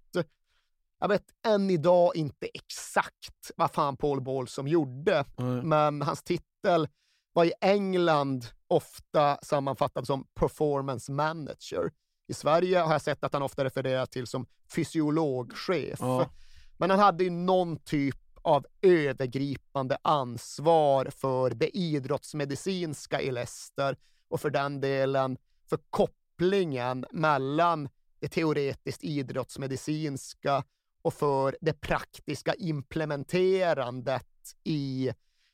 [0.99, 5.69] Jag vet än idag inte exakt vad fan Paul Bolsom gjorde, Mm.
[5.69, 6.89] men hans titel
[7.33, 11.91] var i England ofta sammanfattad som performance manager.
[12.29, 15.99] I Sverige har jag sett att han ofta refererar till som fysiologchef.
[16.01, 16.29] Ja.
[16.77, 23.97] Men han hade ju någon typ av övergripande ansvar för det idrottsmedicinska i Leicester
[24.29, 27.89] och för den delen för kopplingen mellan
[28.21, 30.65] det teoretiskt idrottsmedicinska
[31.07, 34.27] och för det praktiska implementerandet
[34.65, 35.13] i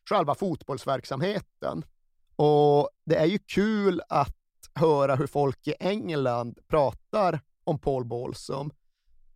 [0.09, 1.85] själva fotbollsverksamheten.
[2.37, 4.37] Och det är ju kul att
[4.75, 8.73] höra hur folk i England pratar om Paul Bolsom.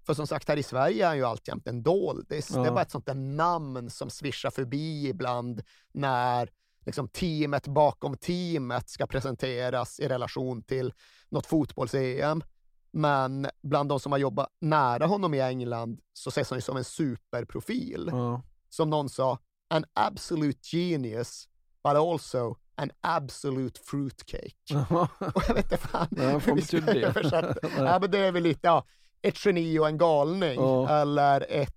[0.06, 2.50] För som sagt, här i Sverige är han ju alltjämt en doldis.
[2.54, 2.60] Ja.
[2.60, 5.62] Det är bara ett sånt där namn som svischar förbi ibland
[5.92, 6.50] när
[6.86, 10.92] liksom, teamet bakom teamet ska presenteras i relation till
[11.28, 12.42] något fotbolls-EM.
[12.96, 16.76] Men bland de som har jobbat nära honom i England så ses han ju som
[16.76, 18.08] en superprofil.
[18.12, 18.42] Ja.
[18.68, 21.48] Som någon sa, an absolute genius,
[21.84, 24.74] but also an absolute fruitcake.
[25.34, 27.68] Och jag vet inte fan Ja, hur vi ska översätta.
[27.76, 28.84] Ja, men det är väl lite, ja,
[29.22, 30.54] ett geni och en galning.
[30.60, 30.88] Ja.
[31.00, 31.74] Eller ett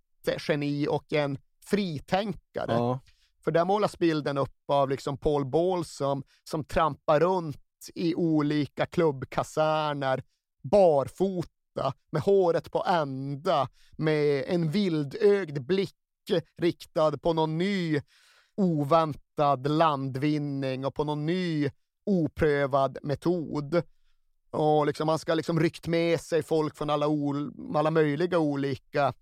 [0.47, 2.99] geni och en fritänkare.
[3.43, 7.57] För där målas bilden upp av liksom Paul Bolsom som trampar runt
[7.95, 10.23] i olika klubbkaserner
[10.61, 15.95] barfota, med håret på ända, med en vildögd blick
[16.57, 18.01] riktad på någon ny
[18.57, 21.69] oväntad landvinning och på någon ny
[22.05, 23.83] oprövad metod.
[24.51, 29.13] Och liksom, man ska liksom ryckt med sig folk från alla, ol- alla möjliga olika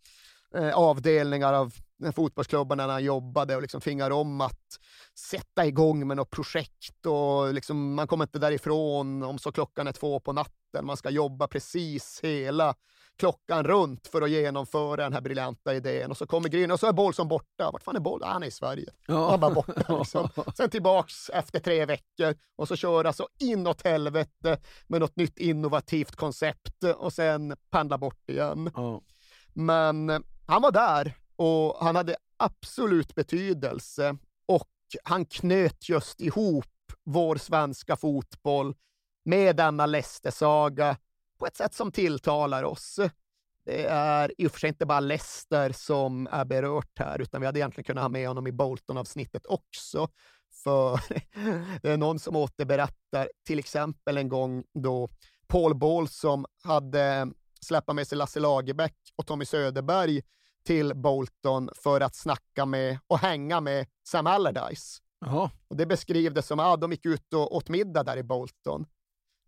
[0.54, 4.80] eh, avdelningar av den fotbollsklubben när han jobbade och liksom fingar om att
[5.16, 9.92] sätta igång med något projekt och liksom, man kommer inte därifrån om så klockan är
[9.92, 10.86] två på natten.
[10.86, 12.76] Man ska jobba precis hela
[13.18, 16.88] klockan runt för att genomföra den här briljanta idén och så kommer Gryn och så
[16.88, 17.72] är Bolson borta.
[17.72, 18.24] Vart fan är Boll?
[18.24, 18.90] Ah, Han är i Sverige.
[19.08, 19.30] Ja.
[19.30, 20.30] Han var borta liksom.
[20.56, 26.16] Sen tillbaks efter tre veckor och så köra så inåt helvete med något nytt innovativt
[26.16, 28.72] koncept och sen pendla bort igen.
[28.76, 29.02] Ja.
[29.54, 34.70] Men eh, han var där och han hade absolut betydelse och
[35.04, 36.66] han knöt just ihop
[37.04, 38.76] vår svenska fotboll
[39.26, 40.98] med denna Leicester-saga
[41.40, 43.00] på ett sätt som tilltalar oss.
[43.66, 47.46] Det är i och för sig inte bara Leicester som är berört här, utan vi
[47.46, 50.10] hade egentligen kunnat ha med honom i Bolton-avsnittet också.
[50.64, 51.00] För
[51.82, 55.10] det är någon som återberättar till exempel en gång då
[55.48, 57.28] Paul Ball som hade
[57.62, 60.22] släppa med sig Lasse Lagerbäck och Tommy Söderberg
[60.68, 65.02] till Bolton för att snacka med och hänga med Sam Allardyce.
[65.20, 65.52] Jaha.
[65.68, 68.86] Och det beskrivs som att ah, de gick ut och åt middag där i Bolton.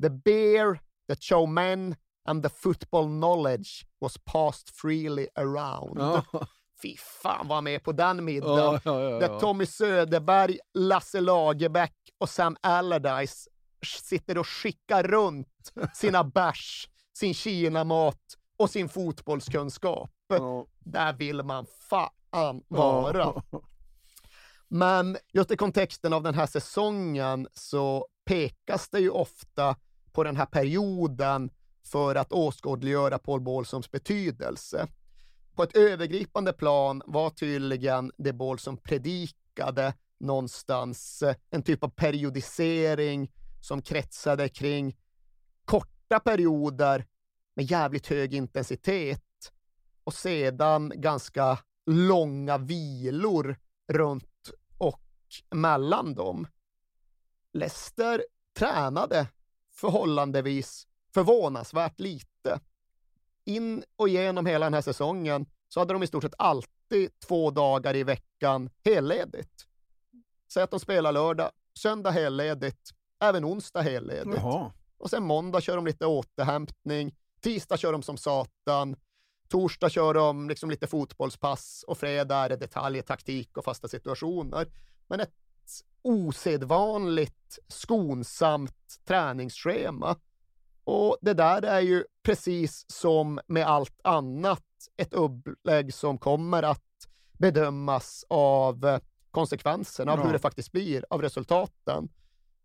[0.03, 0.79] The beer,
[1.09, 1.95] the showmen
[2.27, 5.99] and the football knowledge was passed freely around.
[5.99, 6.23] Ja.
[6.81, 8.81] Fy fan var med på den middagen.
[8.83, 9.19] Ja, ja.
[9.19, 13.49] Där Tommy Söderberg, Lasse Lagerbäck och Sam Allardyce
[13.85, 18.21] sitter och skickar runt sina bärs, sin kinamat
[18.57, 20.11] och sin fotbollskunskap.
[20.79, 23.43] Där vill man fan vara.
[24.67, 29.75] Men just i kontexten av den här säsongen så pekas det ju ofta
[30.11, 31.49] på den här perioden
[31.85, 34.87] för att åskådliggöra Paul Bålsons betydelse.
[35.55, 43.31] På ett övergripande plan var tydligen det Bålsson predikade någonstans eh, en typ av periodisering
[43.61, 44.97] som kretsade kring
[45.65, 47.05] korta perioder
[47.55, 49.21] med jävligt hög intensitet
[50.09, 53.57] och sedan ganska långa vilor
[53.91, 55.01] runt och
[55.49, 56.47] mellan dem.
[57.53, 58.23] Leicester
[58.57, 59.27] tränade
[59.71, 62.59] förhållandevis förvånansvärt lite.
[63.45, 67.51] In och igenom hela den här säsongen så hade de i stort sett alltid två
[67.51, 69.67] dagar i veckan helledigt.
[70.51, 74.37] Säg att de spelar lördag, söndag helledigt, även onsdag helledigt.
[74.37, 74.71] Jaha.
[74.97, 78.95] Och sen måndag kör de lite återhämtning, tisdag kör de som satan,
[79.49, 84.67] torsdag kör de liksom lite fotbollspass och fredag är det detaljer, taktik och fasta situationer.
[85.07, 85.33] Men ett
[86.01, 90.15] osedvanligt skonsamt träningsschema.
[90.83, 94.63] Och det där är ju precis som med allt annat
[94.97, 98.99] ett upplägg som kommer att bedömas av
[99.31, 102.09] konsekvenserna av hur det faktiskt blir, av resultaten.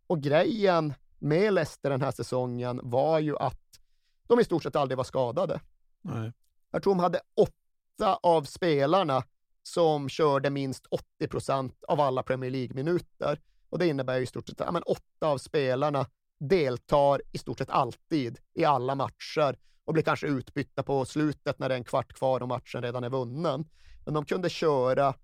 [0.07, 3.81] Och grejen med Leicester den här säsongen var ju att
[4.27, 5.61] de i stort sett aldrig var skadade.
[6.03, 6.33] Nej.
[6.75, 9.25] Jag tror de hade åtta av spelarna
[9.63, 13.41] som körde minst 80 procent av alla Premier League-minuter.
[13.71, 16.07] Och det innebär ju i stort sett att ja, men åtta av spelarna
[16.41, 21.69] deltar i stort sett alltid i alla matcher och blir kanske utbytta på slutet när
[21.69, 23.65] det är en kvart kvar och matchen redan är vunnen.
[24.05, 25.15] Men de kunde köra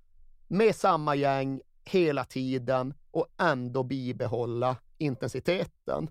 [0.48, 6.10] med samma gäng hela tiden och ändå bibehålla intensiteten.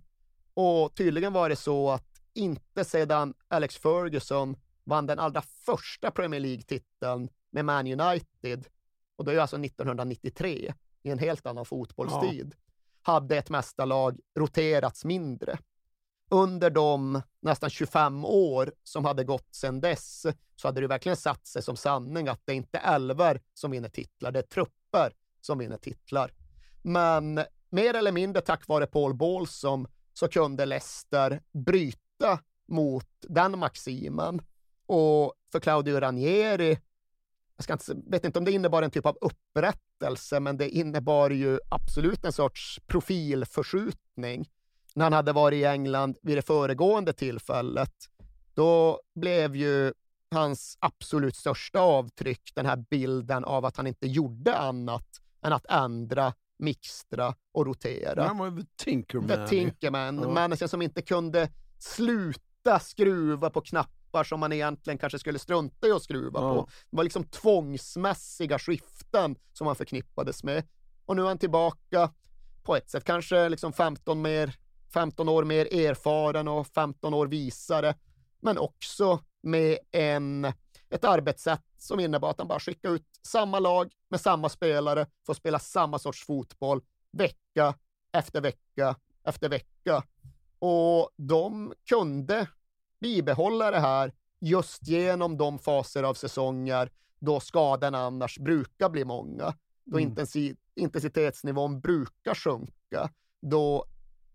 [0.53, 4.55] Och tydligen var det så att inte sedan Alex Ferguson
[4.89, 8.67] vann den allra första Premier League-titeln med Man United,
[9.15, 13.13] och det är alltså 1993, i en helt annan fotbollstid, ja.
[13.13, 15.57] hade ett mästarlag roterats mindre.
[16.31, 20.25] Under de nästan 25 år som hade gått sedan dess
[20.55, 23.89] så hade det verkligen satt sig som sanning att det inte är älver som vinner
[23.89, 26.33] titlar, det är trupper som vinner titlar.
[26.81, 34.41] Men mer eller mindre tack vare Paul Bålsson så kunde Leicester bryta mot den maximen.
[34.89, 36.77] Och för Claudio Ranieri,
[37.67, 41.59] jag inte, vet inte om det innebar en typ av upprättelse, men det innebar ju
[41.69, 44.49] absolut en sorts profilförskjutning.
[44.95, 47.93] När han hade varit i England vid det föregående tillfället,
[48.53, 49.93] då blev ju
[50.31, 55.65] hans absolut största avtryck den här bilden av att han inte gjorde annat än att
[55.65, 58.27] ändra, mixtra och rotera.
[58.27, 59.27] Han var the Tinkerman.
[59.27, 60.19] The Tinkerman.
[60.23, 60.29] Ja.
[60.29, 65.91] Människan som inte kunde sluta skruva på knappar som man egentligen kanske skulle strunta i
[65.91, 66.53] att skruva ja.
[66.53, 66.69] på.
[66.90, 70.64] Det var liksom tvångsmässiga skiften som han förknippades med.
[71.06, 72.11] Och nu är han tillbaka
[72.64, 74.56] på ett sätt, kanske liksom 15, mer,
[74.94, 77.95] 15 år mer erfaren och 15 år visare,
[78.40, 80.45] men också med en,
[80.90, 85.34] ett arbetssätt som innebar att han bara skickade ut samma lag med samma spelare för
[85.34, 86.81] att spela samma sorts fotboll
[87.11, 87.73] vecka
[88.11, 90.03] efter vecka efter vecka.
[90.60, 92.48] Och de kunde
[92.99, 99.53] bibehålla det här just genom de faser av säsonger då skadorna annars brukar bli många.
[99.84, 100.15] Då mm.
[100.76, 103.09] intensitetsnivån brukar sjunka.
[103.41, 103.85] Då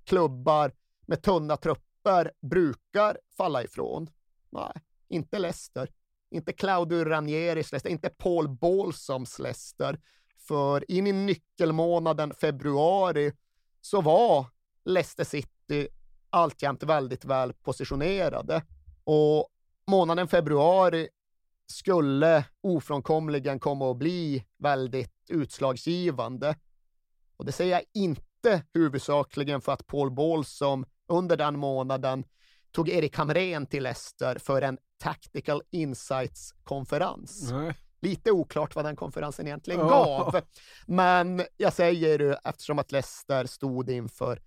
[0.05, 0.73] klubbar
[1.07, 4.11] med tunna trupper brukar falla ifrån.
[4.51, 4.73] Nej,
[5.09, 5.91] inte Leicester.
[6.31, 10.01] Inte Claudio Ranieris Leicester, inte Paul Bålsoms Leicester.
[10.39, 13.32] För in i nyckelmånaden februari
[13.81, 14.47] så var
[14.85, 15.89] Leicester City
[16.35, 18.62] alltjämt väldigt väl positionerade.
[19.05, 19.48] Och
[19.86, 21.09] månaden februari
[21.66, 26.56] skulle ofrånkomligen komma att bli väldigt utslagsgivande.
[27.36, 32.24] Och det säger jag inte huvudsakligen för att Paul Bålsom under den månaden
[32.73, 37.52] tog Erik Hamrén till Leicester för en Tactical Insights-konferens.
[38.01, 39.89] Lite oklart vad den konferensen egentligen oh.
[39.89, 40.40] gav,
[40.86, 44.40] men jag säger det eftersom att Leicester stod inför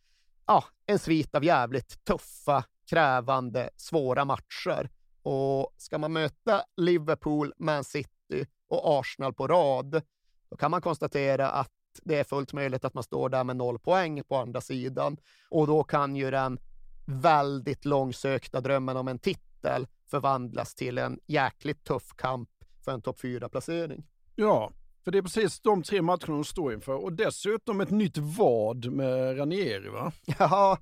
[0.48, 4.90] ja, en svit av jävligt tuffa, krävande, svåra matcher.
[5.22, 10.02] Och ska man möta Liverpool, Man City och Arsenal på rad,
[10.50, 11.72] då kan man konstatera att
[12.04, 15.18] det är fullt möjligt att man står där med noll poäng på andra sidan.
[15.50, 16.60] Och då kan ju den
[17.06, 22.50] väldigt långsökta drömmen om en titel förvandlas till en jäkligt tuff kamp
[22.86, 24.04] för en topp 4-placering.
[24.36, 24.72] Ja,
[25.08, 28.92] för det är precis de tre matcherna de står inför och dessutom ett nytt vad
[28.92, 30.12] med Ranieri va?
[30.40, 30.80] Ja,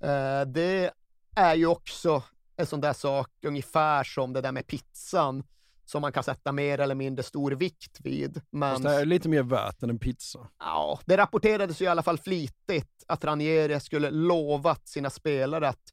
[0.00, 0.90] eh, det
[1.34, 2.22] är ju också
[2.56, 5.44] en sån där sak ungefär som det där med pizzan
[5.84, 8.42] som man kan sätta mer eller mindre stor vikt vid.
[8.50, 8.72] Men...
[8.72, 10.48] Fast det är lite mer värt än en pizza.
[10.58, 15.92] Ja, det rapporterades ju i alla fall flitigt att Ranieri skulle lovat sina spelare att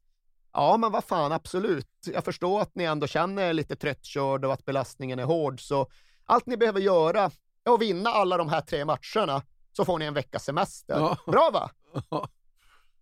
[0.52, 2.08] ja, men vad fan, absolut.
[2.12, 5.86] Jag förstår att ni ändå känner er lite tröttkörda och att belastningen är hård, så
[6.24, 7.30] allt ni behöver göra
[7.70, 9.42] att vinna alla de här tre matcherna,
[9.72, 10.94] så får ni en veckas semester.
[10.94, 11.16] Ja.
[11.26, 11.70] Bra va?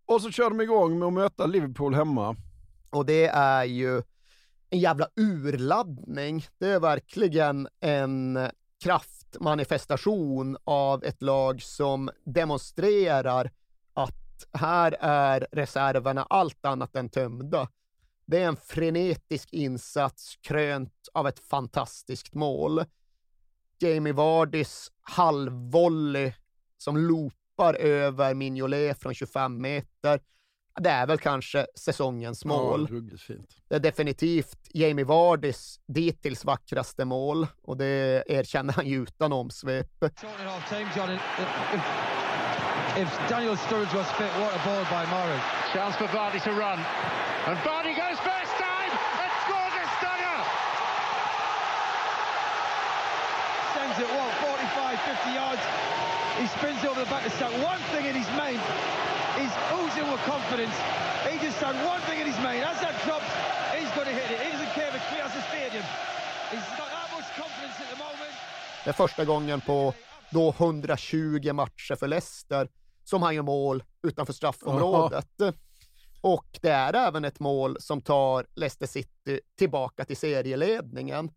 [0.06, 2.36] Och så kör de igång med att möta Liverpool hemma.
[2.90, 4.02] Och det är ju
[4.70, 6.46] en jävla urladdning.
[6.58, 8.38] Det är verkligen en
[8.82, 13.50] kraftmanifestation av ett lag som demonstrerar
[13.94, 17.68] att här är reserverna allt annat än tömda.
[18.26, 22.84] Det är en frenetisk insats krönt av ett fantastiskt mål.
[23.82, 26.32] Jamie Vardys halvvolley
[26.78, 30.20] som loopar över Mignolet från 25 meter
[30.80, 32.88] det är väl kanske säsongens mål.
[32.90, 33.56] Ja, fint.
[33.68, 40.04] Det är definitivt Jamie Vardys dittills vackraste mål och det erkänner han ju utan omsvep.
[42.96, 45.40] If Daniel Sturridge was fit, what a ball by Murray.
[45.72, 46.78] Chance for Vardy to run.
[47.46, 48.92] And Vardy goes first time
[49.22, 50.38] and scores a stunner!
[53.92, 55.60] Sends it, what, 45, 50 yards.
[56.40, 57.52] He spins over the back of Stoke.
[57.62, 58.58] One thing in his main
[59.36, 60.76] He's oozing with confidence.
[61.28, 62.62] He just done one thing in his main.
[62.62, 63.32] As that drops,
[63.76, 64.40] he's going to hit it.
[64.44, 65.84] He doesn't care if it clears the stadium.
[66.50, 68.34] He's got that much confidence at the moment.
[68.84, 69.94] Det är första gången på
[70.30, 72.68] då 120 matcher för Leicester
[73.04, 75.28] som han gör mål utanför straffområdet.
[76.20, 81.30] Och det är även ett mål som tar Leicester City tillbaka till serieledningen.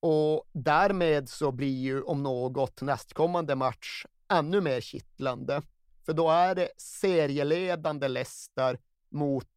[0.00, 5.62] Och därmed så blir ju om något nästkommande match ännu mer kittlande.
[6.06, 8.78] För då är det serieledande Leicester
[9.10, 9.48] mot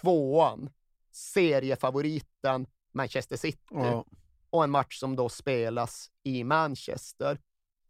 [0.00, 0.70] tvåan,
[1.12, 3.58] seriefavoriten Manchester City.
[3.70, 4.04] Ja.
[4.50, 7.38] Och en match som då spelas i Manchester.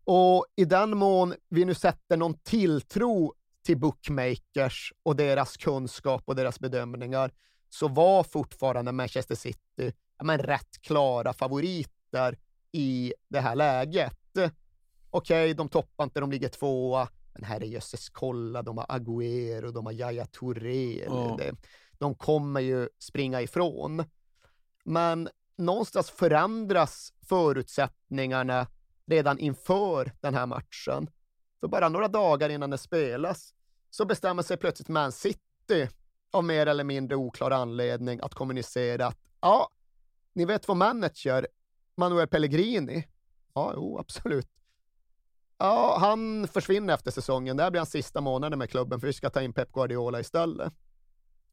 [0.04, 6.36] Och i den mån vi nu sätter någon tilltro till bookmakers och deras kunskap och
[6.36, 7.32] deras bedömningar
[7.68, 11.32] så var fortfarande Manchester City ja, men rätt klara
[12.16, 12.38] favoriter
[12.72, 14.12] i det här läget.
[15.10, 19.86] Okej, okay, de toppar inte, de ligger tvåa, men herrejösses, kolla, de har Agüero, de
[19.86, 21.04] har Yahya Touré.
[21.38, 21.54] Det-
[21.98, 24.04] De kommer ju springa ifrån.
[24.84, 28.66] Men någonstans förändras förutsättningarna
[29.06, 31.10] redan inför den här matchen.
[31.60, 33.54] För bara några dagar innan det spelas
[33.90, 35.88] så bestämmer sig plötsligt Man City
[36.32, 39.68] av mer eller mindre oklar anledning att kommunicera att ja,
[40.32, 41.46] ni vet vår manager,
[41.96, 43.08] Manuel Pellegrini,
[43.54, 44.48] ja, jo, absolut.
[45.58, 47.56] Ja, han försvinner efter säsongen.
[47.56, 50.20] Det här blir hans sista månader med klubben för vi ska ta in Pep Guardiola
[50.20, 50.72] istället.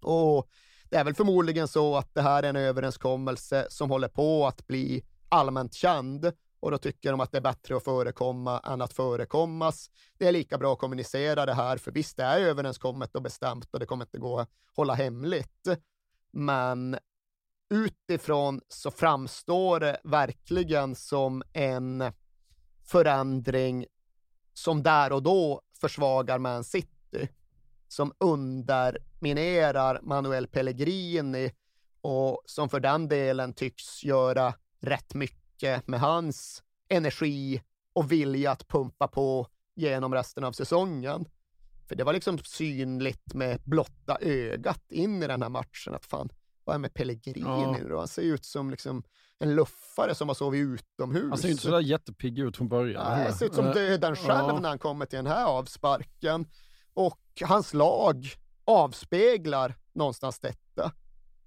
[0.02, 0.49] Och
[0.90, 4.68] det är väl förmodligen så att det här är en överenskommelse som håller på att
[4.68, 8.94] bli allmänt känd och då tycker de att det är bättre att förekomma än att
[8.94, 9.90] förekommas.
[10.18, 13.74] Det är lika bra att kommunicera det här, för visst det är överenskommet och bestämt
[13.74, 15.68] och det kommer inte gå att hålla hemligt.
[16.32, 16.98] Men
[17.73, 22.03] utifrån så framstår det verkligen som en
[22.83, 23.85] förändring
[24.53, 27.29] som där och då försvagar Man City,
[27.87, 31.51] som underminerar Manuel Pellegrini
[32.01, 37.63] och som för den delen tycks göra rätt mycket med hans energi
[37.93, 41.25] och vilja att pumpa på genom resten av säsongen.
[41.87, 46.29] För det var liksom synligt med blotta ögat in i den här matchen att fan,
[46.64, 47.72] vad är med Pellegrini Ja.
[47.72, 47.98] nu då?
[47.98, 49.03] Han ser ut som liksom
[49.40, 51.30] en luffare som har sovit utomhus.
[51.30, 53.18] Han ser inte sådär jättepigg ut från början.
[53.18, 54.60] Nej, han ser ut som döden själv ja.
[54.60, 56.45] när han kommer till den här avsparken.
[56.94, 58.27] Och hans lag
[58.65, 60.91] avspeglar någonstans detta.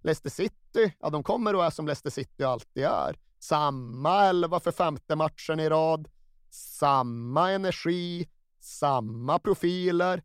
[0.03, 3.19] Leicester City, ja de kommer och är som Leicester City alltid är.
[3.39, 6.09] Samma elva för femte matchen i rad,
[6.51, 8.29] samma energi,
[8.61, 10.23] samma profiler.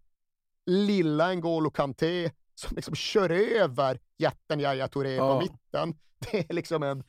[0.65, 2.31] Lilla N'Golo Kanté
[2.61, 5.39] som liksom kör över jätten Yahya Touré på Ja.
[5.39, 5.93] mitten.
[6.31, 7.03] Det är liksom en,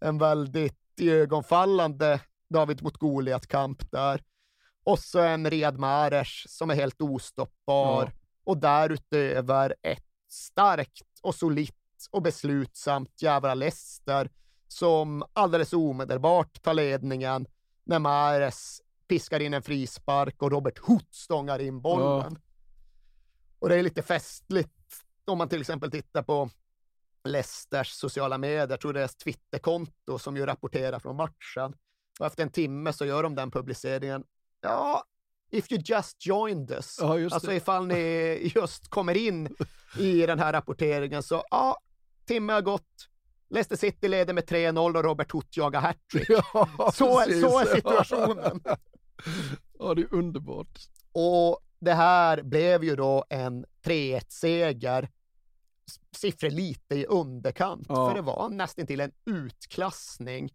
[0.00, 2.20] en väldigt iögonfallande
[2.50, 4.22] David mot Goliat-kamp där.
[4.84, 8.04] Och så en Riyad Mahrez som är helt ostoppbar.
[8.04, 8.12] Ja.
[8.44, 11.74] Och därutöver ett starkt och solitt
[12.10, 14.30] och beslutsamt jävla Leicester
[14.68, 17.46] som alldeles omedelbart tar ledningen
[17.84, 22.38] när Mahrez piskar in en frispark och Robert Hoot stångar in bollen.
[23.58, 24.72] Och det är lite festligt
[25.28, 26.50] om man till exempel tittar på
[27.24, 31.74] Leicesters sociala medier, jag tror det är deras Twitterkonto som ju rapporterar från matchen.
[32.20, 34.24] Och efter en timme så gör de den publiceringen.
[34.60, 35.04] Ja,
[35.50, 36.98] if you just joined us.
[37.00, 37.56] Ja, just alltså det.
[37.56, 39.56] ifall ni just kommer in
[39.98, 41.78] i den här rapporteringen så ja,
[42.26, 43.08] timme har gått.
[43.50, 46.28] Leicester City leder med 3-0 och Robert Hoot jagar hattrick.
[46.78, 47.40] Ja, så, precis.
[47.40, 48.60] så är situationen.
[49.78, 50.78] Ja, det är underbart.
[51.12, 55.08] Och det här blev ju då en 3-1-seger.
[56.16, 58.08] Siffror lite i underkant, Ja.
[58.08, 60.52] för det var nästan till en utklassning.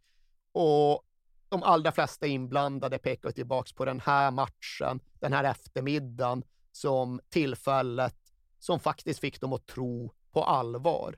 [0.51, 1.03] Och
[1.49, 8.15] de allra flesta inblandade pekar tillbaks på den här matchen, den här eftermiddagen, som tillfället
[8.59, 11.15] som faktiskt fick dem att tro på allvar.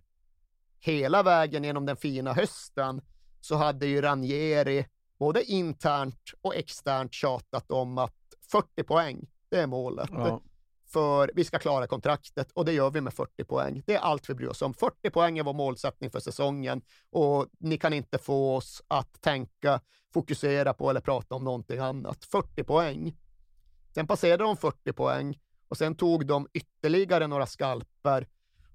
[0.80, 3.02] Hela vägen genom den fina hösten
[3.42, 4.86] så hade ju Ranieri
[5.20, 8.16] både internt och externt tjatat om att
[8.52, 10.10] 40 poäng, det är målet.
[10.12, 10.42] Ja.
[10.86, 13.84] För vi ska klara kontraktet och det gör vi med 40 poäng.
[13.86, 14.74] Det är allt vi bryr oss om.
[14.74, 19.82] 40 poäng är vår målsättning för säsongen och ni kan inte få oss att tänka,
[20.14, 22.26] fokusera på eller prata om någonting annat.
[22.26, 23.18] 40 poäng.
[23.94, 28.28] Sen passerade de 40 poäng och sen tog de ytterligare några skalper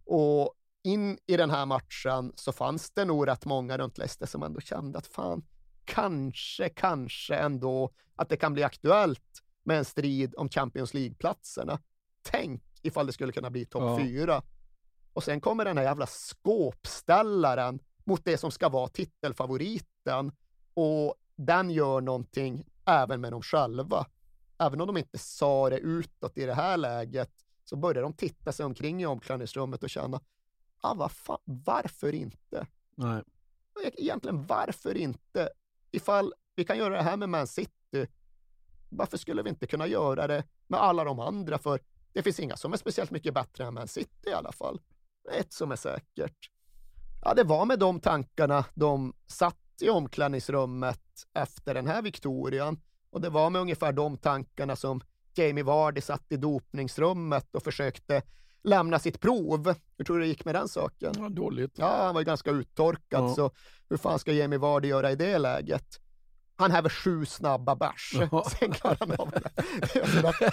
[0.04, 4.42] och in i den här matchen så fanns det nog rätt många runt Leicester som
[4.42, 5.42] ändå kände att fan,
[5.84, 11.78] kanske, kanske ändå att det kan bli aktuellt med en strid om Champions League-platserna.
[12.30, 13.98] Tänk ifall det skulle kunna bli topp Ja.
[13.98, 14.42] fyra.
[15.12, 20.32] Och sen kommer den här jävla skåpställaren mot det som ska vara titelfavoriten
[20.74, 24.06] och den gör någonting även med dem själva.
[24.58, 27.30] Även om de inte sa det utåt i det här läget
[27.64, 30.20] så börjar de titta sig omkring i omklädningsrummet och känna,
[30.80, 32.66] ah, vad fan, varför inte?
[32.94, 33.22] Nej.
[33.96, 35.50] Egentligen varför inte?
[35.90, 38.06] Ifall vi kan göra det här med Man City,
[38.88, 41.58] varför skulle vi inte kunna göra det med alla de andra?
[41.58, 41.80] För
[42.12, 44.80] Det finns inga som är speciellt mycket bättre än Man City i alla fall.
[45.32, 46.50] Ett som är säkert.
[47.22, 51.00] Ja, det var med de tankarna de satt i omklädningsrummet
[51.34, 52.80] efter den här viktorian.
[53.10, 55.00] Och det var med ungefär de tankarna som
[55.34, 58.22] Jamie Vardy satt i dopningsrummet och försökte
[58.62, 59.74] lämna sitt prov.
[59.98, 61.14] Hur tror du det gick med den saken?
[61.18, 61.78] Ja, dåligt.
[61.78, 63.34] Ja, han var ju ganska uttorkad, Ja.
[63.34, 63.50] så
[63.88, 66.00] hur fan ska Jamie Vardy göra i det läget?
[66.60, 68.10] Han häver sju snabba bärs,
[68.60, 69.50] sen klarar han av det.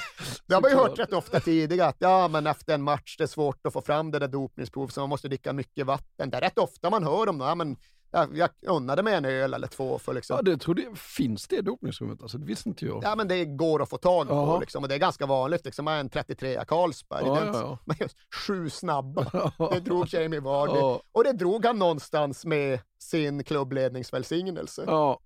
[0.48, 3.24] Det- har man ju hört rätt ofta tidigare, att ja, men efter en match det
[3.24, 6.30] är svårt att få fram det där dopningsprovet, så man måste dricka mycket vatten.
[6.30, 7.78] Det är rätt ofta man hör om det, ja, men
[8.12, 10.98] jag, jag unnade mig en öl eller två för liksom Ja, det trodde jag.
[10.98, 12.22] Finns det dopningsrummet?
[12.22, 13.04] Alltså, det visste inte jag.
[13.04, 15.66] Ja, men det går att få tag på liksom, och det är ganska vanligt.
[15.66, 17.24] Liksom, en 33 Carlsberg.
[17.26, 17.78] Ja, är ja, ja.
[17.86, 18.18] Men just
[18.48, 20.80] sju snabba, det drog Jamie Vardy.
[21.12, 24.84] Och det drog han någonstans med sin klubbledningsvälsignelse.
[24.88, 25.20] Ja.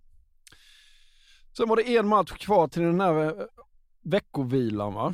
[1.58, 3.46] Sen var det en match kvar till den här eh,
[4.02, 5.14] veckovilan va?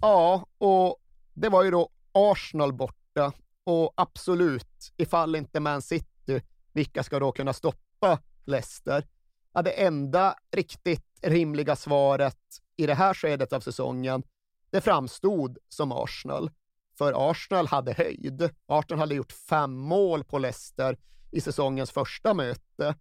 [0.00, 0.96] Ja, och
[1.34, 3.32] det var ju då Arsenal borta.
[3.64, 6.42] Och absolut, ifall inte Man City,
[6.72, 9.06] vilka ska då kunna stoppa Leicester?
[9.52, 12.38] Ja, det enda riktigt rimliga svaret
[12.76, 14.22] i det här skedet av säsongen,
[14.70, 16.50] det framstod som Arsenal.
[16.98, 18.50] För Arsenal hade höjd.
[18.66, 20.98] Arsenal hade gjort fem mål på Leicester
[21.30, 22.94] i säsongens första möte.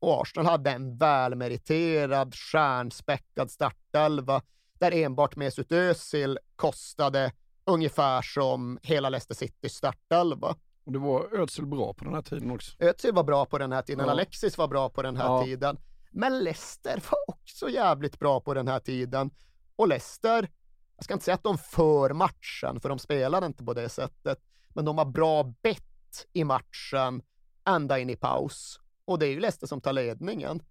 [0.00, 4.42] Och Arsenal hade en välmeriterad, stjärnspäckad startelva
[4.78, 7.32] där enbart Mesut Özil kostade
[7.64, 10.56] ungefär som hela Leicester Citys startelva.
[10.84, 12.76] Och det var Özil bra på den här tiden också.
[12.78, 14.12] Özil var bra på den här tiden, Ja.
[14.12, 15.44] Alexis var bra på den här Ja.
[15.44, 15.78] tiden.
[16.10, 19.30] Men Leicester var också jävligt bra på den här tiden.
[19.76, 20.48] Och Leicester,
[20.96, 24.38] jag ska inte säga att de för matchen, för de spelade inte på det sättet,
[24.68, 27.22] men de har bra bett i matchen
[27.64, 28.80] ända in i paus.
[29.10, 30.62] Och det är ju Leicester som tar ledningen.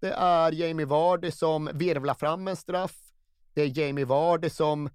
[0.00, 2.96] Det är Jamie Vardy som virvlar fram en straff.
[3.54, 4.90] Det är Jamie Vardy som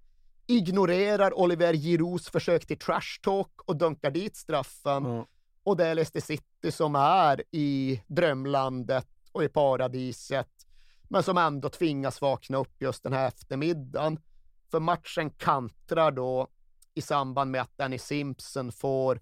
[0.48, 5.26] ignorerar Oliver Giroux försök till trash talk och dunkar dit straffen.
[5.64, 10.68] Och det är Leicester City som är i drömlandet och i paradiset,
[11.04, 14.20] men som ändå tvingas vakna upp just den här eftermiddagen.
[14.72, 16.48] För matchen kantrar då
[16.94, 19.22] i samband med att Danny Simpson får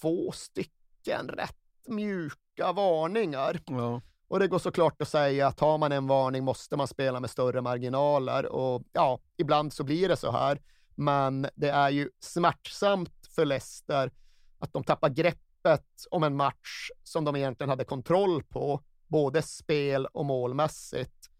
[0.00, 3.60] två stycken rätt mjuka varningar.
[3.66, 4.00] Ja.
[4.28, 7.30] Och det går såklart att säga att har man en varning måste man spela med
[7.30, 10.60] större marginaler och ja, ibland så blir det så här.
[10.94, 14.12] Men det är ju smärtsamt för Leicester
[14.58, 20.06] att de tappar greppet om en match som de egentligen hade kontroll på, både spel
[20.06, 21.30] och målmässigt.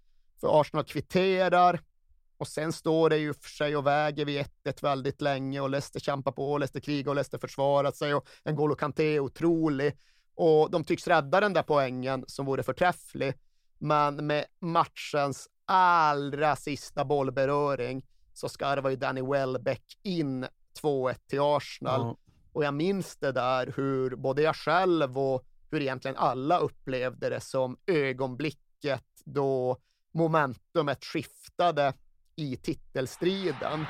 [0.40, 1.80] För Arsenal kvitterar
[2.42, 6.00] och sen står det ju för sig och väger vid 1-1 väldigt länge och Leicester
[6.00, 9.96] kämpar på, Leicester krigar och Leicester försvarar sig och N'Golo Kanté är otrolig.
[10.34, 13.34] Och de tycks rädda den där poängen som vore förträfflig.
[13.78, 20.46] Men med matchens allra sista bollberöring så skarvar ju Danny Welbeck in
[20.82, 22.00] 2-1 till Arsenal.
[22.00, 22.16] Ja.
[22.52, 27.40] Och jag minns det där hur både jag själv och hur egentligen alla upplevde det
[27.40, 29.76] som ögonblicket då
[30.14, 31.92] momentumet skiftade
[32.36, 33.86] i titelstriden.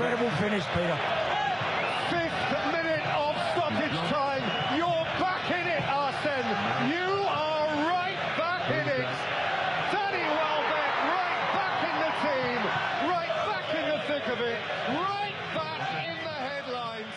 [0.00, 0.98] Incredible finish, Peter?
[2.08, 4.44] Fifth minute of stoppage time.
[4.78, 6.48] You're back in it, Arsene.
[6.94, 9.08] You are right back in it.
[9.92, 12.60] Danny Welbeck, right back in the team.
[13.12, 14.58] Right back in the thick of it.
[14.88, 17.14] Right back in the headlines.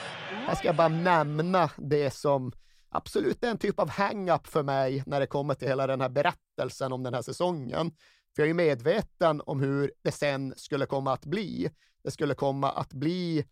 [0.47, 2.51] Här ska jag bara nämna det som
[2.89, 6.09] absolut är en typ av hang-up för mig när det kommer till hela den här
[6.09, 7.91] berättelsen om den här säsongen.
[8.35, 11.69] För jag är ju medveten om hur det sen skulle komma att bli.
[12.03, 13.45] Det skulle komma att bli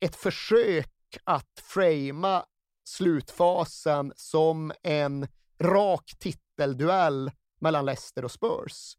[0.00, 2.44] ett försök att framea
[2.84, 5.28] slutfasen som en
[5.60, 7.30] rak titelduell
[7.60, 8.96] mellan Leicester och Spurs.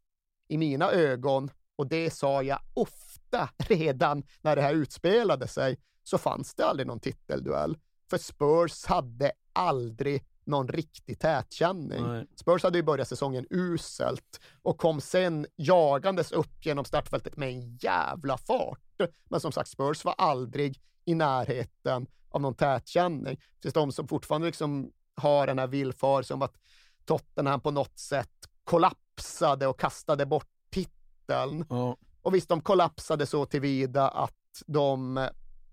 [0.48, 6.18] I mina ögon, och det sa jag ofta redan när det här utspelade sig, så
[6.18, 7.78] fanns det aldrig någon titelduell.
[8.10, 12.02] För Spurs hade aldrig någon riktig tätkänning.
[12.02, 12.26] Nej.
[12.34, 17.76] Spurs hade ju börjat säsongen uselt och kom sen jagandes upp genom startfältet med en
[17.76, 18.80] jävla fart.
[19.28, 23.36] Men som sagt, Spurs var aldrig i närheten av någon tätkänning.
[23.36, 26.56] Det finns de som fortfarande liksom har den här villfarelsen om att
[27.04, 31.64] Tottenham på något sätt kollapsade och kastade bort titeln.
[31.70, 31.96] Ja.
[32.22, 35.28] Och visst, de kollapsade så tillvida att de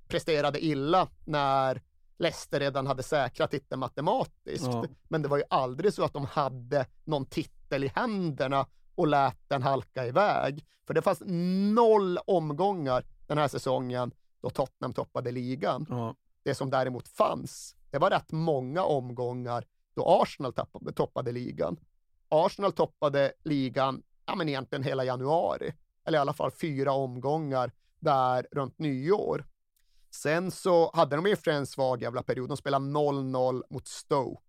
[0.07, 1.81] presterade illa när
[2.17, 4.65] Leicester redan hade säkrat titeln matematiskt.
[4.65, 4.85] Ja.
[5.07, 9.37] Men det var ju aldrig så att de hade någon titel i händerna och lät
[9.47, 10.65] den halka iväg.
[10.87, 11.23] För det fanns
[11.75, 15.85] noll omgångar den här säsongen då Tottenham toppade ligan.
[15.89, 16.15] Ja.
[16.43, 21.79] Det som däremot fanns, det var rätt många omgångar då Arsenal tappade, toppade ligan.
[22.29, 25.73] Arsenal toppade ligan, ja men egentligen hela januari,
[26.05, 29.45] eller i alla fall fyra omgångar där runt nyår.
[30.09, 32.49] Sen så hade de ju för en svag jävla period.
[32.49, 34.41] De spelade 0-0 mot Stoke.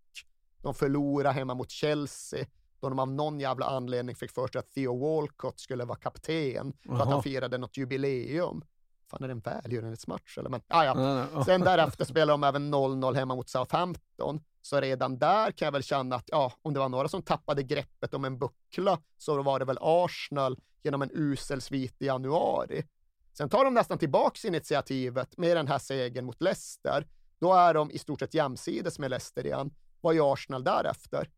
[0.62, 2.46] De förlorade hemma mot Chelsea
[2.80, 6.72] då de av någon jävla anledning fick för sig att Theo Walcott skulle vara kapten
[6.86, 7.10] för att Jaha.
[7.10, 8.64] han firade något jubileum.
[9.10, 10.50] Fan, är det en välgörenhetsmatch eller?
[10.50, 11.44] Men, ah, ja.
[11.44, 14.40] Sen därefter spelade de även 0-0 hemma mot Southampton.
[14.62, 17.62] Så redan där kan jag väl känna att, ja, om det var några som tappade
[17.62, 22.84] greppet om en buckla så var det väl Arsenal genom en usel svit i januari.
[23.32, 27.06] Sen tar de nästan tillbaks initiativet med den här segern mot Leicester.
[27.40, 29.70] Då är de i stort sett jämsides med Leicester igen.
[30.00, 31.30] Vad gör Arsenal därefter?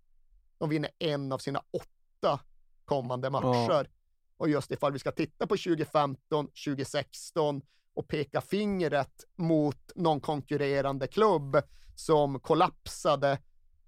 [0.60, 2.40] De vinner en av sina åtta
[2.84, 3.90] kommande matcher.
[4.36, 7.62] Och just ifall vi ska titta på 2015, 2016
[7.94, 11.62] och peka fingret mot någon konkurrerande klubb
[11.94, 13.38] som kollapsade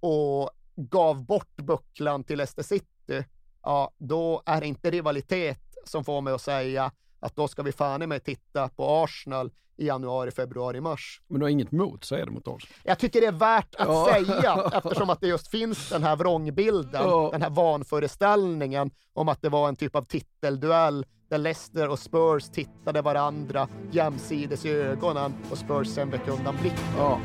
[0.01, 3.25] och gav bort bucklan till Leicester City,
[3.63, 6.93] ja, då är det inte rivalitet som får mig att säga
[7.23, 11.21] att då ska vi fan mig titta på Arsenal i januari, februari, mars.
[11.29, 12.63] Men du har inget emot, säger det mot oss.
[12.83, 14.09] Jag tycker det är värt att Ja.
[14.13, 17.29] säga eftersom att det just finns den här vrångbilden, Ja.
[17.33, 22.49] den här vanföreställningen om att det var en typ av titelduell där Leicester och Spurs
[22.49, 26.79] tittade varandra jämsides i ögonen och Spurs sen vek undan blicken.
[26.99, 27.19] Ja.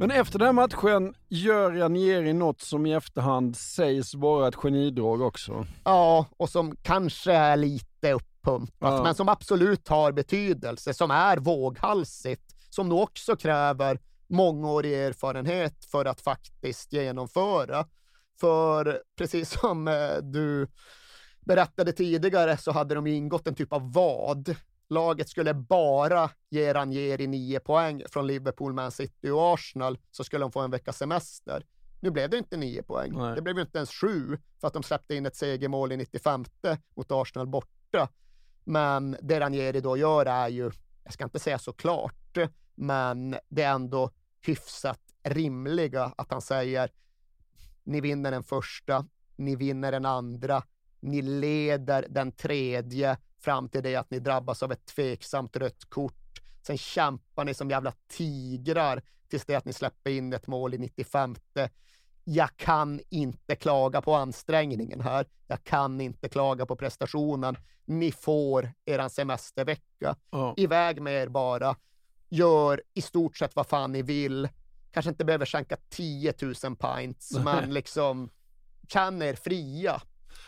[0.00, 5.20] Men efter den här matchen gör Ranieri något som i efterhand sägs vara ett genidrag
[5.22, 5.66] också.
[5.84, 9.02] Ja, och som kanske är lite uppumpat, Ja.
[9.02, 13.98] men som absolut har betydelse, som är våghalsigt, som nog också kräver
[14.28, 17.86] mångårig erfarenhet för att faktiskt genomföra.
[18.40, 20.68] För precis som eh, du
[21.40, 24.54] berättade tidigare så hade de ingått en typ av vad.
[24.90, 30.44] Laget skulle bara ge Ranieri nio poäng från Liverpool, Man City och Arsenal, så skulle
[30.44, 31.64] de få en veckas semester.
[32.00, 33.12] Nu blev det inte nio poäng.
[33.12, 33.34] Nej.
[33.34, 36.44] Det blev ju inte ens sju för att de släppte in ett segermål i 95
[36.94, 38.08] mot Arsenal borta.
[38.64, 40.70] Men det Ranieri då gör är ju,
[41.04, 42.38] jag ska inte säga såklart,
[42.74, 44.10] men det är ändå
[44.40, 46.90] hyfsat rimliga att han säger
[47.84, 49.06] ni vinner den första,
[49.36, 50.62] ni vinner den andra,
[51.00, 56.40] ni leder den tredje fram till det att ni drabbas av ett tveksamt rött kort.
[56.62, 60.78] Sen kämpar ni som jävla tigrar tills det att ni släpper in ett mål i
[60.78, 61.36] 95.
[62.24, 65.26] Jag kan inte klaga på ansträngningen här.
[65.46, 67.56] Jag kan inte klaga på prestationen.
[67.84, 70.16] Ni får eran semestervecka.
[70.30, 70.54] Ja.
[70.56, 71.76] Iväg med er bara.
[72.28, 74.48] Gör i stort sett vad fan ni vill.
[74.90, 78.30] Kanske inte behöver skänka 10 000 pints, men liksom
[78.88, 80.02] kan er fria.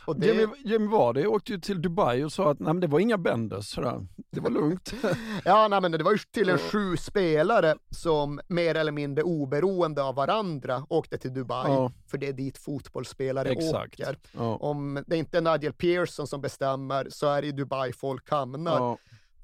[0.06, 0.26] Och det...
[0.26, 3.18] Jamie, Jamie Vardy åkte ju till Dubai och sa att nej, men det var inga
[3.18, 4.06] benders, sådär.
[4.30, 4.92] det var lugnt.
[5.44, 10.14] Ja, nej, men det var ju tydligen sju spelare som mer eller mindre oberoende av
[10.14, 11.92] varandra åkte till Dubai, Ja.
[12.10, 14.00] för det är dit fotbollsspelare Exakt.
[14.00, 14.18] åker.
[14.32, 14.56] Ja.
[14.56, 18.76] Om det inte är Nigel Pearson som bestämmer så är det i Dubai folk hamnar.
[18.78, 18.98] Ja.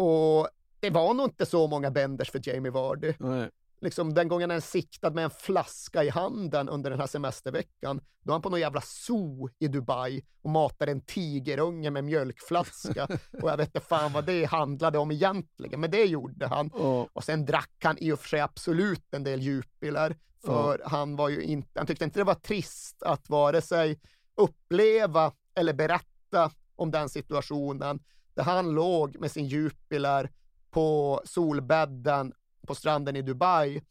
[0.05, 0.49] Och
[0.81, 3.13] det var nog inte så många benders för Jamie Vardy.
[3.19, 3.51] Nej.
[3.81, 8.31] Liksom den gången han siktad med en flaska i handen under den här semesterveckan, då
[8.31, 13.05] är han på någon jävla zoo i Dubai och matar en tigerunge med mjölkflaska.
[13.43, 16.71] och jag vet inte fan vad det handlade om egentligen, men det gjorde han.
[16.75, 17.09] Ja.
[17.13, 21.29] Och sen drack han i och för sig absolut en del djupilar, för han var
[21.29, 24.01] ju inte, han tyckte inte det var trist att vare sig
[24.35, 28.01] uppleva eller berätta om den situationen
[28.35, 30.31] där han låg med sin djupilar
[30.71, 32.33] på solbädden
[32.69, 33.83] på stranden i Dubai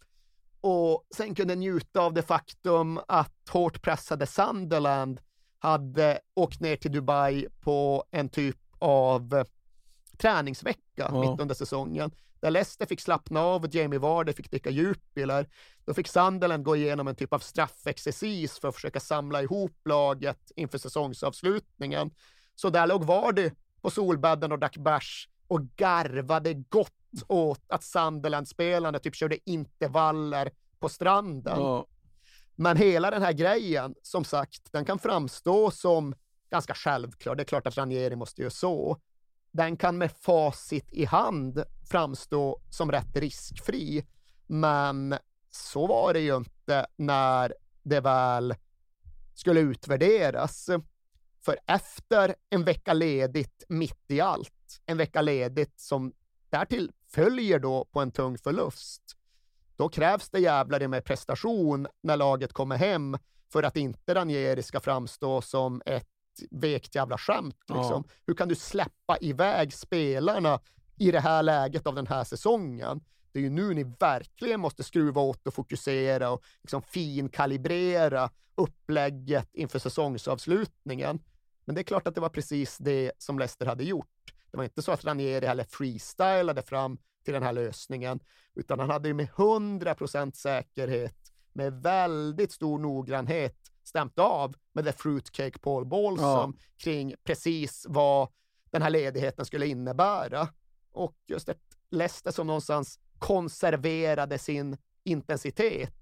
[0.61, 5.21] och sen kunde njuta av det faktum att hårt pressade Sunderland
[5.59, 9.45] hade åkt ner till Dubai på en typ av
[10.17, 11.21] träningsvecka Ja.
[11.21, 12.11] mitt under säsongen.
[12.39, 15.47] Där Leicester fick slappna av och Jamie Vardy fick dricka djupilar.
[15.85, 20.51] Då fick Sunderland gå igenom en typ av straffexercis för att försöka samla ihop laget
[20.55, 22.11] inför säsongsavslutningen.
[22.55, 23.51] Så där låg Vardy
[23.81, 26.96] på solbädden och drack bärs och garvade gott
[27.27, 31.59] åt att Sunderland-spelarna typ körde intervaller på stranden.
[31.59, 31.85] Ja.
[32.55, 36.15] Men hela den här grejen, som sagt, den kan framstå som
[36.49, 37.35] ganska självklar.
[37.35, 38.97] Det är klart att Ranieri måste göra så.
[39.51, 44.05] Den kan med facit i hand framstå som rätt riskfri.
[44.47, 45.15] Men
[45.49, 47.53] så var det ju inte när
[47.83, 48.55] det väl
[49.33, 50.69] skulle utvärderas.
[51.45, 56.13] För efter en vecka ledigt mitt i allt, en vecka ledigt som
[56.49, 59.17] därtill följer då på en tung förlust,
[59.75, 63.17] då krävs det jävlar med prestation när laget kommer hem
[63.51, 66.07] för att inte Ranieri ska framstå som ett
[66.51, 67.59] vekt jävla skämt.
[67.67, 68.03] Liksom.
[68.07, 68.13] Ja.
[68.25, 70.59] Hur kan du släppa iväg spelarna
[70.97, 73.01] i det här läget av den här säsongen?
[73.31, 79.49] Det är ju nu ni verkligen måste skruva åt och fokusera och liksom finkalibrera upplägget
[79.53, 81.19] inför säsongsavslutningen.
[81.65, 84.09] Men det är klart att det var precis det som Leicester hade gjort.
[84.51, 88.19] Det var inte så att Ranieri heller freestylade fram till den här lösningen,
[88.55, 94.91] utan han hade ju med 100% säkerhet, med väldigt stor noggrannhet stämt av med the
[94.91, 96.65] fruitcake Paul Ballsam Ja.
[96.77, 98.29] kring precis vad
[98.71, 100.47] den här ledigheten skulle innebära.
[100.91, 105.93] Och just ett Leicester som någonstans konserverade sin intensitet.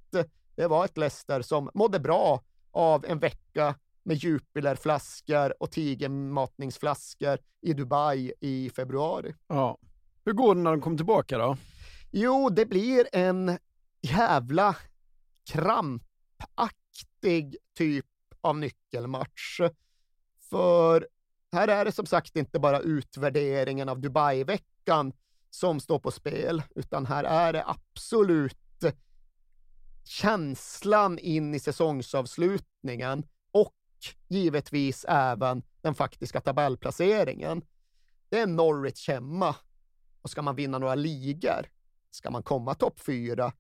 [0.56, 3.76] Det var ett Leicester som mådde bra av en vecka
[4.06, 9.36] med Jupilerflaskor och tigermatningsflaskor i Dubai i februari.
[9.48, 9.78] Ja.
[10.26, 11.58] Hur går det när de kommer tillbaka då?
[12.12, 13.58] Jo, det blir en
[14.02, 14.76] jävla
[15.52, 16.08] krampaktig
[17.78, 18.06] typ
[18.42, 19.60] av nyckelmatch.
[20.50, 21.08] För
[21.52, 25.14] här är det som sagt inte bara utvärderingen av Dubai-veckan
[25.50, 28.58] som står på spel, utan här är det absolut
[30.04, 33.24] känslan in i säsongsavslutningen
[34.28, 37.62] givetvis även den faktiska tabellplaceringen.
[38.30, 39.56] Det är Norwich hemma
[40.22, 41.70] och ska man vinna några ligor,
[42.12, 43.54] ska man komma topp fyra,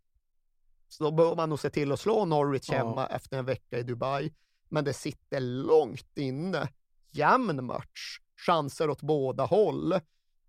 [0.88, 2.78] så då bör man nog se till att slå Norwich Ja.
[2.78, 4.34] hemma efter en vecka i Dubai.
[4.70, 6.70] Men det sitter långt inne.
[7.12, 10.00] Jämn match, chanser åt båda håll.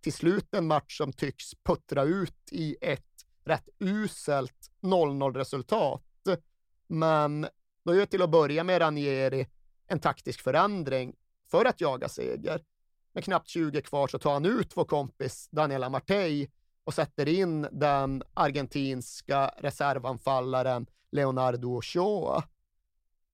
[0.01, 6.02] Till slut en match som tycks puttra ut i ett rätt uselt 0-0-resultat.
[6.86, 7.47] Men
[7.85, 9.47] då gör till att börja med Ranieri
[9.86, 11.16] en taktisk förändring
[11.50, 12.64] för att jaga seger.
[13.12, 16.48] Med knappt 20 kvar så tar han ut vår kompis Daniela Martey
[16.84, 22.44] och sätter in den argentinska reservanfallaren Leonardo Ochoa.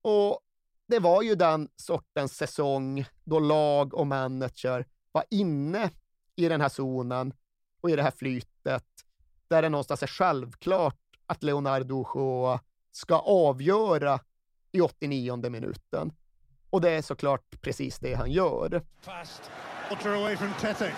[0.02, 0.40] Och
[0.86, 5.90] det var ju den sortens säsong då lag och manager var inne
[6.36, 7.34] i den här zonen
[7.80, 8.84] och i det här flytet
[9.48, 12.60] där det någonstans är självklart att Leonardo Ochoa
[12.92, 14.20] ska avgöra
[14.72, 16.12] i 89 minuten.
[16.72, 18.82] Och det är såklart precis det han gör.
[19.02, 19.50] Fast.
[19.90, 20.92] Walter away from Tete.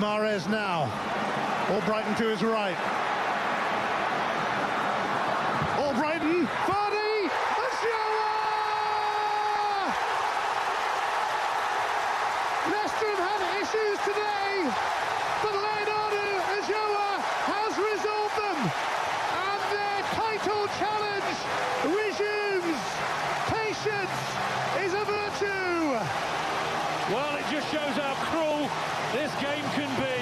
[0.00, 0.88] Mares now.
[1.68, 2.76] Albrighton to his right.
[5.78, 6.46] Albrighton.
[6.68, 7.30] Vardy.
[7.64, 8.30] Ochoa!
[12.70, 14.70] Leicester have had issues today,
[15.42, 17.10] but Leonardo Ochoa
[17.52, 18.58] has resolved them.
[19.46, 21.38] And their title challenge
[21.98, 22.82] resumes.
[23.50, 24.16] Patience
[24.84, 25.98] is a virtue.
[27.14, 28.68] Well, it just shows how cruel
[29.16, 30.18] this game can be.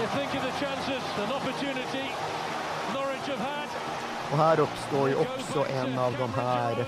[0.00, 2.06] You think of the chances and opportunity
[2.94, 3.68] Norwich have had.
[4.32, 6.84] Och här uppstår ju också en av de här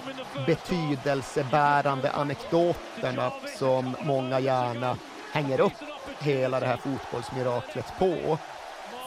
[0.47, 4.97] betydelsebärande anekdoterna som många gärna
[5.33, 5.73] hänger upp
[6.21, 8.39] hela det här fotbollsmiraklet på.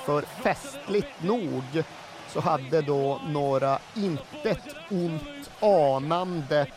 [0.05, 1.83] För festligt nog
[2.27, 6.67] så hade då några intet ont anande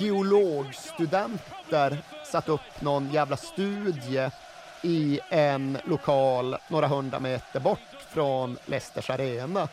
[0.00, 4.30] geologstudenter satt upp någon jävla studie
[4.82, 7.78] i en lokal några hundra meter bort
[8.12, 9.68] från Leicesters arena.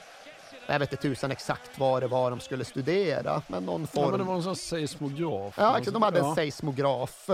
[0.67, 4.09] Jag vet inte tusan exakt vad det var de skulle studera, men någon Ja, form.
[4.09, 5.53] men det var en sån seismograf.
[5.57, 6.35] Ja, exakt, de hade en Ja.
[6.35, 7.29] seismograf.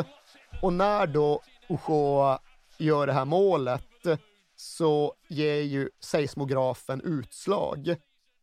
[0.61, 2.39] Och när då Ochoa
[2.77, 3.83] gör det här målet
[4.55, 7.95] så ger ju seismografen utslag.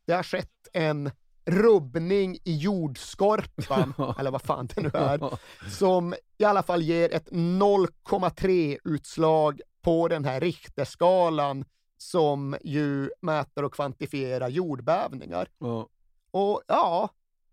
[0.06, 1.10] Det har skett en
[1.45, 5.39] rubbning i jordskorpan, eller vad fan det nu är,
[5.71, 11.65] som i alla fall ger ett 0,3 utslag på den här Richterskalan
[11.97, 15.49] som ju mäter och kvantifierar jordbävningar.
[15.59, 15.89] Ja.
[16.31, 17.09] Och ja,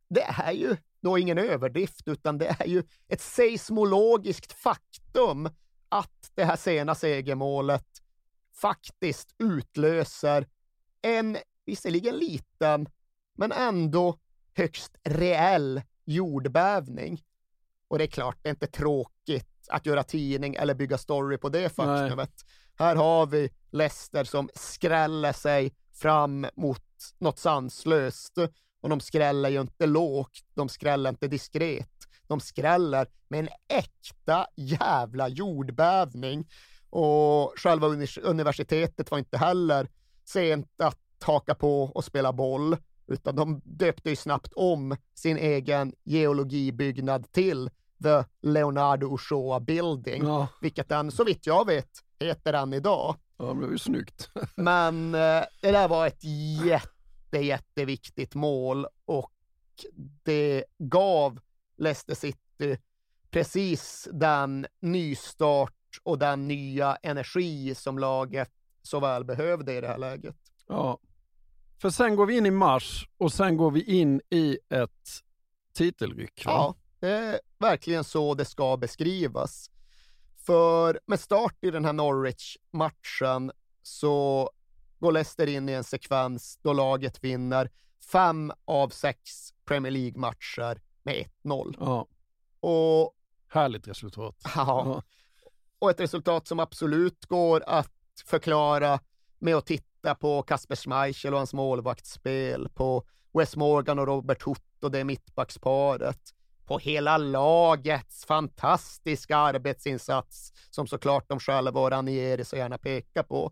[0.09, 5.49] det är ju då ingen överdrift, utan det är ju ett seismologiskt faktum
[5.89, 7.87] att det här sena segermålet
[8.61, 10.47] faktiskt utlöser
[11.01, 12.87] en, visserligen liten,
[13.37, 14.17] men ändå
[14.53, 17.23] högst reell jordbävning.
[17.87, 21.49] Och det är klart, det är inte tråkigt att göra tidning eller bygga story på
[21.49, 22.45] det faktumet.
[22.75, 26.83] Här har vi Leicester som skräller sig fram mot
[27.17, 28.37] något sanslöst.
[28.81, 31.89] Och de skräller ju inte lågt, de skräller inte diskret.
[32.27, 36.47] De skräller med en äkta jävla jordbävning.
[36.89, 39.89] Och själva univers- universitetet var inte heller
[40.25, 42.77] sent att haka på och spela boll.
[43.07, 47.69] Utan de döpte ju snabbt om sin egen geologibyggnad till
[48.03, 50.47] The Leonardo Ochoa Building, Ja.
[50.61, 51.89] vilket den, så vitt jag vet,
[52.19, 53.15] heter än idag.
[53.37, 54.29] Ja, det blev ju snyggt.
[54.55, 56.23] Men eh, det där var ett
[56.65, 59.31] jätte, jätteviktigt mål och
[60.23, 61.39] det gav
[61.77, 62.77] Leicester City
[63.31, 65.73] precis den nystart
[66.03, 68.51] och den nya energi som laget
[68.81, 70.35] så väl behövde i det här läget.
[70.67, 70.99] Ja.
[71.81, 75.09] För sen går vi in i mars och sen går vi in i ett
[75.73, 76.45] titelryck.
[76.45, 76.51] Va?
[76.51, 79.71] Ja, det är verkligen så det ska beskrivas.
[80.45, 83.51] För med start i den här Norwich-matchen
[83.81, 84.49] så
[84.99, 87.71] går Leicester in i en sekvens då laget vinner
[88.11, 91.75] fem av sex Premier League-matcher med 1-0.
[91.79, 92.07] Ja.
[92.59, 93.13] Och,
[93.49, 94.35] Härligt resultat.
[94.55, 95.03] ja,
[95.79, 97.91] och ett resultat som absolut går att
[98.25, 98.99] förklara
[99.39, 103.03] med att titta på Kasper Schmeichel och hans målvaktsspel, på
[103.33, 106.19] Wes Morgan och Robert Hutt och det mittbacksparet,
[106.65, 113.51] på hela lagets fantastiska arbetsinsats som såklart de själva och Ranieri så gärna pekar på.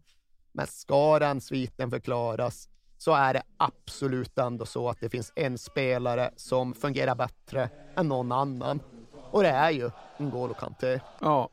[0.52, 5.58] Men ska den sviten förklaras så är det absolut ändå så att det finns en
[5.58, 8.80] spelare som fungerar bättre än någon annan.
[9.32, 11.00] Och det är ju N'Golo Kanté.
[11.20, 11.50] Ja.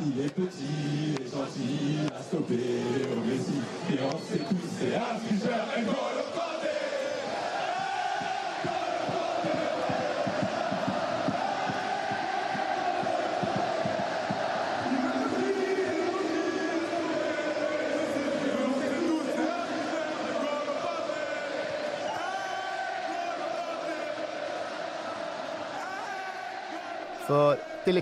[0.00, 0.48] Il est petit,
[1.08, 2.58] il est gentil, il a stoppé
[3.12, 3.60] au Messi.
[3.92, 4.74] Et on sait tous,
[27.26, 27.96] För till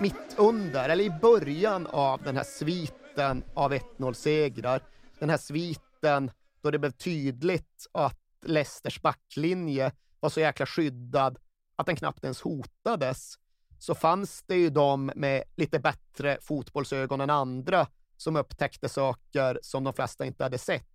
[0.00, 4.82] mitt under, eller i början av den här sviten av 1-0-segrar,
[5.18, 6.30] den här sviten
[6.62, 11.38] då det blev tydligt att Leicesters backlinje var så jäkla skyddad
[11.76, 13.34] att den knappt ens hotades,
[13.78, 17.86] så fanns det ju de med lite bättre fotbollsögon än andra
[18.16, 20.86] som upptäckte saker som de flesta inte hade sett.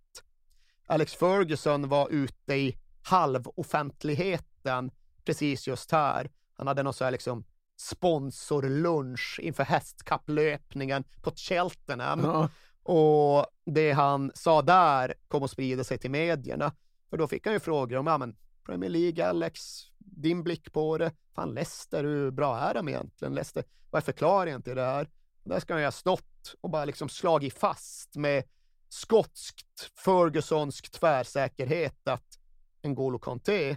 [0.86, 4.90] Alex Ferguson var ute i halvoffentligheten
[5.24, 6.30] precis just här.
[6.54, 7.44] Han hade någon så här liksom
[7.76, 12.20] sponsorlunch inför hästkapplöpningen på Cheltenham.
[12.24, 12.48] Ja.
[12.82, 16.72] Och det han sa där kom att sprida sig till medierna.
[17.10, 18.36] För då fick han ju frågor om, ja men
[18.66, 19.60] Premier League, Alex,
[19.98, 21.12] din blick på det.
[21.34, 23.34] Fan Leicester, hur bra är de egentligen?
[23.34, 25.10] Leicester, vad är förklaringen till det här?
[25.44, 28.44] Där ska han ju ha stått och bara liksom slagit fast med
[28.88, 32.38] skotskt, Fergusonsk tvärsäkerhet att
[32.82, 33.76] N'Golo Kanté,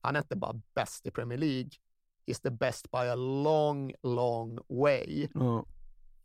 [0.00, 1.70] han är inte bara bäst i Premier League,
[2.30, 5.28] he's the best by a long, long way.
[5.34, 5.64] Ja.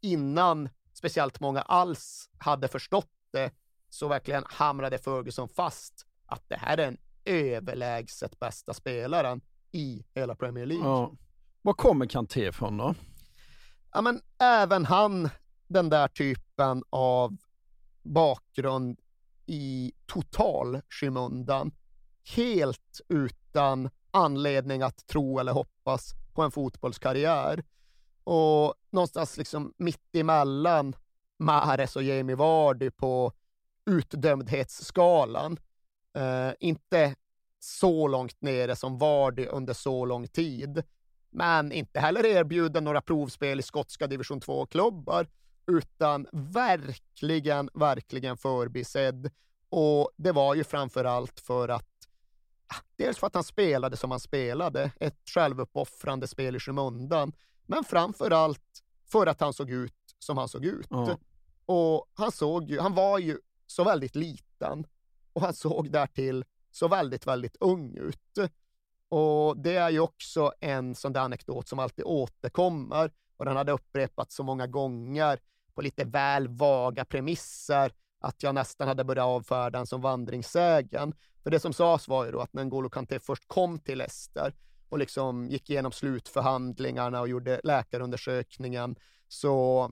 [0.02, 3.52] Innan speciellt många alls hade förstått det,
[3.90, 9.41] så verkligen hamrade Ferguson fast att det här är den överlägset bästa spelaren
[9.72, 10.86] i hela Premier League.
[10.86, 11.11] Ja.
[11.61, 12.95] Var kommer Kanté ifrån då?
[13.91, 15.30] Ja, men även han,
[15.68, 17.38] den där typen av
[18.03, 18.99] bakgrund
[19.45, 21.72] i total skymundan.
[22.36, 27.64] Helt utan anledning att tro eller hoppas på en fotbollskarriär.
[28.24, 30.96] Och någonstans liksom mitt emellan
[31.38, 33.32] Mahrez och Jamie Vardy på
[33.86, 35.58] utdömdhetsskalan.
[36.18, 37.16] Eh, inte
[37.60, 40.84] så långt nere som Vardy under så lång tid,
[41.30, 45.28] men inte heller erbjuden några provspel i skotska division 2-klubbar,
[45.68, 49.32] utan verkligen, verkligen förbisedd.
[49.70, 51.95] Och det var ju framför allt för att
[52.96, 57.34] Dels för att han spelade som han spelade, ett självuppoffrande spel i skymundan,
[57.66, 60.88] men framför allt för att han såg ut som han såg ut.
[60.90, 61.18] Ja.
[61.66, 64.88] Och han såg ju, han var ju så väldigt liten
[65.34, 68.38] och han såg därtill så väldigt, väldigt ung ut.
[69.10, 73.72] Och det är ju också en sån där anekdot som alltid återkommer och den hade
[73.72, 75.40] upprepats så många gånger
[75.74, 81.14] på lite väl vaga premisser att jag nästan hade börjat avfärda den som vandringssägen.
[81.44, 84.54] För det som sades var ju då att när N'Golo Kanté först kom till Leicester
[84.90, 88.96] och liksom gick igenom slutförhandlingarna och gjorde läkarundersökningen
[89.28, 89.92] så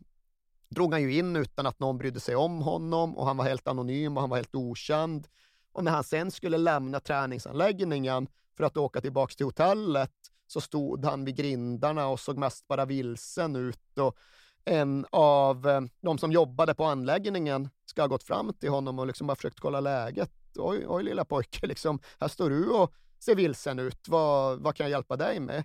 [0.70, 3.68] drog han ju in utan att någon brydde sig om honom och han var helt
[3.68, 5.28] anonym och han var helt okänd.
[5.72, 8.28] Och när han sen skulle lämna träningsanläggningen
[8.58, 10.12] för att åka tillbaka till hotellet
[10.48, 14.18] så stod han vid grindarna och såg mest bara vilsen ut och
[14.66, 19.08] en av eh, de som jobbade på anläggningen ska ha gått fram till honom och
[19.08, 20.32] liksom bara försökt kolla läget.
[20.56, 24.08] Oj, oj lilla pojke, liksom, här står du och ser vilsen ut.
[24.08, 25.64] Vad, vad kan jag hjälpa dig med?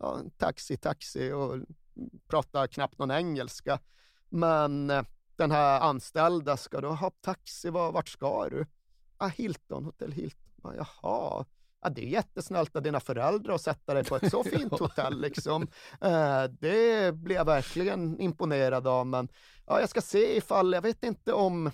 [0.00, 1.58] Ja, taxi, taxi och
[2.28, 3.80] pratar knappt någon engelska.
[4.28, 5.02] Men eh,
[5.36, 8.66] den här anställda, ska då, ha taxi, vart ska du?
[9.16, 10.48] Ah, Hilton, hotell Hilton.
[10.62, 11.44] Ah, jaha,
[11.82, 15.20] Ja, det är jättesnällt av dina föräldrar att sätta dig på ett så fint hotell.
[15.20, 15.62] Liksom.
[16.00, 19.06] Eh, det blir jag verkligen imponerad av.
[19.06, 19.28] Men
[19.66, 21.70] ja, jag ska se ifall, jag vet inte om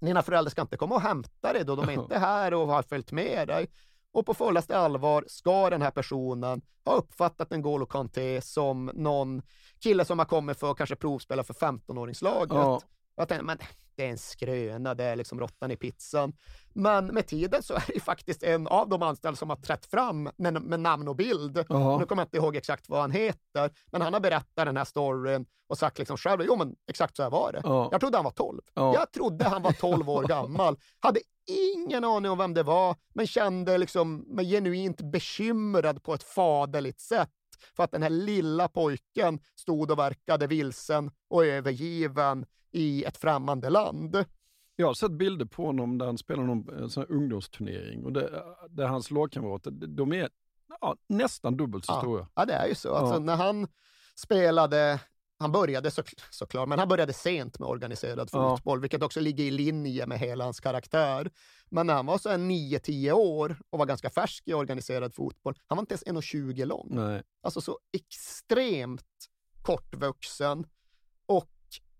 [0.00, 2.82] dina föräldrar ska inte komma och hämta dig då de är inte här och har
[2.82, 3.68] följt med dig.
[4.12, 9.42] Och på fullaste allvar ska den här personen ha uppfattat en N'Golo Kanté som någon
[9.82, 12.54] kille som har kommit för att kanske provspela för 15-åringslaget.
[12.54, 12.80] Ja.
[13.22, 13.58] Jag tänkte, men
[13.96, 16.32] det är en skröna, det är liksom råttan i pizzan.
[16.72, 20.30] Men med tiden så är det faktiskt en av de anställda som har trätt fram
[20.36, 21.58] med, med namn och bild.
[21.58, 21.98] Uh-huh.
[21.98, 24.84] Nu kommer jag inte ihåg exakt vad han heter, men han har berättat den här
[24.84, 27.60] storyn och sagt liksom själv, jo men exakt så här var det.
[27.60, 27.88] Uh-huh.
[27.90, 28.60] Jag trodde han var 12.
[28.74, 28.94] Uh-huh.
[28.94, 30.76] Jag trodde han var 12 år gammal.
[31.00, 36.22] Hade ingen aning om vem det var, men kände liksom mig genuint bekymrad på ett
[36.22, 37.30] faderligt sätt
[37.76, 43.70] för att den här lilla pojken stod och verkade vilsen och övergiven i ett främmande
[43.70, 44.24] land.
[44.76, 48.44] Jag har sett bilder på honom där han spelar någon eh, sån ungdomsturnering och det,
[48.68, 50.28] där hans lagkamrater, de är
[50.80, 52.00] ja, nästan dubbelt så ja.
[52.00, 52.28] stora.
[52.34, 52.94] Ja, det är ju så.
[52.94, 53.68] Alltså, när han
[54.14, 55.00] spelade
[55.42, 58.80] han började så, såklart, men han började sent med organiserad fotboll, ja.
[58.80, 61.30] vilket också ligger i linje med hela hans karaktär.
[61.70, 65.76] Men när han var så 9-10 år och var ganska färsk i organiserad fotboll, han
[65.76, 66.88] var inte ens 1,20 lång.
[66.90, 67.22] Nej.
[67.42, 69.28] Alltså så extremt
[69.62, 70.66] kortvuxen.
[71.26, 71.50] Och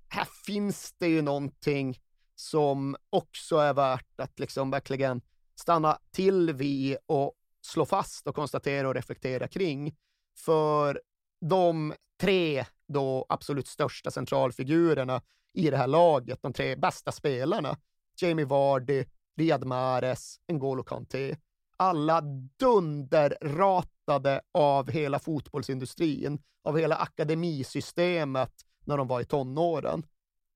[0.08, 1.98] här finns det ju någonting
[2.34, 5.22] som också är värt att liksom verkligen
[5.60, 9.96] stanna till vid och slå fast och konstatera och reflektera kring.
[10.38, 11.00] För
[11.40, 15.22] de tre då absolut största centralfigurerna
[15.54, 17.76] i det här laget, de tre bästa spelarna,
[18.16, 19.04] Jamie Vardy,
[19.36, 21.36] Riyad Mahrez, N'Golo Kanté,
[21.76, 22.20] alla
[22.58, 28.52] dunderratade av hela fotbollsindustrin, av hela akademisystemet
[28.84, 30.06] när de var i tonåren.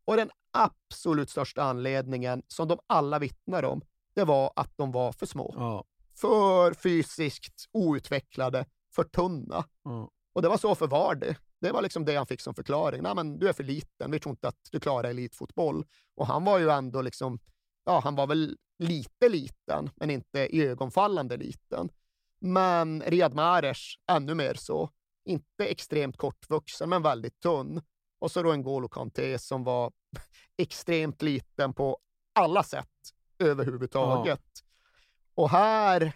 [0.04, 3.82] Och den absolut största anledningen, som de alla vittnar om,
[4.14, 5.54] det var att de var för små.
[5.56, 5.84] Ja.
[6.14, 9.64] För fysiskt outvecklade, för tunna.
[9.82, 10.10] Ja.
[10.32, 11.34] Och det var så för Vardy.
[11.60, 13.02] Det var liksom det han fick som förklaring.
[13.02, 14.10] Nej, men du är för liten.
[14.10, 15.84] Vi tror inte att du klarar elitfotboll.
[16.14, 17.38] Och han var ju ändå liksom,
[17.84, 21.88] ja, han var väl lite liten, men inte ögonfallande liten.
[22.38, 24.90] Men Riyad Mahrez, ännu mer så.
[25.24, 27.82] Inte extremt kortvuxen, men väldigt tunn.
[28.18, 29.92] Och så då en N'Golo Kanté som var
[30.56, 31.98] extremt liten på
[32.32, 32.86] alla sätt
[33.38, 34.42] överhuvudtaget.
[34.54, 35.42] Ja.
[35.42, 36.12] Och här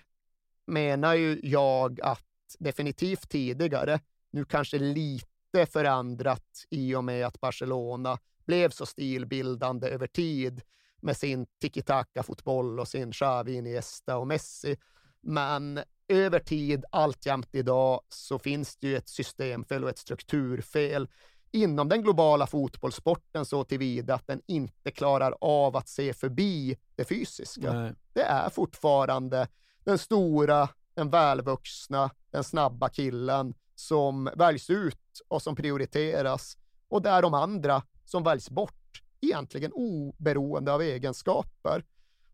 [0.66, 2.26] menar ju jag att
[2.58, 4.00] definitivt tidigare,
[4.30, 5.29] nu kanske lite
[5.72, 10.62] förändrat i och med att Barcelona blev så stilbildande över tid
[11.02, 14.76] med sin tiki-taka-fotboll och sin Xavi, Iniesta och Messi.
[15.20, 21.08] Men över tid, alltjämt idag, så finns det ju ett systemfel och ett strukturfel
[21.52, 27.04] inom den globala fotbollssporten så tillvida att den inte klarar av att se förbi det
[27.04, 27.72] fysiska.
[27.72, 27.92] Nej.
[28.12, 29.48] Det är fortfarande
[29.84, 36.56] den stora, den välvuxna, den snabba killen som väljs ut och som prioriteras
[36.88, 41.84] och där de andra som väljs bort egentligen oberoende av egenskaper.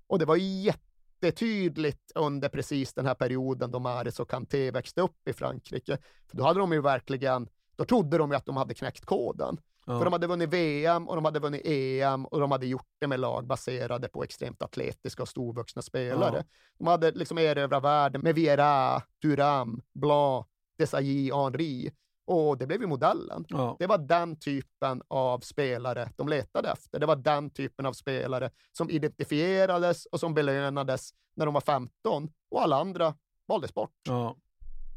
[0.07, 5.29] Och det var jättetydligt under precis den här perioden då Mahrez och Kanté växte upp
[5.29, 5.99] i Frankrike.
[6.27, 9.59] För då hade de ju verkligen då trodde de ju att de hade knäckt koden.
[9.87, 9.99] Ja.
[9.99, 13.07] För de hade vunnit VM och de hade vunnit EM och de hade gjort det
[13.07, 16.37] med lag baserade på extremt atletiska och storvuxna spelare.
[16.37, 16.45] Ja.
[16.79, 20.47] De hade liksom erövrat världen med Vieira, Thuram, Blanc,
[20.79, 21.93] Desailly, Henri.
[22.27, 23.45] Och det blev ju modellen.
[23.49, 23.77] Ja.
[23.79, 26.99] Det var den typen av spelare de letade efter.
[26.99, 32.31] Det var den typen av spelare som identifierades och som belönades när de var 15
[32.51, 33.15] och alla andra
[33.47, 34.01] valdes bort.
[34.03, 34.37] Ja.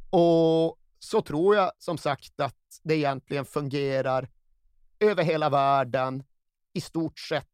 [0.09, 4.29] Och så tror jag som sagt att det egentligen fungerar
[4.99, 6.23] över hela världen
[6.73, 7.45] i stort sett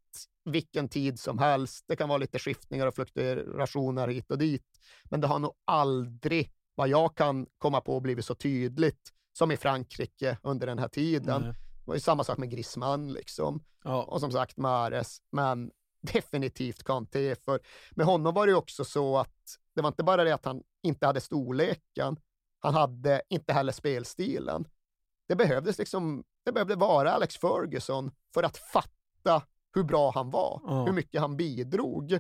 [0.46, 1.86] vilken tid som helst.
[1.88, 6.52] Det kan vara lite skiftningar och fluktuationer hit och dit, men det har nog aldrig,
[6.76, 11.42] vad jag kan komma på, blivit så tydligt som i Frankrike under den här tiden.
[11.42, 11.52] Nej.
[11.52, 13.64] Det var ju samma sak med Griezmann liksom.
[13.84, 14.04] Ja.
[14.04, 15.72] Och som sagt Mares, men
[16.02, 17.36] definitivt Kanté.
[17.36, 17.60] För
[17.92, 21.06] med honom var det också så att det var inte bara det att han inte
[21.06, 22.18] hade storleken,
[22.60, 24.68] han hade inte heller spelstilen.
[25.28, 29.42] Det behövdes liksom, det behövde vara Alex Ferguson för att fatta
[29.76, 30.86] hur bra han var, Ja.
[30.86, 32.20] hur mycket han bidrog.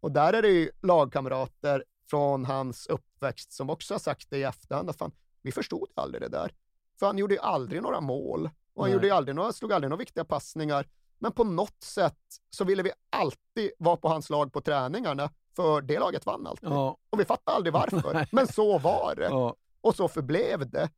[0.00, 4.42] Och där är det ju lagkamrater från hans uppväxt som också har sagt det i
[4.42, 5.12] efterhand, att fan,
[5.42, 6.54] vi förstod ju aldrig det där.
[6.98, 8.94] För han gjorde ju aldrig några mål och han Nej.
[8.94, 10.86] gjorde aldrig några, slog aldrig några viktiga passningar.
[11.18, 12.18] Men på något sätt
[12.50, 16.68] så ville vi alltid vara på hans lag på träningarna, för det laget vann alltid.
[16.68, 16.96] Ja.
[17.10, 19.24] Och vi fattade aldrig varför, men så var det.
[19.24, 19.54] Ja.
[19.80, 20.90] Och så förblev det.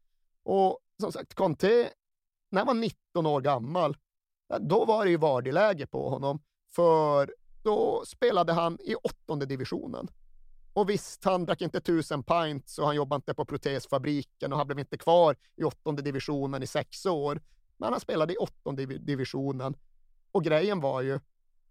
[0.42, 1.90] Och som sagt, Conte,
[2.50, 3.96] när han var 19 år gammal,
[4.60, 6.42] då var det ju Vardy-läge på honom.
[6.70, 10.08] För då spelade han i åttonde divisionen.
[10.72, 14.66] Och visst, han drack inte tusen pints och han jobbade inte på protesfabriken och han
[14.66, 17.40] blev inte kvar i åttonde divisionen i sex år.
[17.76, 19.74] Men han spelade i åttonde divisionen.
[20.32, 21.20] Och grejen var ju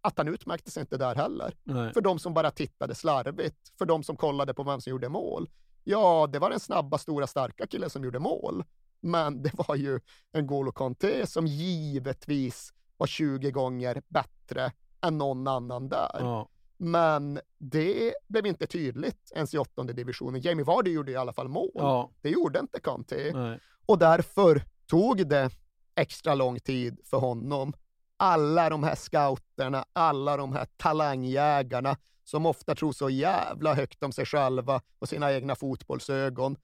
[0.02, 1.56] att han utmärkte sig inte där heller.
[1.64, 1.94] Nej.
[1.94, 5.50] För de som bara tittade slarvigt, för de som kollade på vem som gjorde mål.
[5.84, 8.64] Ja, det var den snabba, stora, starka killen som gjorde mål.
[9.00, 10.00] Men det var ju
[10.32, 14.72] en Golo Kanté som givetvis var 20 gånger bättre
[15.02, 16.18] än någon annan där.
[16.20, 16.50] Ja.
[16.84, 20.42] Men det blev inte tydligt ens i åttonde divisionen.
[20.42, 21.72] Jamie Vardy gjorde i alla fall mål.
[21.74, 22.12] Ja.
[22.22, 23.32] Det gjorde inte Kanté.
[23.34, 23.60] Nej.
[23.86, 25.50] Och därför tog det
[25.96, 27.74] extra lång tid för honom.
[28.18, 34.12] Alla de här scouterna, alla de här talangjägarna som ofta tror så jävla högt om
[34.12, 36.58] sig själva och sina egna fotbollsögon.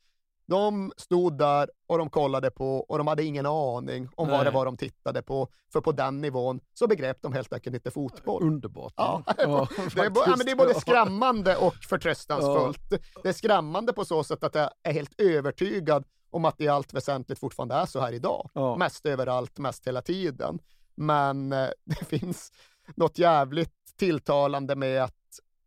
[0.48, 4.46] De stod där och de kollade på och de hade ingen aning om vad Nej.
[4.46, 5.48] det var de tittade på.
[5.74, 8.44] För på den nivån så begrep de helt enkelt inte fotboll.
[8.44, 8.94] Underbart.
[8.98, 12.90] Ja, Ja, det, är, ja, men det är både skrämmande och förtröstansfullt.
[13.24, 16.68] Det är skrämmande på så sätt att jag är helt övertygad om att det i
[16.68, 18.50] allt väsentligt fortfarande är så här idag.
[18.78, 20.60] Mest överallt, mest hela tiden.
[20.96, 22.52] Men eh, det finns
[22.96, 25.14] något jävligt tilltalande med att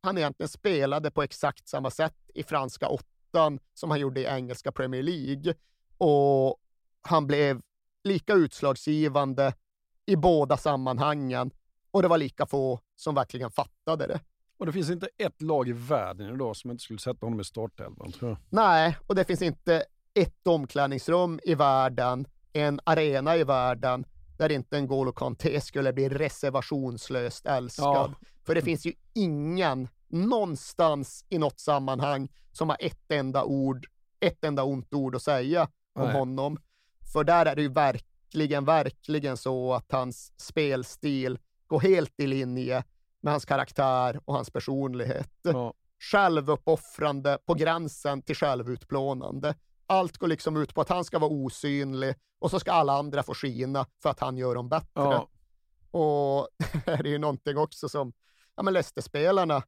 [0.02, 2.88] han egentligen spelade på exakt samma sätt i franska
[3.30, 5.54] åttan som han gjorde i engelska Premier League.
[5.98, 6.56] Och
[7.02, 7.60] han blev
[8.04, 9.54] lika utslagsgivande
[10.06, 11.50] i båda sammanhangen
[11.90, 14.20] och det var lika få som verkligen fattade det.
[14.58, 17.44] Och det finns inte ett lag i världen idag som inte skulle sätta honom i
[17.44, 18.38] startelvan, tror jag.
[18.50, 19.84] Nej, och det finns inte
[20.14, 24.06] ett omklädningsrum i världen, en arena i världen
[24.38, 28.14] där inte en Golo Kanté skulle bli reservationslöst älskad.
[28.20, 28.28] Ja.
[28.44, 33.86] För det finns ju ingen någonstans i något sammanhang som har ett enda ord,
[34.20, 36.12] ett enda ont ord att säga om Nej.
[36.12, 36.58] honom.
[37.12, 42.84] För där är det ju verkligen, verkligen så att hans spelstil går helt i linje
[43.20, 45.32] med hans karaktär och hans personlighet.
[45.42, 45.74] Ja.
[45.98, 49.54] Självuppoffrande på gränsen till självutplånande.
[49.86, 53.22] Allt går liksom ut på att han ska vara osynlig och så ska alla andra
[53.22, 54.88] få skina för att han gör dem bättre.
[54.94, 55.28] Ja.
[55.90, 56.48] Och
[56.84, 58.12] det är ju någonting också som
[58.56, 59.62] ja, men Leicester-spelarna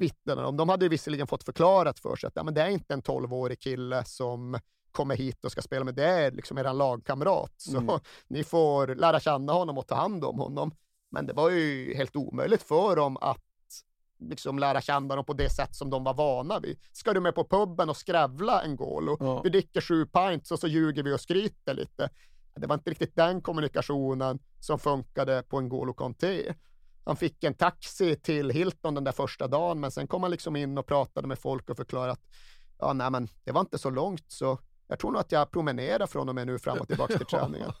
[0.00, 0.56] vittnade om.
[0.56, 3.60] De hade visserligen fått förklarat för sig att ja, men det är inte en 12-årig
[3.60, 4.58] kille som
[4.92, 7.52] kommer hit och ska spela med, det är liksom eran lagkamrat.
[7.56, 8.00] Så Mm.
[8.28, 10.72] ni får lära känna honom och ta hand om honom.
[11.10, 13.44] Men det var ju helt omöjligt för dem att
[14.18, 16.78] liksom lära känna dem på det sätt som de var vana vid.
[16.92, 19.16] Ska du med på puben och skrävla en Golo?
[19.20, 19.40] Ja.
[19.42, 22.10] Vi dricker sju pints och så ljuger vi och skryter lite.
[22.54, 26.54] Det var inte riktigt den kommunikationen som funkade på en Golo Kanté.
[27.04, 30.56] Han fick en taxi till Hilton den där första dagen, men sen kom han liksom
[30.56, 32.22] in och pratade med folk och förklarade att
[32.78, 34.58] ja, nej, men det var inte så långt, så
[34.88, 37.72] jag tror nog att jag promenerar från och med nu fram och tillbaka till träningen.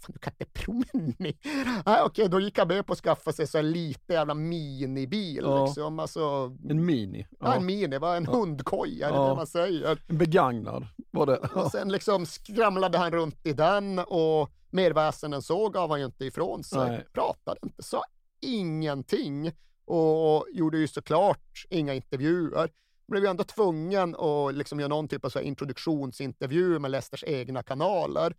[0.00, 1.82] Fan, du kan inte promenera.
[1.86, 5.40] Nej, okej, då gick han med på att skaffa sig så en liten jävla minibil.
[5.44, 5.64] Ja.
[5.66, 5.98] Liksom.
[5.98, 7.26] Alltså, En mini.
[7.40, 7.54] ja.
[7.54, 8.30] en mini, var en Ja.
[8.32, 9.28] hundkoja, är det Ja.
[9.28, 9.98] det man säger?
[10.08, 11.36] En begagnad var det.
[11.38, 16.00] Och sen liksom skramlade han runt i den och mer väsen än så gav han
[16.00, 16.90] ju inte ifrån sig.
[16.90, 17.04] Nej.
[17.12, 18.02] Pratade inte, sa
[18.40, 19.52] ingenting
[19.84, 22.70] och gjorde ju såklart inga intervjuer.
[23.08, 27.62] Blev ju ändå tvungen att liksom göra någon typ av så introduktionsintervju med Leicesters egna
[27.62, 28.34] kanaler.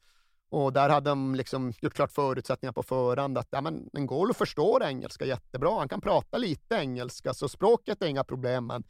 [0.49, 4.84] Och där hade de liksom gjort klart förutsättningar på förhand att ja, men N'Golo förstår
[4.84, 5.80] engelska jättebra.
[5.80, 8.68] Han kan prata lite engelska, så språket är inga problem.
[8.68, 8.84] Men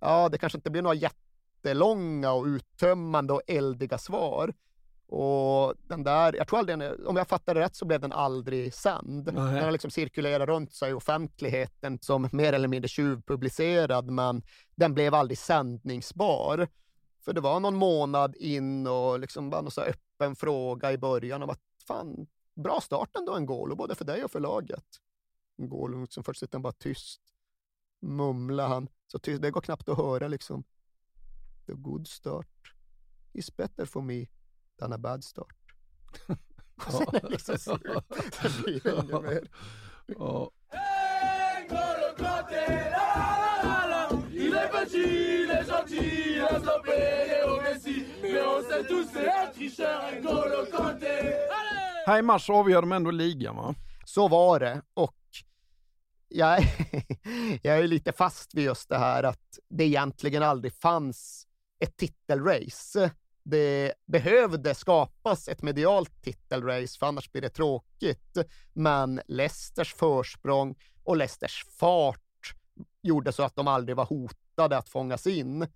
[0.00, 4.52] ja, det kanske inte blir några jättelånga och uttömmande och eldiga svar.
[5.12, 8.12] Och den där, jag tror aldrig, den- om jag fattar det rätt så blev den
[8.12, 9.24] aldrig sänd.
[9.24, 14.42] Den har liksom cirkulerat runt sig i offentligheten som mer eller mindre tjuvpublicerad, men
[14.74, 16.68] den blev aldrig sändningsbar.
[17.24, 21.42] För det var någon månad in och liksom bara någon så öppen fråga i början
[21.42, 24.84] om att fan, bra start ändå en N'Golo, både för dig och för laget.
[25.58, 27.20] N'Golo som först sitter han bara tyst,
[28.02, 30.64] mumlar han, så tyst, det går knappt att höra liksom.
[31.66, 32.74] The good start
[33.32, 34.26] is better for me
[34.80, 35.54] than a bad start.
[36.86, 37.82] och sen är det liksom slut.
[38.64, 39.48] Blir inget mer.
[40.06, 40.50] Ja.
[52.06, 53.74] Här i mars avgör de ändå ligan va?
[54.04, 55.16] Så var det och
[56.28, 56.64] jag är,
[57.62, 61.46] jag är lite fast vid just det här att det egentligen aldrig fanns
[61.78, 63.10] ett titelrace.
[63.50, 68.36] Det behövde skapas ett medialt titelrace för annars blir det tråkigt.
[68.72, 70.74] Men Leicesters försprång
[71.04, 72.54] och Leicesters fart
[73.02, 75.66] gjorde så att de aldrig var hotade att fångas in.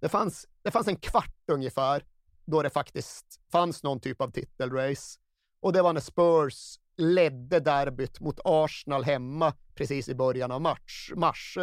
[0.00, 2.04] Det fanns, det fanns en kvart ungefär
[2.44, 5.20] då det faktiskt fanns någon typ av titelrace.
[5.60, 11.12] Och det var när Spurs ledde derbyt mot Arsenal hemma precis i början av mars.
[11.16, 11.58] mars.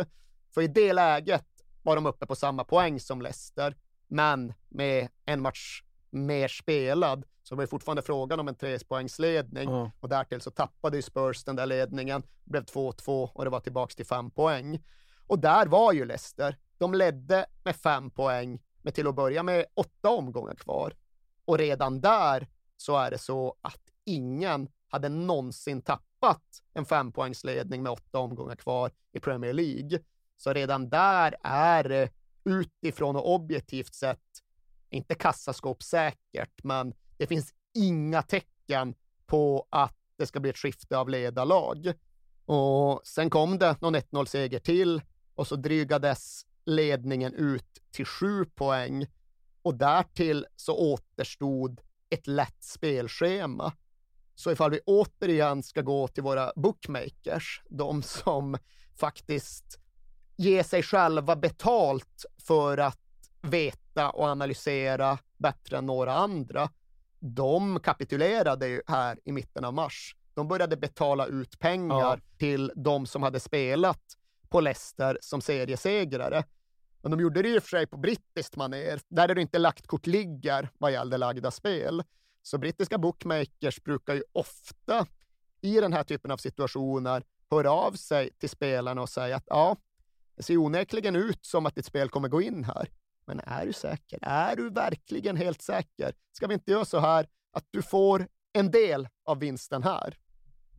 [0.53, 1.47] För i det läget
[1.83, 3.75] var de uppe på samma poäng som Leicester,
[4.11, 7.25] men med en match mer spelad.
[7.43, 9.89] Så det var fortfarande frågan om en trepoängsledning Mm.
[9.99, 13.95] och därtill så tappade ju Spurs den där ledningen, blev 2-2 och det var tillbaks
[13.95, 14.83] till fem poäng.
[15.27, 16.57] Och där var ju Leicester.
[16.77, 20.93] De ledde med fem poäng, med till att börja med åtta omgångar kvar.
[21.45, 22.47] Och redan där
[22.77, 28.91] så är det så att ingen hade någonsin tappat en fempoängsledning med åtta omgångar kvar
[29.11, 29.99] i Premier League.
[30.37, 32.09] Så redan där är det
[32.43, 34.19] utifrån och objektivt sett
[34.89, 38.95] inte kassaskåpssäkert, men det finns inga tecken
[39.25, 41.93] på att det ska bli ett skifte av ledarlag.
[42.45, 45.01] Och sen kom det någon 1-0-seger till
[45.35, 49.07] och så drygades ledningen ut till sju poäng
[49.61, 53.73] och därtill så återstod ett lätt spelschema.
[54.35, 58.57] Så ifall vi återigen ska gå till våra bookmakers, de som
[58.95, 59.79] faktiskt
[60.41, 62.99] ger sig själva betalt för att
[63.41, 66.69] veta och analysera bättre än några andra,
[67.19, 70.15] de kapitulerade ju här i mitten av mars.
[70.33, 72.17] De började betala ut pengar Ja.
[72.37, 74.01] till de som hade spelat
[74.49, 76.43] på Leicester som seriesegrare.
[77.01, 78.99] Men de gjorde det i och för sig på brittiskt manér.
[79.09, 82.03] Där är det inte lagt kort ligger vad gällde lagda spel.
[82.41, 85.05] Så brittiska bookmakers brukar ju ofta
[85.61, 89.75] i den här typen av situationer höra av sig till spelarna och säga att ja,
[90.41, 92.89] det ser onekligen ut som att ditt spel kommer gå in här.
[93.25, 94.19] Men är du säker?
[94.21, 96.13] Är du verkligen helt säker?
[96.31, 100.17] Ska vi inte göra så här att du får en del av vinsten här?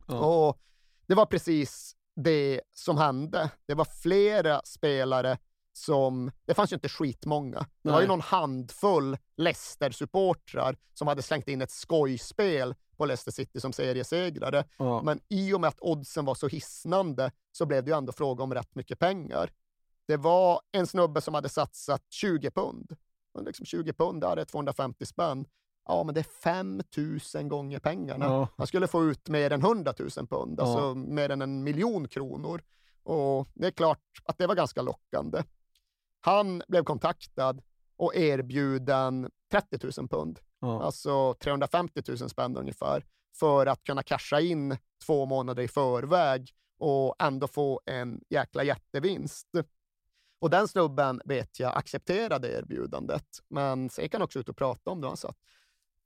[0.07, 0.59] Och
[1.07, 3.49] det var precis det som hände.
[3.65, 5.37] Det var flera spelare
[5.73, 7.65] som, det fanns ju inte skitmånga.
[7.81, 8.17] Det var ju Nej.
[8.17, 14.63] någon handfull Leicester-supportrar som hade slängt in ett skojspel på Leicester City som seriesegrare.
[14.77, 15.01] Ja.
[15.01, 18.43] Men i och med att oddsen var så hisnande så blev det ju ändå fråga
[18.43, 19.51] om rätt mycket pengar.
[20.07, 22.95] Det var en snubbe som hade satsat 20 pund.
[23.45, 25.45] Liksom 20 pund, där är 250 spänn.
[25.85, 26.81] Ja, men det är 5
[27.35, 28.25] 000 gånger pengarna.
[28.25, 28.47] Ja.
[28.57, 30.63] Han skulle få ut mer än 100 000 pund, Ja.
[30.63, 32.61] alltså mer än en miljon kronor.
[33.03, 35.43] Och det är klart att det var ganska lockande.
[36.21, 37.61] Han blev kontaktad
[37.97, 40.83] och erbjuden 30 000 pund, Ja.
[40.83, 47.15] alltså 350 000 spänn ungefär, för att kunna casha in två månader i förväg och
[47.19, 49.47] ändå få en jäkla jättevinst.
[50.39, 55.07] Och den snubben vet jag accepterade erbjudandet, men sen också ut och prata om det.
[55.07, 55.37] Han sa att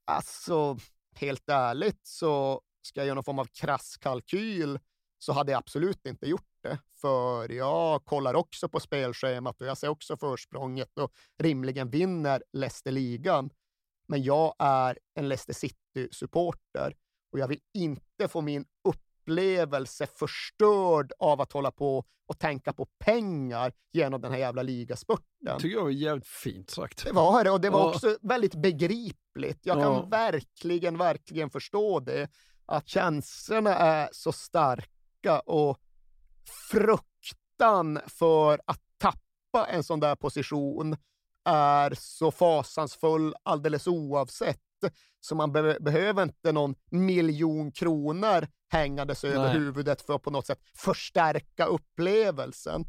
[0.04, 0.78] alltså,
[1.14, 4.78] helt ärligt så ska jag göra någon form av krass kalkyl
[5.18, 6.78] så hade jag absolut inte gjort det.
[6.94, 12.92] För jag kollar också på spelschemat och jag ser också försprånget och rimligen vinner Leicester
[12.92, 13.50] ligan.
[14.08, 16.94] Men jag är en Leicester City-supporter
[17.32, 22.86] och jag vill inte få min upplevelse förstörd av att hålla på och tänka på
[22.98, 25.58] pengar genom den här jävla ligaspurten.
[25.58, 27.04] tycker jag var jävligt fint sagt.
[27.04, 27.88] Det var det och det var Ja.
[27.94, 29.66] också väldigt begripligt.
[29.66, 30.02] Jag kan Ja.
[30.02, 32.30] verkligen, verkligen förstå det.
[32.66, 35.78] Att känslorna är så starka och
[36.70, 40.96] fruktan för att tappa en sån där position
[41.48, 44.60] är så fasansfull alldeles oavsett.
[45.20, 49.52] Så man be- behöver inte någon miljon kronor hängandes över Nej.
[49.52, 52.84] huvudet för att på något sätt förstärka upplevelsen.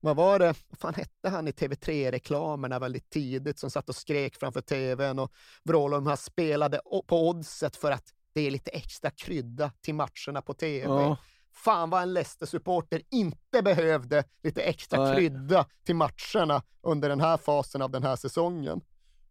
[0.00, 4.36] Vad var det, vad fan hette han i TV3-reklamerna väldigt tidigt som satt och skrek
[4.36, 5.32] framför TVn och
[5.64, 8.04] vrålade om han spelade på oddset för att
[8.34, 10.84] det är lite extra krydda till matcherna på TV.
[10.84, 11.16] Ja.
[11.56, 15.16] Fan vad en Leicester-supporter inte behövde lite extra Nej.
[15.16, 18.80] krydda till matcherna under den här fasen av den här säsongen.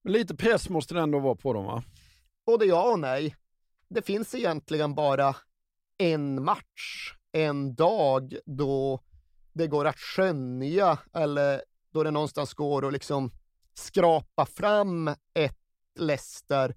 [0.02, 1.84] Men lite press måste det ändå vara på dem va?
[2.46, 3.36] Både ja och nej.
[3.90, 5.36] Det finns egentligen bara
[5.98, 9.00] en match, en dag då
[9.54, 11.62] det går att skönja eller
[11.92, 13.32] då det någonstans går att liksom
[13.74, 15.58] skrapa fram ett
[16.00, 16.76] Leicester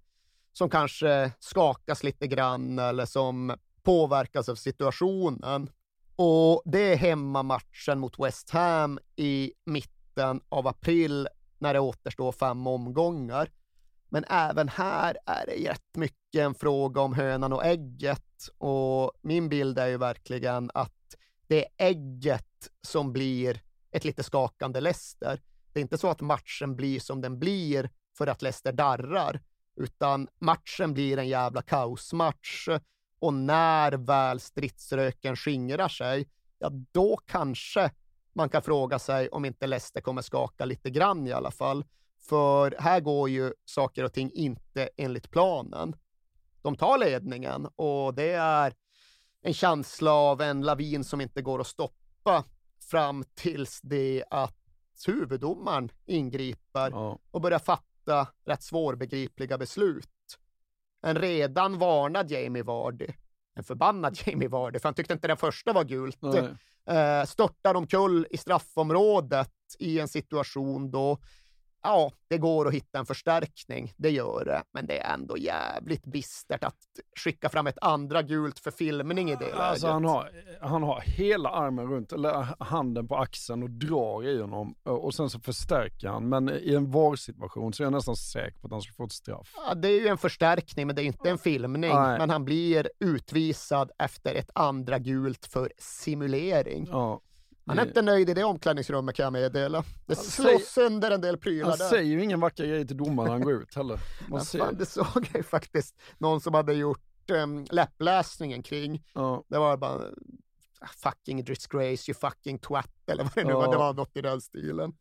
[0.53, 5.71] som kanske skakas lite grann eller som påverkas av situationen.
[6.17, 11.29] Och det är hemmamatchen mot West Ham i mitten av april
[11.59, 13.51] när det återstår fem omgångar.
[14.09, 18.49] Men även här är det rätt mycket en fråga om hönan och ägget.
[18.59, 23.61] Och min bild är ju verkligen att det är ägget som blir
[23.91, 25.41] ett lite skakande Leicester.
[25.73, 29.41] Det är inte så att matchen blir som den blir för att Leicester darrar,
[29.77, 32.69] utan matchen blir en jävla kaosmatch.
[33.19, 36.29] Och när väl stridsröken skingrar sig,
[36.59, 37.91] ja då kanske
[38.33, 41.85] man kan fråga sig om inte Leicester kommer skaka lite grann i alla fall.
[42.21, 45.97] För här går ju saker och ting inte enligt planen.
[46.63, 48.75] de tar ledningen och det är
[49.43, 52.45] en känsla av en lavin som inte går att stoppa
[52.91, 54.55] fram tills det att
[55.07, 57.19] huvuddomaren ingriper Ja.
[57.31, 60.09] och börjar fatta rätt svårbegripliga beslut.
[61.03, 63.07] En redan varnad Jamie Vardy,
[63.57, 66.19] en förbannad Jamie Vardy, för han tyckte inte den första var gult,
[66.89, 71.19] eh, störtar omkull i straffområdet i en situation då
[71.83, 76.05] Ja, det går att hitta en förstärkning, det gör det, men det är ändå jävligt
[76.05, 76.77] bistert att
[77.17, 79.59] skicka fram ett andra gult för filmning i det läget.
[79.59, 80.31] Alltså han har,
[80.61, 85.31] han har hela armen runt, eller handen på axeln och drar i honom och sen
[85.31, 86.29] så förstärker han.
[86.29, 89.13] Men i en VAR-situation så är jag nästan säker på att han skulle få ett
[89.13, 89.55] straff.
[89.57, 91.95] Ja, det är ju en förstärkning, men det är inte en filmning.
[91.95, 92.19] Nej.
[92.19, 96.87] Men han blir utvisad efter ett andra gult för simulering.
[96.91, 97.21] Ja.
[97.69, 99.85] Han är inte nöjd i det omklädningsrummet kan jag meddela.
[100.07, 101.89] Det Han slås säger- sönder en del prylar Han där.
[101.89, 104.01] säger ju ingen vacker grej till domaren när han går ut heller.
[104.29, 104.59] Man ser.
[104.59, 109.05] fan, det såg jag ju faktiskt någon som hade gjort um, läppläsningen kring.
[109.15, 109.45] Ja.
[109.49, 110.03] Det var bara
[110.81, 113.65] ah, fucking disgrace, you fucking twat eller vad det nu var.
[113.65, 113.71] Ja.
[113.71, 114.93] Det var något i den stilen.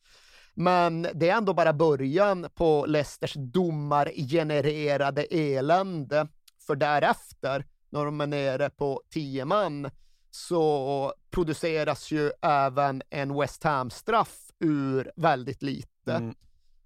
[0.53, 6.27] Men det är ändå bara början på Leicesters domargenererade elände.
[6.68, 9.89] För därefter, när de är nere på 10 man,
[10.38, 16.14] så produceras ju även en West Ham-straff ur väldigt lite.
[16.14, 16.35] Mm.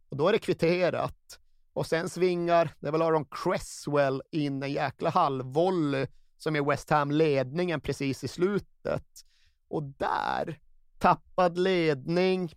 [0.10, 1.40] Och då är det kvitterat.
[1.73, 6.07] Och sen svingar, det är väl Aaron Cresswell in en jäkla halvvolley
[6.38, 9.26] som är West Ham-ledningen precis i slutet.
[9.68, 10.60] Och där,
[10.99, 12.53] tappad ledning,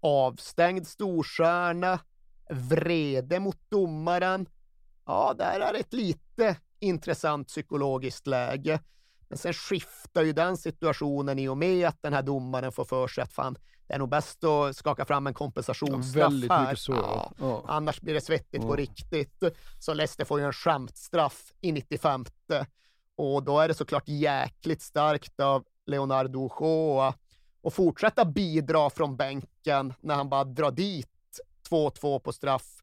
[0.00, 1.98] avstängd storstjärna,
[2.50, 4.48] vrede mot domaren.
[5.06, 8.80] Ja, där är ett lite intressant psykologiskt läge.
[9.28, 13.08] Men sen skiftar ju den situationen i och med att den här domaren får för
[13.08, 16.62] sig att fan, det är nog bäst att skaka fram en kompensationsstraff Ja, väldigt här.
[16.62, 17.32] mycket så, ja.
[17.40, 17.64] Ja.
[17.68, 18.76] Annars blir det svettigt på Ja.
[18.76, 19.42] riktigt.
[19.80, 22.24] Så Leicester får ju en skämtstraff i 95.
[23.16, 27.14] Och då är det såklart jäkligt starkt av Leonardo Ochoa
[27.62, 31.08] att fortsätta bidra från bänken när han bara drar dit
[31.70, 32.82] 2-2 på straff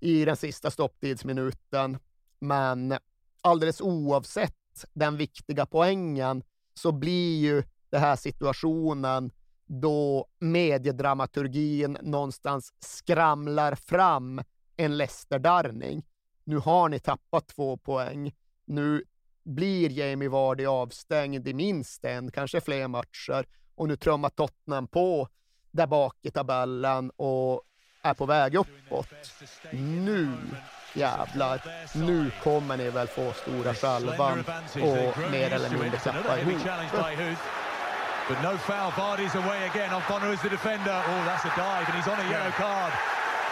[0.00, 1.98] i den sista stopptidsminuten.
[2.38, 2.94] Men
[3.40, 4.54] alldeles oavsett
[4.92, 6.42] den viktiga poängen
[6.74, 9.30] så blir ju den här situationen
[9.66, 14.42] då mediedramaturgin någonstans skramlar fram
[14.76, 16.02] en Leicester-darrning.
[16.44, 18.34] Nu har ni tappat två poäng.
[18.64, 19.04] Nu
[19.44, 23.46] blir Jamie Vardy avstängd i minst en, kanske fler matcher.
[23.74, 25.28] Och nu trummar Tottenham på
[25.70, 27.62] där bak i tabellen och
[28.02, 29.08] är på väg uppåt.
[29.72, 30.32] Nu
[30.98, 31.60] jävlar,
[31.92, 34.44] nu kommer ni väl få stora salvan
[34.74, 36.38] och mer eller mindre klappa
[37.12, 37.38] ihop.
[38.28, 39.94] But no foul, Vardy's away again.
[39.94, 41.02] O'Connor is the defender.
[41.08, 42.92] Oh, that's a dive, and he's on a yellow card.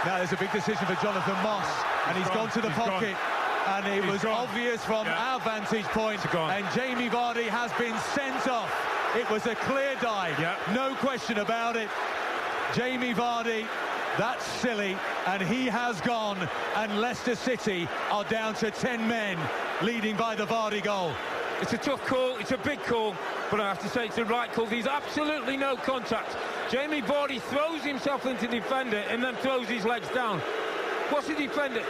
[0.04, 1.66] Now there's a big decision for Jonathan Moss,
[2.06, 2.90] and he's gone to the He's gone.
[2.90, 3.16] pocket.
[3.74, 4.42] And it He's was gone.
[4.44, 5.26] obvious from Yeah.
[5.32, 6.20] our vantage point.
[6.30, 8.70] point, and Jamie Vardy has been sent off.
[9.16, 10.36] It was a clear dive,
[10.74, 11.88] no question about it.
[12.74, 13.66] Jamie Vardy,
[14.18, 14.96] that's silly,
[15.26, 19.38] and he has gone, and Leicester City are down to 10 men,
[19.82, 21.12] leading by the Vardy goal.
[21.60, 23.14] It's a tough call, it's a big call,
[23.50, 24.66] but I have to say it's the right call.
[24.66, 26.36] There's absolutely no contact.
[26.70, 30.40] Jamie Vardy throws himself into the defender and then throws his legs down.
[31.10, 31.82] What's the defender?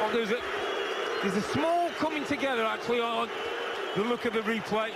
[0.00, 0.40] Oh, there's a
[1.22, 3.28] there's a small coming together actually on
[3.96, 4.90] the look of the replay.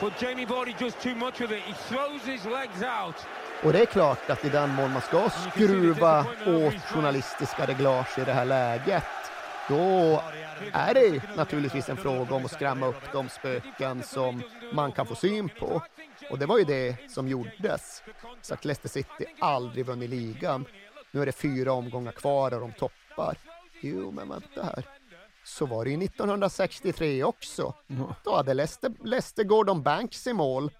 [0.00, 1.62] But Jamie Vardy does too much with it.
[1.62, 3.16] He throws his legs out.
[3.64, 8.24] Och det är klart att i den mån man ska skruva åt journalistiska reglage i
[8.24, 9.04] det här läget,
[9.68, 10.22] då
[10.72, 15.14] är det naturligtvis en fråga om att skrämma upp de spöken som man kan få
[15.14, 15.82] syn på.
[16.30, 18.02] Och det var ju det som gjordes.
[18.42, 20.64] Så att Leicester City aldrig vunnit ligan.
[21.10, 23.36] Nu är det fyra omgångar kvar och de toppar.
[23.80, 24.84] Jo, men vänta här.
[25.44, 27.74] Så var det ju 1963 också.
[28.24, 30.70] Då hade Leicester, Leicester Gordon Banks i mål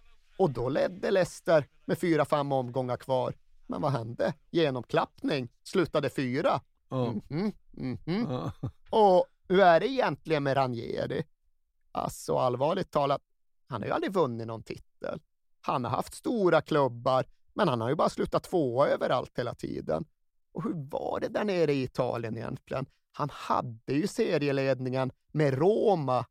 [0.41, 3.35] och då ledde Leicester med fyra, fem omgångar kvar.
[3.67, 4.35] Men vad hände?
[4.51, 6.61] Genomklappning, slutade fyra.
[6.91, 8.51] Mhm, mhm.
[8.91, 11.25] Och hur är det egentligen med Ranieri?
[11.93, 13.23] Alltså allvarligt talat,
[13.67, 15.21] han har ju aldrig vunnit någon titel.
[15.61, 20.05] Han har haft stora klubbar, men han har ju bara slutat tvåa överallt hela tiden.
[20.53, 22.87] Och hur var det där nere i Italien egentligen?
[23.13, 26.25] Han hade ju serieledningen med Roma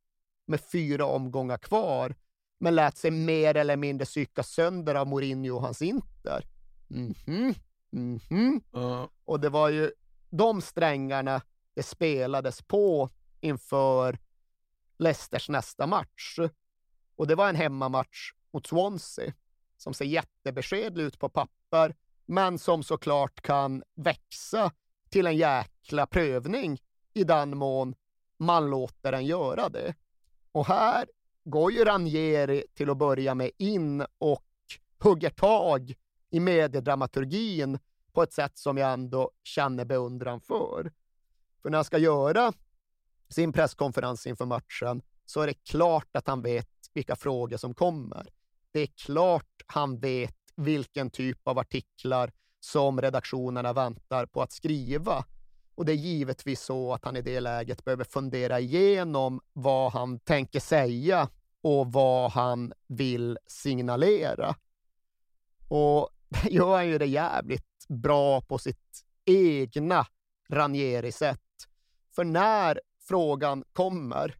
[0.46, 2.16] med fyra omgångar kvar,
[2.60, 6.46] men lät sig mer eller mindre psykas sönder av Mourinho och hans Inter.
[6.88, 7.56] Mhm,
[7.90, 8.62] mhm.
[9.26, 9.92] Och det var ju
[10.30, 11.42] de strängarna
[11.74, 14.18] det spelades på inför
[14.98, 16.40] Leicesters nästa match.
[17.16, 19.34] Och det var en hemmamatch mot Swansea
[19.78, 24.72] som ser jättebeskedlig ut på papper, men som såklart kan växa
[25.10, 26.82] till en jäkla prövning
[27.14, 27.96] i den mån
[28.38, 29.94] man låter den göra det.
[30.52, 31.06] Och här
[31.50, 34.45] går ju Ranieri till att börja med in och
[35.00, 35.94] hugger tag
[36.30, 37.80] i mediedramaturgin
[38.14, 40.92] på ett sätt som jag ändå känner beundran för.
[41.61, 42.53] För när han ska göra
[43.30, 48.30] sin presskonferens inför matchen så är det klart att han vet vilka frågor som kommer.
[48.72, 55.26] Det är klart han vet vilken typ av artiklar som redaktionerna väntar på att skriva.
[55.76, 60.19] Och det är givetvis så att han i det läget behöver fundera igenom vad han
[60.19, 61.30] tänker säga
[61.62, 64.56] och vad han vill signalera.
[65.68, 70.08] Och där gör han ju det jävligt bra på sitt egna
[70.50, 71.40] Ranieri-sätt.
[72.16, 74.36] För när frågan kommer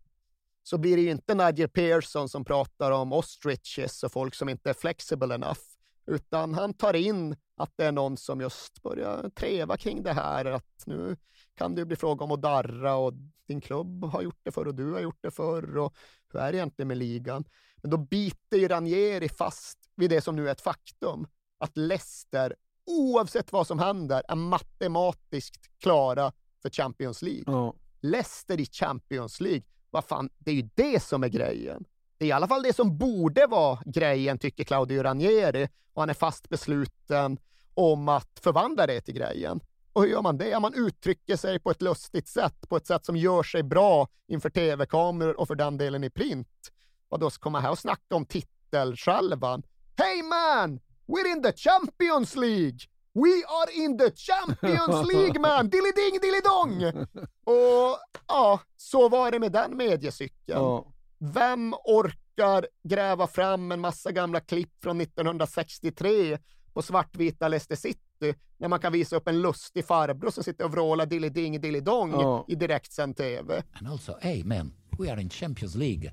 [0.64, 4.70] så blir det ju inte Nigel Pearson som pratar om ostriches och folk som inte
[4.70, 5.60] är flexible enough,
[6.06, 10.46] utan han tar in att det är någon som just börjar treva kring det här,
[10.46, 11.18] att nu
[11.56, 13.14] kan det bli fråga om att darra och
[13.48, 15.96] din klubb har gjort det förr och du har gjort det förr och
[16.34, 17.46] hur är det egentligen med ligan?
[17.78, 22.56] Men då biter ju Ranieri fast vid det som nu är ett faktum, att Leicester,
[22.86, 26.32] oavsett vad som händer, är matematiskt klara
[26.62, 27.44] för Champions League.
[27.48, 27.74] Ja.
[28.02, 31.86] Leicester i Champions League, vad fan, det är ju det som är grejen.
[32.20, 36.10] Det är i alla fall det som borde vara grejen, tycker Claudio Ranieri, och han
[36.10, 37.38] är fast besluten
[37.74, 39.60] om att förvandla det till grejen.
[39.94, 40.60] Och hur gör man det?
[40.60, 44.50] Man uttrycker sig på ett lustigt sätt, på ett sätt som gör sig bra inför
[44.50, 46.72] tv-kameror och för den delen i print.
[47.10, 49.64] Och då ska komma här och snacka om titelskälvan.
[49.98, 50.80] Hey man!
[51.08, 52.80] We're in the Champions League!
[53.14, 55.70] We are in the Champions League man!
[55.70, 57.06] Dilliding dillidong!
[57.44, 60.60] Och ja, så var det med den mediecykeln.
[60.60, 60.86] Ja.
[61.20, 66.38] Vem orkar gräva fram en massa gamla klipp från 1963
[66.74, 70.72] på svartvita Leicester City när man kan visa upp en lustig farbror som sitter och
[70.72, 72.46] vrålar dilliding dillidong Ja.
[72.48, 73.64] i direktsänd tv.
[73.74, 76.12] And also, hey man, we are in Champions League.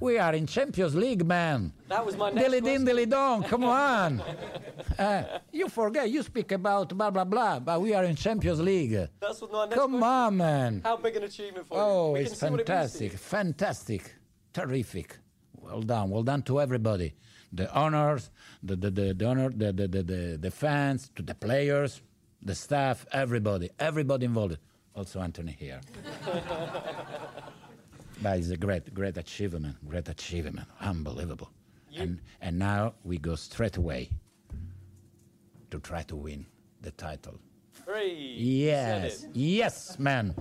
[0.00, 1.72] We are in Champions League, man.
[1.88, 3.64] That was my next Dilly din, dilly dong, come
[4.04, 4.20] on.
[4.98, 9.08] Uh, you forget, you speak about blah, blah, blah, but we are in Champions League.
[9.20, 10.02] That's what my next Come question.
[10.02, 10.80] on, man.
[10.84, 11.82] How big an achievement for you?
[11.84, 14.15] Oh, it's fantastic, fantastic,
[14.56, 15.18] terrific.
[15.60, 17.14] Well done, well done to everybody.
[17.52, 18.30] The honors,
[18.62, 22.00] the the the, the honor, the, the the the fans, to the players,
[22.42, 24.58] the staff, everybody, everybody involved.
[24.94, 25.80] Also Anthony here.
[28.22, 31.50] But it's a great, great achievement, great achievement, unbelievable.
[31.98, 34.08] And and now we go straight away
[35.70, 36.46] to try to win
[36.80, 37.34] the title.
[37.84, 38.36] Three.
[38.38, 40.34] Yes, yes, man.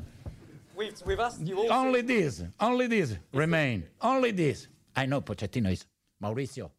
[0.78, 1.72] We've, we've asked you all.
[1.72, 4.68] Only this, only this remain, only this.
[4.96, 5.88] I know Pochettino is
[6.24, 6.72] Mauricio.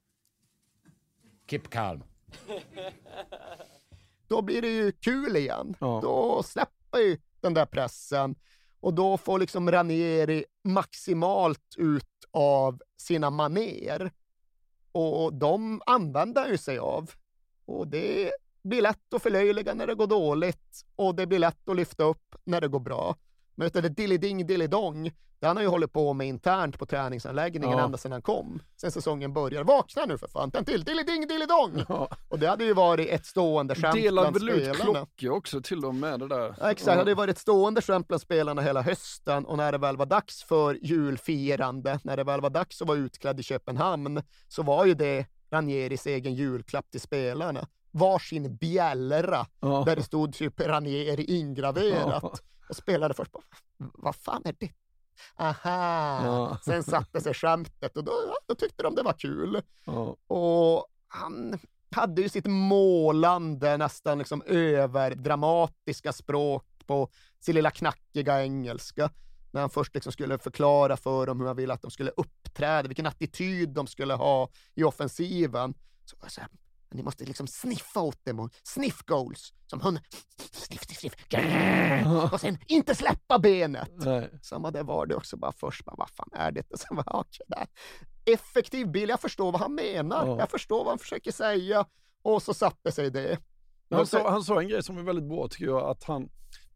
[1.47, 2.03] Keep calm.
[4.29, 5.75] Då blir det ju kul igen.
[5.81, 8.35] Då släpper ju den där pressen
[8.81, 14.11] och då får liksom Ranieri maximalt ut av sina maner.
[14.93, 17.11] Och de använder han ju sig av.
[17.65, 21.77] Och det blir lätt att förlöjliga när det går dåligt och det blir lätt att
[21.77, 23.17] lyfta upp när det går bra.
[23.57, 27.79] Men utan det dilliding dillidong, det han har ju hållit på med internt på träningsanläggningen
[27.79, 27.85] Ja.
[27.85, 29.65] ända sedan han kom, sen säsongen började.
[29.65, 31.85] Vakna nu för fan, tänd till, dilliding dillidong!
[32.29, 34.93] Och det hade ju varit ett stående skämt Delade bland väl ut spelarna.
[34.93, 36.55] klockor också till dem med det där.
[36.61, 39.73] Ja, exakt, det hade ju varit ett stående skämt bland spelarna hela hösten och när
[39.73, 43.43] det väl var dags för julfirande, när det väl var dags att vara utklädd i
[43.43, 47.67] Köpenhamn, så var ju det Ranieris egen julklapp till spelarna.
[47.99, 49.83] Varsin bjällra Ja.
[49.87, 52.23] där det stod typ Ranieri ingraverat.
[52.23, 52.35] Ja.
[52.69, 53.43] Och spelade först bara,
[53.79, 54.71] vad fan är det?
[55.37, 56.21] Aha!
[56.27, 56.59] Ja.
[56.65, 58.13] Sen satte sig skämtet och då,
[58.47, 59.63] då tyckte de det var kul.
[60.27, 61.59] Och han
[61.91, 67.09] hade ju sitt målande, nästan liksom överdramatiska språk på
[67.41, 69.11] sin lilla knackiga engelska.
[69.51, 72.89] När han först liksom skulle förklara för dem hur han ville att de skulle uppträda,
[72.89, 75.75] vilken attityd de skulle ha i offensiven.
[76.05, 76.51] Så så här,
[76.91, 79.53] ni måste liksom sniffa åt dem och sniff goals.
[79.67, 80.01] Som hund.
[80.53, 81.29] Sniff, sniff, sniff.
[81.29, 82.33] Grrr.
[82.33, 83.91] Och sen inte släppa benet.
[83.93, 84.31] Nej.
[84.43, 86.63] Samma där var det också, bara först bara, vad fan är det?
[86.71, 87.67] Och sen bara, okej, där.
[88.35, 90.27] Effektiv bil, jag förstår vad han menar.
[90.27, 90.39] Ja.
[90.39, 91.87] Jag förstår vad han försöker säga.
[92.23, 93.39] Och så satte sig det.
[93.91, 96.29] Han sa, han sa en grej som är väldigt bra tycker jag, att han,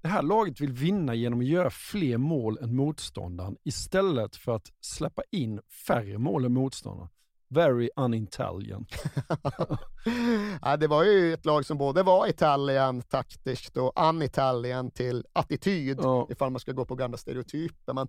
[0.02, 4.70] det här laget vill vinna genom att göra fler mål än motståndaren istället för att
[4.80, 7.10] släppa in färre mål än motståndaren.
[7.54, 8.92] Very unintelligent.
[10.62, 16.00] ja, det var ju ett lag som både var Italien taktiskt och un-Italien till attityd,
[16.30, 17.92] ifall man ska gå på gamla stereotyper.
[17.92, 18.08] Men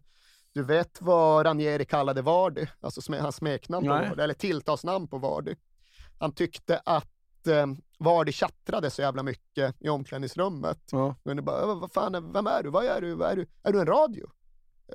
[0.53, 3.93] du vet vad Ranieri kallade Vardy, alltså hans smeknamn på.
[4.09, 5.55] Vardy, eller tilltalsnamn på Vardy.
[6.19, 7.65] Han tyckte att eh,
[7.99, 10.79] Vardy tjattrade så jävla mycket i omklädningsrummet.
[10.91, 11.15] Ja.
[11.23, 12.69] Men det bara, "Vad- fan, är- vem är du?
[12.69, 13.15] Vad är du?
[13.15, 13.47] Vad är du?
[13.63, 14.29] Är du en radio?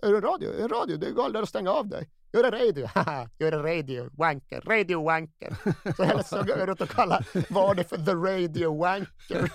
[0.03, 0.51] Är du en radio?
[0.63, 0.97] En radio?
[0.97, 2.11] Det går aldrig att stänga av dig.
[2.37, 2.87] Gör en radio.
[2.95, 4.11] Haha, Gör en radio.
[4.13, 4.61] Wanker.
[4.61, 5.57] Radio wanker.
[5.97, 9.53] Så hela går jag runt och kallar Vardy för the radio wanker.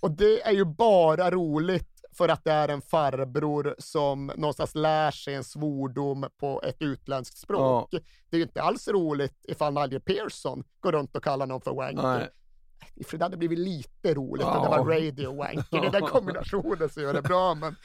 [0.00, 5.10] Och det är ju bara roligt för att det är en farbror som någonstans lär
[5.10, 7.90] sig en svordom på ett utländskt språk.
[8.30, 11.74] Det är ju inte alls roligt ifall Nigel Pearson går runt och kallar någon för
[11.74, 12.02] wanker.
[12.02, 12.28] Nej.
[13.06, 14.58] För det hade blivit lite roligt Ja.
[14.58, 15.90] om det var radio wanker.
[15.90, 17.54] Den kombinationen som gör det bra.
[17.54, 17.76] Men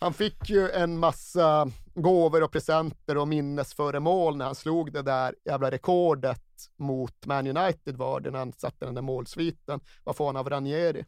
[0.00, 5.34] han fick ju en massa gåvor och presenter och minnesföremål när han slog det där
[5.44, 6.42] jävla rekordet
[6.76, 9.80] mot Man United var det när han satte den där målsviten.
[10.04, 11.04] Vad får han av Ranieri?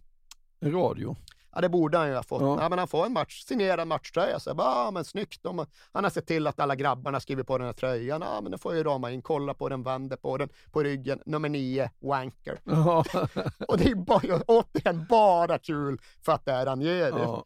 [0.64, 1.16] Radio.
[1.54, 2.42] Ja, det borde han ju ha fått.
[2.42, 2.58] Ja.
[2.60, 2.68] Ja.
[2.68, 4.40] men han får en match, signerad matchtröja.
[4.40, 5.42] Så jag bara, ja, men snyggt.
[5.42, 8.22] De, han har sett till att alla grabbarna skriver på den här tröjan.
[8.22, 10.82] Ja, men då får jag ju rama in, kolla på den, vänder på den, på
[10.82, 11.22] ryggen.
[11.26, 12.60] Nummer nio, wanker.
[12.64, 13.04] Ja.
[13.68, 17.20] Och det är bara, återigen bara kul för att det är Ranieri.
[17.22, 17.44] Ja.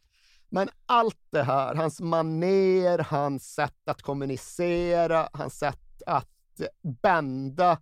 [0.49, 6.61] Men allt det här, hans maner, hans sätt att kommunicera, hans sätt att
[7.01, 7.77] bända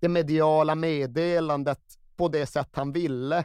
[0.00, 3.44] det mediala meddelandet på det sätt han ville.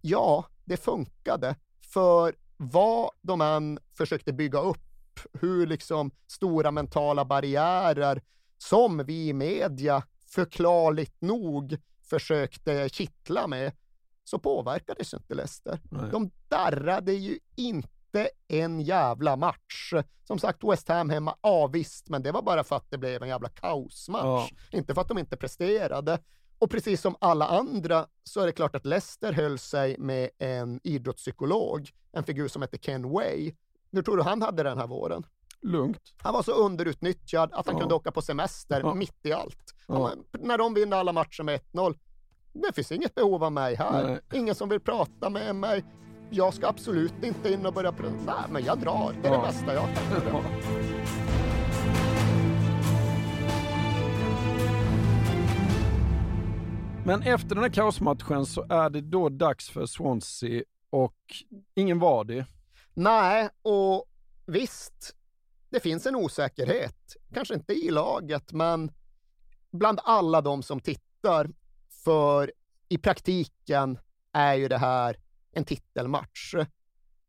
[0.00, 1.56] Ja, det funkade.
[1.80, 4.80] För vad de än försökte bygga upp,
[5.32, 8.22] hur liksom stora mentala barriärer
[8.58, 13.72] som vi i media förklarligt nog försökte kittla med,
[14.24, 15.80] så påverkades inte Leicester.
[15.90, 16.10] Nej.
[16.10, 17.93] De darrade ju inte
[18.48, 19.92] en jävla match.
[20.26, 23.22] Som sagt, West Ham hemma, ja visst, men det var bara för att det blev
[23.22, 24.50] en jävla kaosmatch.
[24.72, 26.18] Inte för att de inte presterade.
[26.58, 30.80] Och precis som alla andra så är det klart att Leicester höll sig med en
[30.84, 33.52] idrottspsykolog, en figur som heter Ken Way.
[33.92, 35.26] Hur tror du han hade den här våren?
[35.62, 36.14] Lugnt.
[36.16, 37.80] Han var så underutnyttjad att han Ja.
[37.80, 38.94] kunde åka på semester Ja.
[38.94, 39.74] mitt i allt.
[39.88, 40.08] Ja.
[40.08, 41.94] Han när de vinner alla matcher med 1-0,
[42.52, 44.04] det finns inget behov av mig här.
[44.06, 44.20] Nej.
[44.32, 45.84] Ingen som vill prata med mig.
[46.36, 48.14] Jag ska absolut inte in och börja prata.
[48.26, 49.12] Nej, men jag drar.
[49.22, 49.38] Det är Ja.
[49.40, 50.44] det bästa jag kan göra.
[57.06, 61.16] Men efter den här kaosmatchen så är det då dags för Swansea och
[61.74, 62.46] ingen var det.
[62.94, 64.04] Nej, och
[64.46, 65.14] visst,
[65.70, 67.16] det finns en osäkerhet.
[67.34, 68.92] Kanske inte i laget, men
[69.72, 71.50] bland alla de som tittar.
[72.04, 72.52] För
[72.88, 73.98] i praktiken
[74.32, 75.16] är ju det här
[75.54, 76.54] en titelmatch.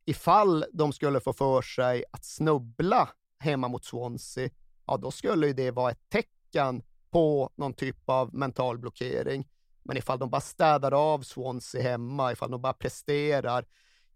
[0.05, 4.49] Ifall de skulle få för sig att snubbla hemma mot Swansea,
[4.85, 9.47] ja då skulle ju det vara ett tecken på någon typ av mental blockering.
[9.83, 13.65] Men ifall de bara städar av Swansea hemma, ifall de bara presterar,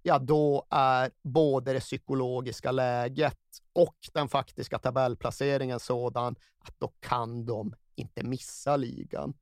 [0.01, 3.37] ja då är både det psykologiska läget
[3.73, 9.33] och den faktiska tabellplaceringen sådan att då kan de inte missa ligan.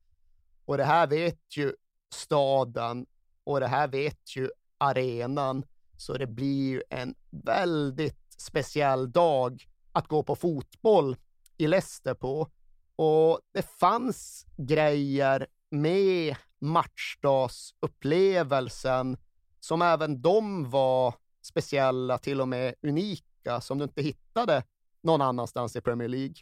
[0.66, 1.74] Och det här vet ju
[2.14, 3.06] staden
[3.48, 5.64] och det här vet ju arenan.
[5.98, 11.16] Så det blir ju en väldigt speciell dag att gå på fotboll
[11.58, 12.50] i Leicester på.
[12.96, 19.18] Och det fanns grejer med matchdagsupplevelsen
[19.60, 24.64] som även de var speciella, till och med unika, som du inte hittade
[25.02, 26.36] någon annanstans i Premier League.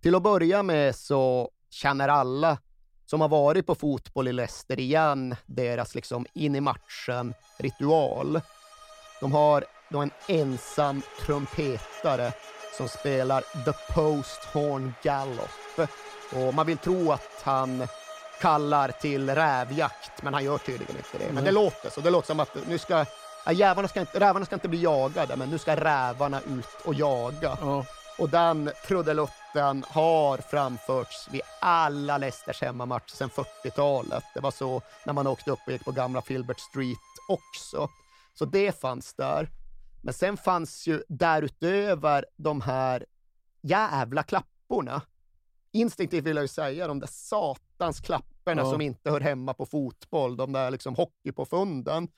[0.00, 2.58] Till att börja med så känner alla
[3.06, 8.40] som har varit på fotboll i Leicester igen deras liksom in i matchen ritual.
[9.20, 12.32] De har då en ensam trumpetare
[12.76, 15.88] som spelar The Post Horn Gallop.
[16.32, 17.86] Och man vill tro att han
[18.40, 21.24] kallar till rävjakt, men han gör tydligen inte det.
[21.24, 21.44] Men Nej.
[21.44, 22.00] det låter så.
[22.00, 23.04] Det låter som att nu ska,
[23.52, 27.58] jävarna ska inte, rävarna ska inte bli jagade, men nu ska rävarna ut och jaga.
[28.18, 29.43] Och den trudelutten
[29.88, 34.24] har framförts vid alla Leicesters hemmamatcher sedan 40-talet.
[34.34, 37.88] Det var så när man åkte upp och gick på gamla Filbert Street också.
[38.38, 39.50] Så det fanns där.
[40.02, 43.06] Men sen fanns ju därutöver de här
[43.62, 45.02] jävla klapporna.
[45.72, 48.70] Instinktivt vill jag ju säga de där satans klapporna Ja.
[48.70, 52.08] som inte hör hemma på fotboll, de där liksom hockeypåfunden.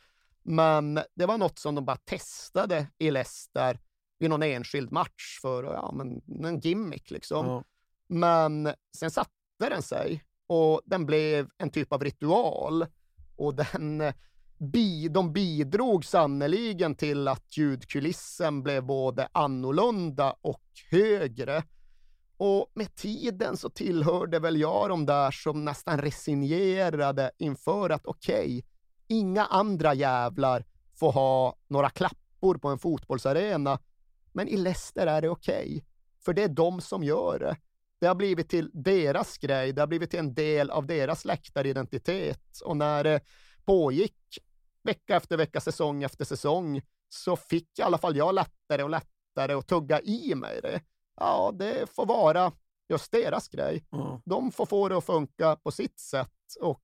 [0.42, 3.78] Men det var något som de bara testade i Leicester
[4.18, 7.46] vid någon enskild match för ja, men, en gimmick liksom.
[7.46, 7.64] Ja.
[8.08, 12.86] Men sen satte den sig och den blev en typ av ritual.
[13.36, 14.14] Och den, eh,
[14.58, 21.62] bi, de bidrog sannoliken till att ljudkulissen blev både annorlunda och högre.
[22.36, 28.64] Och med tiden så tillhörde väl jag de där som nästan resignerade inför att okej,
[29.08, 30.64] inga andra jävlar
[30.94, 33.78] får ha några klappor på en fotbollsarena.
[34.36, 35.84] Men i Leicester är det okej,
[36.24, 37.56] för det är de som gör det.
[38.00, 42.60] Det har blivit till deras grej, det har blivit till en del av deras läktaridentitet.
[42.64, 43.20] Och när det
[43.64, 44.38] pågick
[44.82, 49.52] vecka efter vecka, säsong efter säsong, så fick i alla fall jag lättare och lättare
[49.52, 50.80] att tugga i mig det.
[51.16, 52.52] Ja, det får vara
[52.88, 53.84] just deras grej.
[54.24, 56.30] De får få det att funka på sitt sätt.
[56.60, 56.80] Och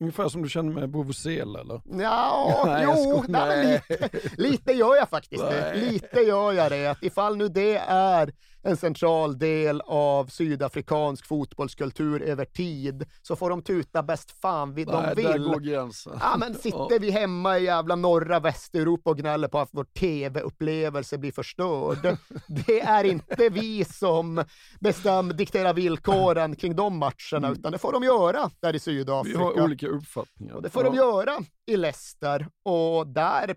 [0.00, 1.80] Ungefär som du känner med Vuvuzela eller?
[2.02, 3.24] Ja, Nej, jo, skojar.
[3.28, 3.98] nej, Nej.
[4.00, 5.60] lite, lite gör jag faktiskt det.
[5.60, 5.80] Nej.
[5.90, 6.86] Lite gör jag det.
[6.86, 8.32] Att ifall nu det är
[8.66, 14.86] en central del av sydafrikansk fotbollskultur över tid så får de tuta bäst fan vid
[14.86, 15.24] de vill.
[15.24, 16.18] där går gränsen.
[16.20, 21.18] Ja, men sitter vi hemma i jävla norra Västeuropa och gnäller på att vår tv-upplevelse
[21.18, 22.16] blir förstörd.
[22.66, 24.44] Det är inte vi som
[24.80, 29.38] bestäm, dikterar villkoren kring de matcherna, utan det får de göra där i Vi Sydafrika.
[29.38, 30.54] har olika uppfattningar.
[30.54, 31.32] Och det får de göra
[31.66, 32.48] i Leicester.
[32.64, 33.54] Och där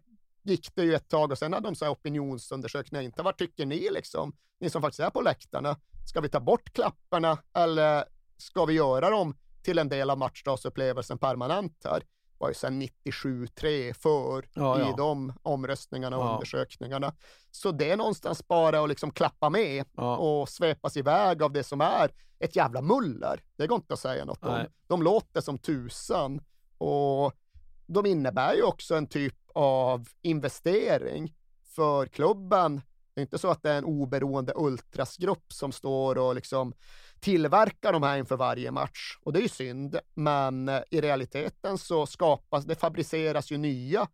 [0.49, 3.03] gick det ju ett tag och sen hade de så här opinionsundersökningar.
[3.03, 4.33] Inte vad tycker ni liksom?
[4.59, 5.77] Ni som faktiskt är på läktarna.
[6.09, 8.05] Ska vi ta bort klapparna eller
[8.37, 11.99] ska vi göra dem till en del av matchdagsupplevelsen permanent här?
[11.99, 12.05] Det
[12.43, 14.93] var ju sen 97-3 för Ja, i ja.
[14.97, 16.33] de omröstningarna och Ja.
[16.33, 17.13] undersökningarna.
[17.51, 21.81] Så det är någonstans bara att liksom klappa med och svepas iväg av det som
[21.81, 23.43] är ett jävla muller.
[23.55, 24.51] Det går inte att säga något om.
[24.53, 24.67] Nej.
[24.87, 26.41] De låter som tusan
[26.77, 27.33] och
[27.87, 31.33] de innebär ju också en typ av investering
[31.75, 32.81] för klubben.
[33.13, 36.73] Det är inte så att det är en oberoende ultrasgrupp som står och liksom
[37.19, 39.17] tillverkar de här inför varje match.
[39.21, 44.07] Och det är ju synd, men eh, i realiteten så skapas, det fabriceras ju nya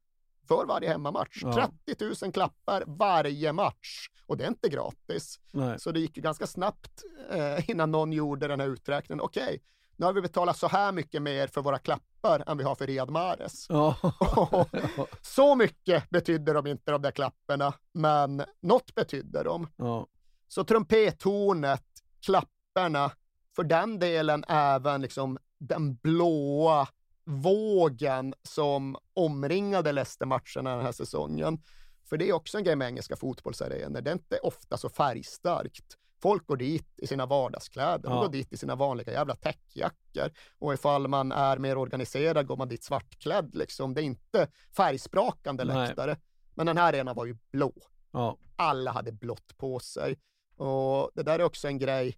[0.48, 1.42] för varje hemmamatch.
[1.42, 1.72] Ja.
[1.88, 4.10] 30 000 klappar varje match.
[4.26, 5.40] Och det är inte gratis.
[5.52, 5.80] Nej.
[5.80, 9.22] Så det gick ju ganska snabbt eh, innan någon gjorde den här uträkningen.
[9.22, 9.62] Okej,
[9.98, 12.06] nu har vi betalat så här mycket mer för våra klappar
[12.48, 13.66] än vi har för Riyad Mahrez.
[13.70, 13.96] Ja.
[15.22, 19.68] Så mycket betydde de inte de där klapparna, men något betydde de.
[19.76, 20.08] Ja.
[20.48, 21.86] Så trumpethornet,
[22.26, 23.12] klapparna,
[23.56, 26.88] för den delen även liksom den blåa
[27.26, 31.62] vågen som omringade Leicester-matcherna den här säsongen.
[32.10, 34.02] För det är också en grej med engelska fotbollsarenor.
[34.02, 35.98] Det är inte ofta så färgstarkt.
[36.26, 38.22] Folk går dit i sina vardagskläder, de Ja.
[38.22, 40.32] går dit i sina vanliga jävla täckjackor.
[40.60, 43.94] Och ifall man är mer organiserad går man dit svartklädd liksom.
[43.94, 44.48] Det är inte
[44.78, 45.76] färgsprakande Nej.
[45.88, 46.18] läktare.
[46.56, 47.74] Men den här arenan var ju blå.
[48.12, 48.38] Ja.
[48.56, 50.18] Alla hade blått på sig.
[50.58, 52.18] Och det där är också en grej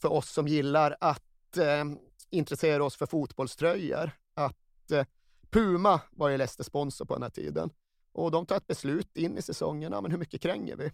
[0.00, 1.84] för oss som gillar att eh,
[2.30, 4.10] intressera oss för fotbollströjor.
[4.34, 5.04] Att eh,
[5.50, 7.70] Puma var ju Leicester sponsor på den här tiden.
[8.12, 10.90] Och de tar ett beslut in i säsongen, ja, men hur mycket kränger vi?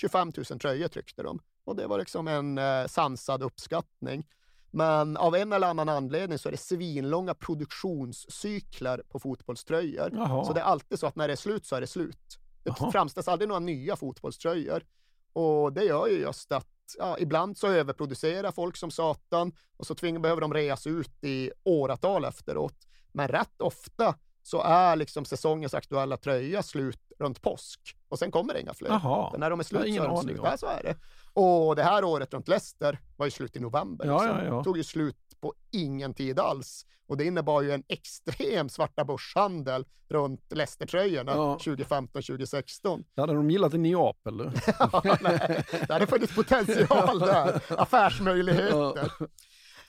[0.00, 1.40] 25 000 tröjor tryckte de.
[1.64, 4.26] Och det var liksom en eh, sansad uppskattning.
[4.70, 10.10] Men av en eller annan anledning så är det svinlånga produktionscykler på fotbollströjor.
[10.12, 10.44] Jaha.
[10.44, 12.38] Så det är alltid så att när det är slut så är det slut.
[12.62, 12.90] Det Jaha.
[12.92, 14.84] framställs aldrig några nya fotbollströjor.
[15.32, 16.66] Och det gör ju just att
[16.98, 21.50] ja, ibland så överproducerar folk som satan och så tvingar, behöver de reas ut i
[21.64, 22.86] åratal efteråt.
[23.12, 28.54] Men rätt ofta så är liksom säsongens aktuella tröja slut runt påsk och sen kommer
[28.54, 28.90] det inga fler.
[29.30, 30.40] Men när de är slut så är de slut.
[30.44, 30.96] Ja, så är det.
[31.32, 34.06] Och det här året runt Leicester var ju slut i november.
[34.06, 34.38] Ja, liksom.
[34.38, 34.58] ja, ja.
[34.58, 36.86] Det tog ju slut på ingen tid alls.
[37.06, 41.58] Och det innebar ju en extrem svarta börshandel runt Leicester-tröjorna Ja.
[41.60, 43.04] 2015-2016.
[43.16, 44.52] Hade de gillat i Neapel?
[44.78, 47.60] Ja, nej, det hade funnits potential där.
[47.68, 49.12] Affärsmöjligheter.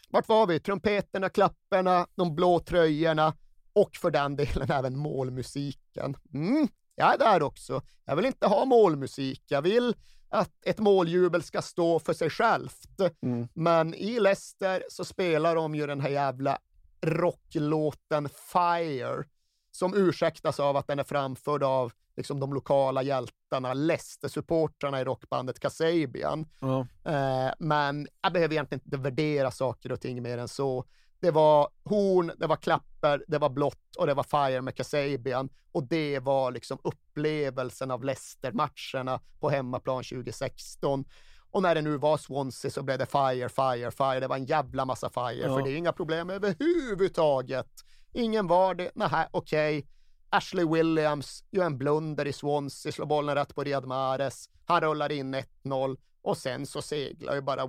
[0.09, 0.59] Vart var vi?
[0.59, 3.33] Trumpeterna, klapparna, de blå tröjorna
[3.73, 6.15] och för den delen även målmusiken.
[6.33, 6.67] Mm,
[7.01, 7.81] jag är där också.
[8.05, 9.43] Jag vill inte ha målmusik.
[9.47, 9.95] Jag vill
[10.29, 12.99] att ett måljubel ska stå för sig självt.
[13.21, 13.47] Mm.
[13.53, 16.57] Men i Leicester så spelar de ju den här jävla
[17.01, 19.23] rocklåten Fire
[19.71, 25.59] som ursäktas av att den är framförd av liksom, de lokala hjältarna, Leicester-supportrarna i rockbandet
[25.59, 26.45] Kasabian.
[26.59, 26.87] Ja.
[27.11, 30.85] Eh, men jag behöver egentligen inte värdera saker och ting mer än så.
[31.21, 35.49] Det var horn, det var klapper, det var blått och det var fire med Kasabian.
[35.71, 41.05] Och det var liksom upplevelsen av Leicester-matcherna på hemmaplan 2016.
[41.51, 44.19] Och när det nu var Swansea så blev det fire, fire, fire.
[44.19, 45.55] Det var en jävla massa fire, Ja.
[45.57, 47.67] för det är inga problem överhuvudtaget.
[48.13, 48.91] Ingen var det.
[48.95, 49.87] Nej, okej.
[50.29, 54.49] Ashley Williams gör en blunder i Swansea, slår bollen rätt på Riyad Mahrez.
[54.65, 57.67] Han rullar in 1-0 och sen så seglar ju bara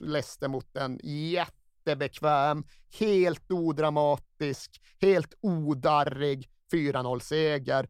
[0.00, 1.00] Leicester mot en
[1.86, 2.64] jättebekväm,
[2.98, 7.88] helt odramatisk, helt odarrig 4-0-seger.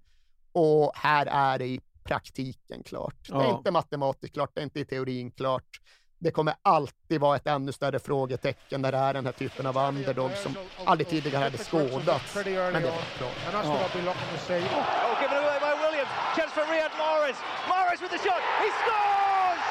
[0.52, 3.14] Och här är det i praktiken klart.
[3.28, 3.56] Det är Ja.
[3.58, 5.80] inte matematiskt klart, det är inte i teorin klart.
[6.18, 9.76] Det kommer alltid vara ett ännu större frågetecken när det är den här typen av
[9.76, 12.34] underdog som aldrig tidigare hade skådats.
[12.34, 12.70] Men det var
[13.18, 13.36] klart.
[13.46, 14.62] And that's what I'll be looking to see.
[14.78, 16.10] Oh, given away by Williams.
[16.36, 17.38] Chance for Riyad Mahrez.
[17.70, 18.42] Mahrez with the shot.
[18.62, 19.62] He scores!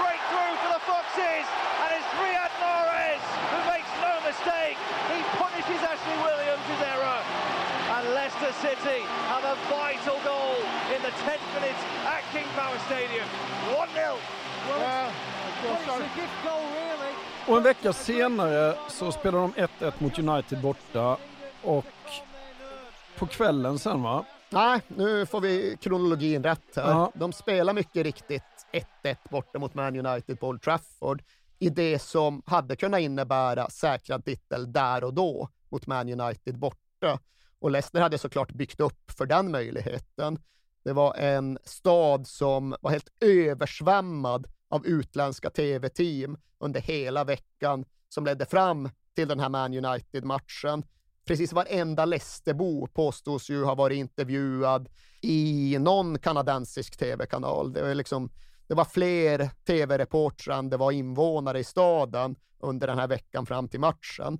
[0.00, 0.56] Breakthrough
[1.16, 1.46] Foxes.
[1.82, 4.78] And it's Riyad Mahrez who makes no mistake.
[5.12, 7.20] He punishes Ashley Williams' error.
[7.94, 9.00] And Leicester City
[9.32, 10.56] have a vital goal
[10.94, 11.80] in the 10th minute
[12.14, 13.26] at King Power Stadium.
[13.72, 14.18] 1-0.
[14.68, 15.10] Well,
[15.64, 17.12] it's a gift goal, really.
[17.46, 21.16] Och en vecka senare så spelar de 1-1 mot United borta
[21.62, 21.86] och
[23.18, 24.24] på kvällen sen va?
[24.50, 26.90] Nej, nu får vi kronologin rätt här.
[26.90, 27.10] Ja.
[27.14, 28.42] De spelar mycket riktigt
[29.02, 31.22] 1-1 borta mot Man United på Old Trafford
[31.58, 37.20] i det som hade kunnat innebära säkrad titel där och då mot Man United borta.
[37.58, 40.38] Och Leicester hade såklart byggt upp för den möjligheten.
[40.84, 48.24] Det var en stad som var helt översvämmad av utländska tv-team under hela veckan som
[48.24, 50.84] ledde fram till den här Man United-matchen.
[51.26, 54.88] Precis varenda Leicesterbo påstås ju ha varit intervjuad
[55.20, 57.72] i någon kanadensisk tv-kanal.
[57.72, 58.30] Det var, liksom,
[58.66, 63.68] det var fler tv-reportrar än det var invånare i staden under den här veckan fram
[63.68, 64.38] till matchen.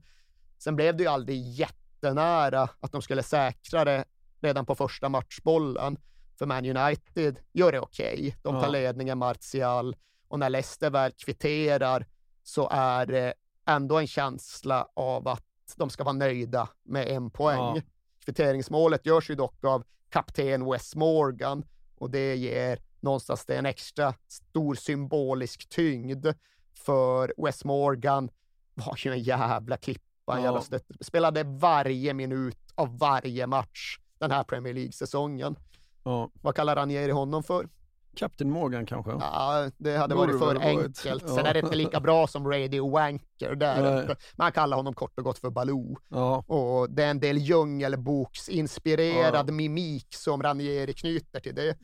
[0.58, 4.04] Sen blev det ju aldrig jättenära att de skulle säkra det
[4.40, 5.98] redan på första matchbollen.
[6.38, 8.14] För Man United gör det okej.
[8.14, 8.32] Okay.
[8.42, 8.68] De tar Ja.
[8.70, 9.96] ledningen, Martial.
[10.28, 12.06] Och när Leicester väl kvitterar
[12.42, 13.34] så är det
[13.66, 15.42] ändå en känsla av att
[15.76, 17.76] de ska vara nöjda med en poäng.
[17.76, 17.82] Ja.
[18.24, 21.64] Kvitteringsmålet görs ju dock av kapten Wes Morgan
[21.98, 26.26] och det ger någonstans det en extra stor symbolisk tyngd
[26.74, 28.28] för Wes Morgan
[28.74, 30.44] var ju en jävla klippa, en Ja.
[30.44, 30.82] jävla stöt.
[31.00, 35.56] Spelade varje minut av varje match den här Premier League-säsongen.
[36.04, 36.30] Ja.
[36.42, 37.68] Vad kallar Ranieri honom för?
[38.16, 39.10] Captain Morgan kanske?
[39.10, 40.62] Ja, det hade Borde varit för varit.
[40.62, 40.96] enkelt.
[41.28, 41.46] Sen Ja.
[41.46, 44.16] är det inte lika bra som Radio Wanker där.
[44.36, 45.96] Man kallar honom kort och gott för Baloo.
[46.08, 46.36] Ja.
[46.46, 51.76] Och det är en del djungelboksinspirerad mimik som Ranieri knyter till det.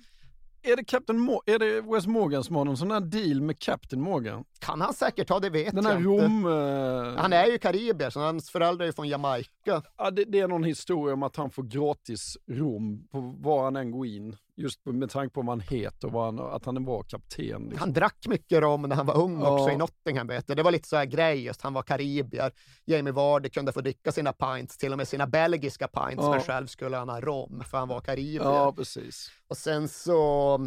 [0.64, 3.58] Är det, Captain Mo- är det Wes Morgan som har någon sån här deal med
[3.58, 4.44] Captain Morgan?
[4.58, 6.08] Kan han säkert ha, det vet Den jag här inte.
[6.26, 6.46] Rom...
[6.46, 9.82] eh, Han är ju karibier, så hans föräldrar är från Jamaica.
[9.98, 13.76] Ja, det, det är någon historia om att han får gratis rom på var han
[13.76, 14.36] än går in.
[14.56, 17.62] Just med tanke på vad han heter och han, att han var kapten.
[17.62, 17.78] Liksom.
[17.78, 19.72] Han drack mycket rom när han var ung också Ja.
[19.72, 20.26] i Nottingham.
[20.26, 20.54] Vet du.
[20.54, 22.52] Det var lite så här grej, just han var karibier.
[22.84, 26.30] Jamie Vardy kunde få dricka sina pints, till och med sina belgiska pints, Ja.
[26.30, 28.42] men själv skulle han ha rom, för han var karibier.
[28.42, 29.30] Ja, precis.
[29.48, 30.60] Och sen så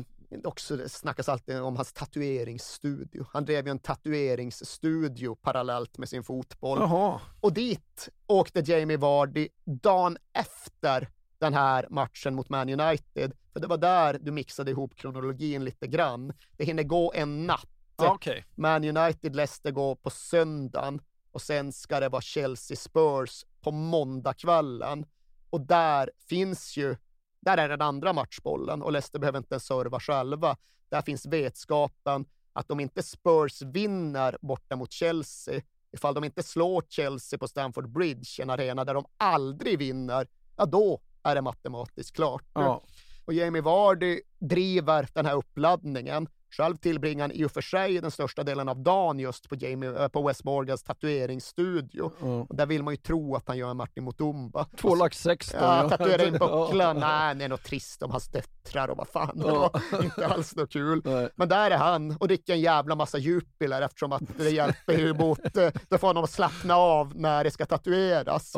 [0.44, 3.26] också det snackas alltid om hans tatueringsstudio.
[3.34, 6.78] Han drev ju en tatueringsstudio parallellt med sin fotboll.
[6.80, 7.22] Jaha.
[7.42, 11.10] Och dit åkte Jamie Vardy dagen efter
[11.45, 13.33] den här matchen mot Man United.
[13.53, 16.33] För det var där du mixade ihop kronologin lite grann.
[16.57, 17.69] Det hinner gå en natt.
[17.98, 18.45] Ja, okej.
[18.56, 21.01] Man United Leicester går på söndagen
[21.32, 25.06] och sen ska det vara Chelsea Spurs på måndagskvällen.
[25.49, 26.95] Och där finns ju,
[27.40, 30.57] där är den andra matchbollen och Leicester behöver inte ens serva själva.
[30.90, 36.83] Där finns vetskapen att om inte Spurs vinner borta mot Chelsea, ifall de inte slår
[36.90, 42.16] Chelsea på Stamford Bridge, en arena där de aldrig vinner, ja då är det matematiskt
[42.16, 42.44] klart.
[42.54, 42.82] Ja.
[43.26, 46.28] Och Jamie Vardy driver den här uppladdningen.
[46.58, 50.04] Själv tillbringar han i och för sig den största delen av dagen just på, Jamie,
[50.04, 52.12] äh, på West Morgans tatueringsstudio.
[52.22, 52.45] Ja.
[52.50, 54.66] Och där vill man ju tro att han gör en Martin Mutumba.
[54.82, 55.60] Två lax 16.
[55.64, 56.80] Ja, tatuera in bucklan.
[56.80, 56.94] Ja.
[56.94, 59.38] Nej, det är något trist om hans döttrar och vad fan.
[59.40, 59.72] Det Ja.
[59.92, 61.02] var inte alls något kul.
[61.36, 65.14] Men där är han och dricker en jävla massa Jupiler eftersom att det hjälper ju
[65.14, 68.56] mot, eh, det får honom att slappna av när det ska tatueras.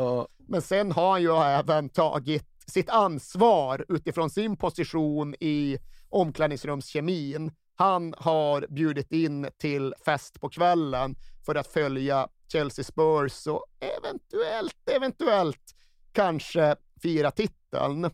[0.48, 7.52] Men sen har han ju även tagit sitt ansvar utifrån sin position i omklädningsrumskemin.
[7.74, 11.16] Han har bjudit in till fest på kvällen
[11.46, 15.74] för att följa Chelsea Spurs och eventuellt, eventuellt
[16.12, 18.10] kanske fira titeln.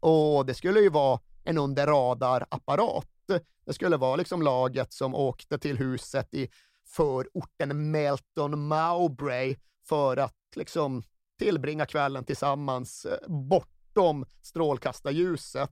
[0.00, 3.08] Och det skulle ju vara en under radar-apparat.
[3.66, 6.48] Det skulle vara liksom laget som åkte till huset i
[6.86, 9.56] förorten Melton Mowbray
[9.88, 11.02] för att liksom
[11.38, 15.70] tillbringa kvällen tillsammans eh, bort bortom strålkastarljuset.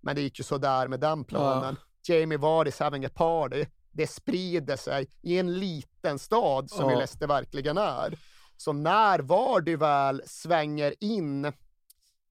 [0.00, 1.76] Men det gick ju sådär med den planen.
[2.08, 3.64] Jamie Vardy's having a party.
[3.92, 6.98] Det sprider sig i en liten stad som ju Ja.
[6.98, 8.18] Leicester verkligen är.
[8.56, 11.52] Så när Vardy väl svänger in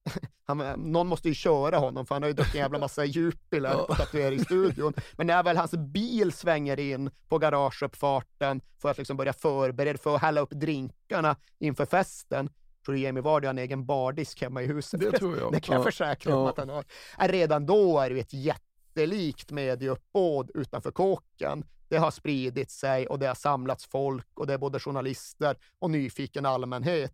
[0.45, 3.69] han, någon måste ju köra honom för han har ju druckit en jävla massa Jupiler
[3.73, 3.85] Ja.
[3.87, 4.93] på tatueringsstudion.
[5.13, 10.15] Men när väl hans bil svänger in på garageuppfarten för att liksom börja förbereda för
[10.15, 12.49] att hälla upp drinkarna inför festen,
[12.85, 14.99] tror du Jamie Vardy har en egen bardisk hemma i huset?
[14.99, 15.51] Det tror jag.
[15.53, 15.83] Det kan jag Ja.
[15.85, 16.49] försäkra Ja.
[16.49, 16.85] att han har.
[17.21, 21.65] Äh, Redan då är det ett jättelikt medieuppbåd utanför kåken.
[21.89, 25.91] Det har spridit sig och det har samlats folk och det är både journalister och
[25.91, 27.13] nyfiken allmänhet.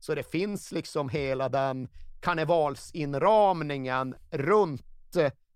[0.00, 1.88] Så det finns liksom hela den
[2.20, 4.82] karnevalsinramningen runt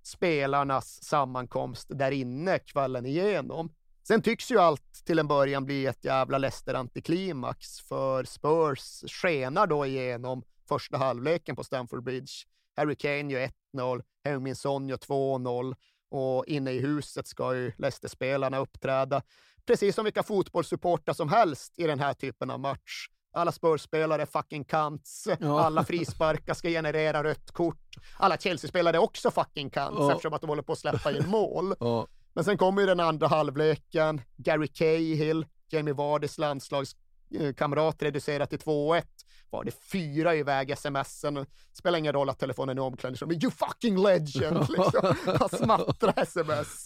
[0.02, 3.72] spelarnas sammankomst där inne kvällen igenom.
[4.08, 9.86] Sen tycks ju allt till en början bli ett jävla Leicester-antiklimax för Spurs skenar då
[9.86, 12.32] igenom första halvleken på Stamford Bridge.
[12.76, 15.74] Harry Kane gör 1-0, Heung-Min Son gör 2-0
[16.10, 19.22] och inne i huset ska ju Leicester-spelarna uppträda.
[19.66, 23.08] Precis som vilka fotbollssupportrar som helst i den här typen av match.
[23.32, 25.28] Alla Spurs-spelare är fucking cunts.
[25.40, 25.60] Ja.
[25.60, 27.96] Alla frisparkar ska generera rött kort.
[28.18, 30.10] Alla Chelsea-spelare är också fucking cunts Ja.
[30.12, 31.74] eftersom att de håller på att släppa in mål.
[31.80, 32.06] Ja.
[32.38, 34.20] Men sen kommer ju den andra halvleken.
[34.36, 39.02] Gary Cahill, Jamie Vardys landslagskamrat, reducerat till 2-1.
[39.50, 41.46] Var det fyra iväg smsen?
[41.72, 43.42] Spelar ingen roll att telefonen är omklädningsrummet.
[43.44, 44.58] You fucking legend!
[44.68, 45.14] Liksom.
[45.38, 46.84] Han smattrar sms.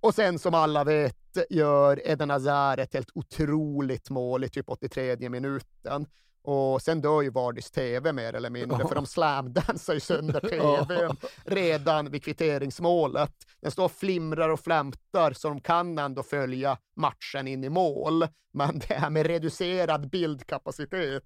[0.00, 5.28] Och sen som alla vet gör Eden Hazard ett helt otroligt mål i typ 83
[5.28, 6.06] minuten.
[6.46, 8.88] Och sen dör ju Vardys TV mer eller mindre, Ja.
[8.88, 10.40] för de slamdansar ju sönder
[10.86, 13.32] TVn redan vid kvitteringsmålet.
[13.60, 18.26] Den står och flimrar och flämtar så de kan ändå följa matchen in i mål.
[18.52, 21.24] Men det här med reducerad bildkapacitet.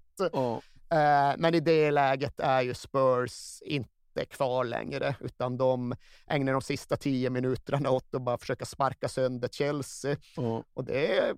[0.91, 5.95] Eh, men i det läget är ju Spurs inte kvar längre, utan de
[6.27, 10.17] ägnar de sista tio minuterna åt att bara försöka sparka sönder Chelsea.
[10.73, 11.33] Och det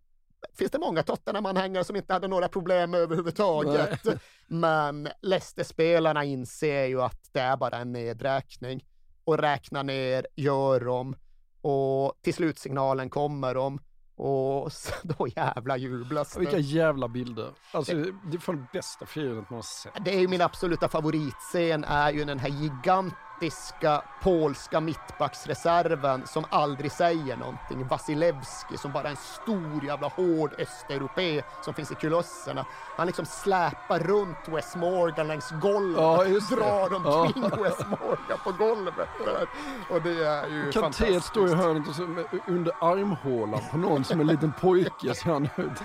[0.57, 4.01] finns det många Tottenham-anhängare som inte hade några problem överhuvudtaget.
[4.47, 8.85] Men Leicester-spelarna inser ju att det är bara en nedräkning.
[9.23, 11.15] Och räknar ner gör de.
[11.61, 13.79] Och till slutsignalen kommer de.
[14.15, 14.71] Och
[15.03, 16.39] då jävla jublas det.
[16.39, 17.51] Vilka jävla bilder.
[17.71, 20.05] Alltså, det är fan det bästa firandet man har sett.
[20.05, 22.49] Det är ju min absoluta favoritscen är ju den här
[23.43, 27.87] gigantiska polska mittbacksreserven som aldrig säger någonting.
[27.87, 32.65] Vasilevski som bara är en stor jävla hård östeuropé som finns i kulosserna.
[32.97, 37.63] Han liksom släpar runt Wes Morgan längs golvet, Ja, drar omkring Ja.
[37.63, 39.07] Wes Morgan på golvet.
[39.89, 41.25] Och det är ju Kanté fantastiskt.
[41.25, 42.03] står i hörnet och så
[42.47, 45.81] under armhålan på någon som en liten pojke ser han ut.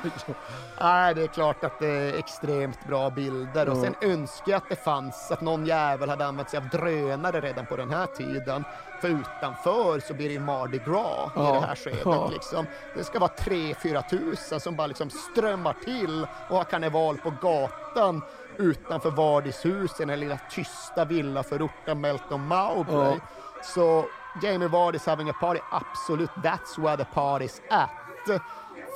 [0.81, 3.83] Nej, det är klart att det är extremt bra bilder och Ja.
[3.83, 7.67] sen önskar jag att det fanns att någon jävel hade använt sig av drönare redan
[7.67, 8.65] på den här tiden.
[9.01, 11.53] För utanför så blir det ju Mardi Gras i Ja.
[11.61, 12.01] det här skedet.
[12.05, 12.29] Ja.
[12.29, 12.67] Liksom.
[12.95, 18.23] Det ska vara 3-4 tusen som bara liksom strömmar till och har karneval på gatan
[18.57, 23.15] utanför Vardis hus i den lilla tysta villaförorten Melton Mowbray.
[23.15, 23.63] Ja.
[23.63, 24.05] Så
[24.43, 27.91] Jamie Vardy's having a party, absolut, that's where the party's at.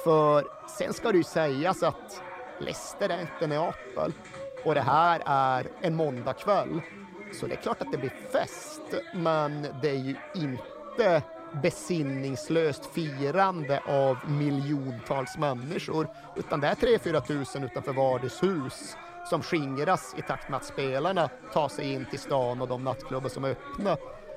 [0.04, 0.44] För
[0.78, 2.22] sen ska det ju sägas att
[2.58, 4.12] Leicester är inte Neapel
[4.64, 6.80] och det här är en måndagkväll.
[7.32, 8.82] Så det är klart att det blir fest,
[9.14, 11.22] men det är ju inte
[11.62, 18.96] besinningslöst firande av miljontals människor, utan det är 3-4 tusen utanför Vardys hus
[19.30, 23.28] som skingras i takt med att spelarna tar sig in till stan och de nattklubbar
[23.28, 23.96] som är öppna.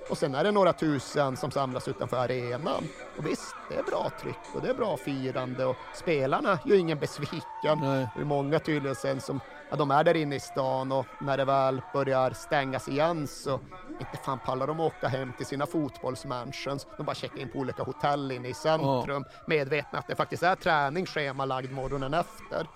[0.09, 2.83] Och sen är det några tusen som samlas utanför arenan.
[3.17, 6.99] Och visst, det är bra tryck och det är bra firande och spelarna gör ingen
[6.99, 7.79] besviken.
[7.81, 11.37] Det är många tydligen sen som, ja, de är där inne i stan och när
[11.37, 13.59] det väl börjar stängas igen så
[13.99, 16.87] inte fan pallar de åka hem till sina fotbollsmansions.
[16.97, 20.55] De bara checkar in på olika hotell inne i centrum medvetna att det faktiskt är
[20.55, 22.67] träning schemalagd morgonen efter.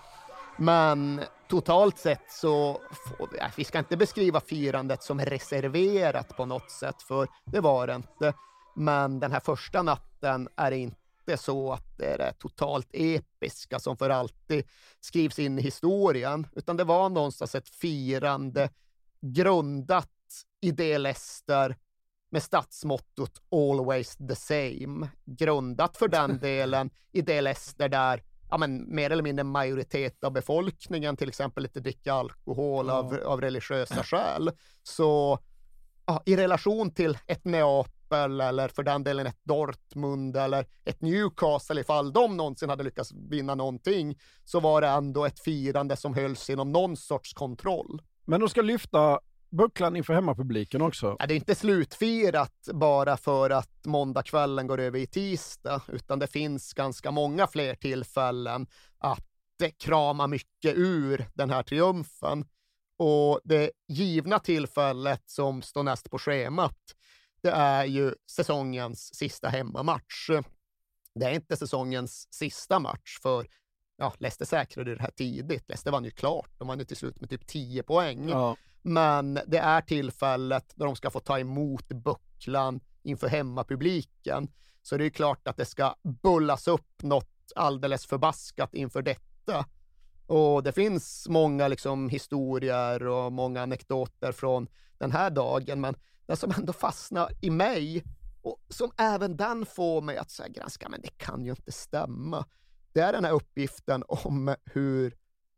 [0.58, 2.82] Men totalt sett så,
[3.32, 7.88] vi, äh, vi ska inte beskriva firandet som reserverat på något sätt, för det var
[7.88, 8.34] det inte.
[8.76, 10.78] Men den här första natten är det
[11.30, 14.66] inte så att det är det totalt episka som för alltid
[15.00, 18.70] skrivs in i historien, utan det var någonstans ett firande
[19.22, 20.10] grundat
[20.62, 21.76] i det Leicester
[22.32, 25.10] med stadsmottot Always the same.
[25.26, 30.32] Grundat för den delen i det Leicester där ja, men, mer eller mindre majoritet av
[30.32, 34.52] befolkningen till exempel inte dricker alkohol av, av religiösa skäl.
[34.84, 35.40] Så
[36.06, 41.82] ja, i relation till ett Neapel eller för den delen ett Dortmund eller ett Newcastle
[41.82, 46.50] ifall de någonsin hade lyckats vinna någonting så var det ändå ett firande som hölls
[46.50, 48.02] inom någon sorts kontroll.
[48.26, 51.16] Men de ska lyfta bucklan inför hemmapubliken också.
[51.20, 56.28] Ja, det är inte slutfirat bara för att måndagskvällen går över i tisdag, utan det
[56.28, 59.26] finns ganska många fler tillfällen att
[59.80, 62.46] krama mycket ur den här triumfen.
[62.98, 66.96] Och det givna tillfället som står näst på schemat,
[67.42, 70.30] det är ju säsongens sista hemmamatch.
[71.16, 73.48] Det är inte säsongens sista match, för
[73.98, 75.70] ja, Leicester säkrade det här tidigt.
[75.70, 76.50] Leicester vann ju klart.
[76.58, 78.30] De vann ju till slut med typ 10 poäng.
[78.30, 78.56] Ja.
[78.82, 84.48] Men det är tillfället då de ska få ta emot bucklan inför hemmapubliken.
[84.82, 89.66] Så det är klart att det ska bullas upp något alldeles förbaskat inför detta.
[90.28, 95.96] Och det finns många liksom historier och många anekdoter från den här dagen, men
[96.30, 98.04] det som ändå fastnar i mig
[98.42, 102.46] och som även den får mig att här granska, men det kan ju inte stämma.
[102.94, 105.16] Det är den här uppgiften om hur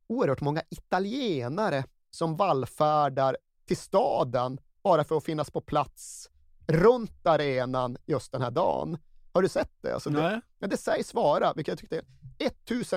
[0.08, 6.30] oerhört många italienare som vallfärdar till staden bara för att finnas på plats
[6.68, 8.98] runt arenan just den här dagen.
[9.34, 9.94] Har du sett det?
[9.94, 12.02] Alltså det, ja, det sägs vara, vilket jag tyckte
[12.40, 12.52] är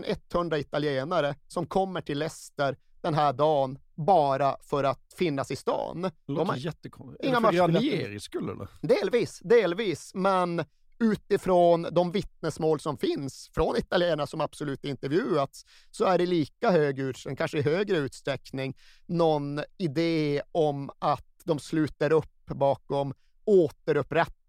[0.04, 6.02] 1100 italienare som kommer till Leicester den här dagen bara för att finnas i stan.
[6.02, 7.24] Det De låter har jättekonstigt.
[7.24, 7.40] inga.
[7.40, 8.68] Ranieri skull eller?
[8.82, 10.64] Delvis, delvis, men
[10.98, 16.98] utifrån de vittnesmål som finns från italienare som absolut intervjuats så är det lika hög
[16.98, 18.76] utsträckning, kanske i högre utsträckning,
[19.06, 23.14] någon idé om att de sluter upp bakom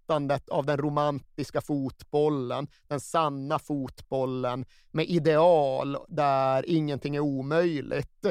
[0.06, 8.22] återupprättandet av den romantiska fotbollen, den sanna fotbollen med ideal där ingenting är omöjligt.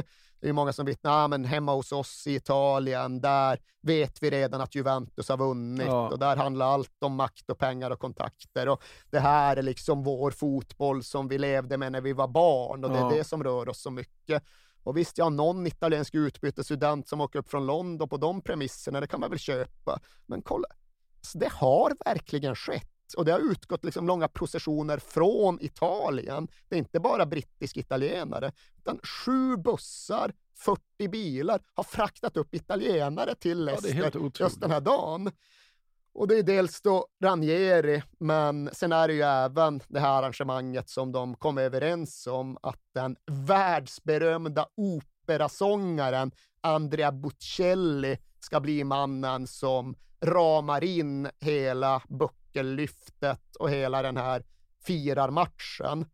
[0.41, 4.31] Det är många som vittnar, ah, men hemma hos oss i Italien, där vet vi
[4.31, 6.09] redan att Juventus har vunnit Ja.
[6.11, 10.03] och där handlar allt om makt och pengar och kontakter och det här är liksom
[10.03, 13.13] vår fotboll som vi levde med när vi var barn och det Ja.
[13.13, 14.43] är det som rör oss så mycket.
[14.85, 19.01] Och visst, jag har någon italiensk utbytesstudent som åker upp från London på de premisserna,
[19.01, 20.01] det kan man väl köpa.
[20.27, 20.69] Men kolla,
[21.27, 22.91] så det har verkligen skett.
[23.17, 26.49] Och det har utgått liksom långa processioner från Italien.
[26.69, 33.35] Det är inte bara brittisk italienare, utan sju bussar, 40 bilar har fraktat upp italienare
[33.35, 34.41] till Ja, Leicester otroligt.
[34.41, 35.31] just den här dagen.
[36.15, 40.89] Och det är dels då Ranieri, men sen är det ju även det här arrangemanget
[40.89, 46.31] som de kom överens om att den världsberömda operasångaren
[46.61, 49.95] Andrea Bocelli ska bli mannen som
[50.25, 54.45] ramar in hela buckellyftet och hela den här
[54.87, 56.07] firarmatchen.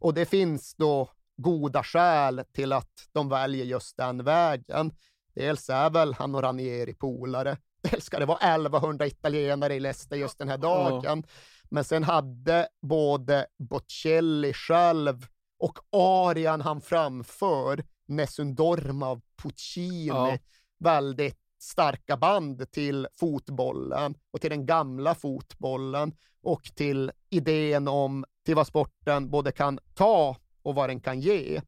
[0.00, 4.92] Och det finns då goda skäl till att de väljer just den vägen.
[5.34, 7.56] Dels är väl han och Ranieri polare.
[7.82, 11.24] Dels ska det vara 1100 italienare i Leicester just den här dagen.
[11.70, 15.26] Men sen hade både Bocelli själv
[15.58, 20.38] och arian han framför, Nessun Dorma av Puccini, Ja.
[20.78, 28.54] väldigt starka band till fotbollen och till den gamla fotbollen och till idén om till
[28.54, 31.62] vad sporten både kan ta och vad den kan ge.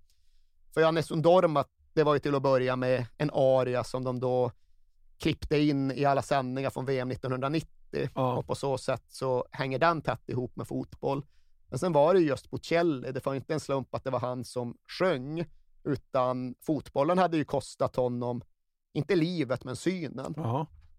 [0.74, 4.20] För ja, Nessun Dorma, det var ju till att börja med en aria som de
[4.20, 4.52] då
[5.18, 10.02] klippte in i alla sändningar från VM 1990 och på så sätt så hänger den
[10.02, 11.26] tätt ihop med fotboll.
[11.68, 14.20] Men sen var det ju just Bocelli, det var inte en slump att det var
[14.20, 15.44] han som sjöng,
[15.84, 18.42] utan fotbollen hade ju kostat honom,
[18.92, 20.34] inte livet, men synen.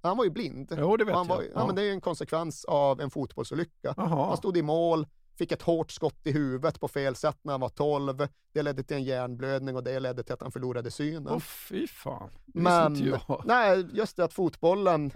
[0.01, 0.75] Han var ju blind.
[0.79, 1.45] Jo, det vet han var, jag.
[1.45, 1.49] Ja.
[1.55, 1.65] Ja.
[1.65, 3.93] men det är en konsekvens av en fotbollsolycka.
[3.97, 4.27] Jaha.
[4.27, 5.07] Han stod i mål,
[5.37, 8.27] fick ett hårt skott i huvudet på fel sätt när han var 12.
[8.53, 11.27] Det ledde till en hjärnblödning och det ledde till att han förlorade synen.
[11.29, 12.29] Åh fy fan.
[12.45, 13.41] Det Men, inte jag.
[13.45, 15.11] nej, just det att fotbollen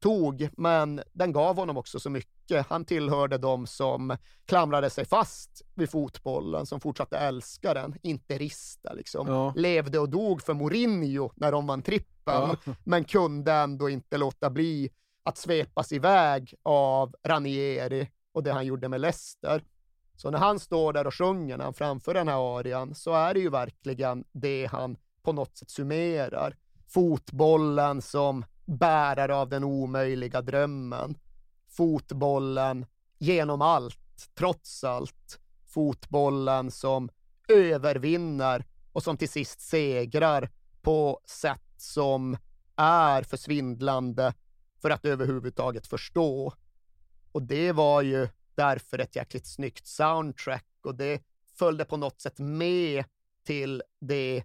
[0.00, 2.66] tog, men den gav honom också så mycket.
[2.66, 8.92] Han tillhörde de som klamrade sig fast vid fotbollen, som fortsatte älska den, inte rista
[8.92, 9.28] liksom.
[9.28, 9.52] Ja.
[9.56, 12.56] Levde och dog för Mourinho när de vann trippeln, Ja.
[12.84, 14.90] men kunde ändå inte låta bli
[15.22, 19.64] att svepas iväg av Ranieri och det han gjorde med Leicester.
[20.16, 23.34] Så när han står där och sjunger, när han framför den här arian, så är
[23.34, 26.56] det ju verkligen det han på något sätt summerar.
[26.88, 28.44] Fotbollen som
[28.78, 31.18] bärare av den omöjliga drömmen.
[31.68, 32.86] Fotbollen
[33.18, 35.40] genom allt, trots allt.
[35.66, 37.10] Fotbollen som
[37.48, 40.50] övervinner och som till sist segrar
[40.82, 42.36] på sätt som
[42.76, 44.34] är för svindlande
[44.82, 46.52] för att överhuvudtaget förstå.
[47.32, 51.22] Och det var ju därför ett jäkligt snyggt soundtrack och det
[51.54, 53.04] följde på något sätt med
[53.44, 54.44] till det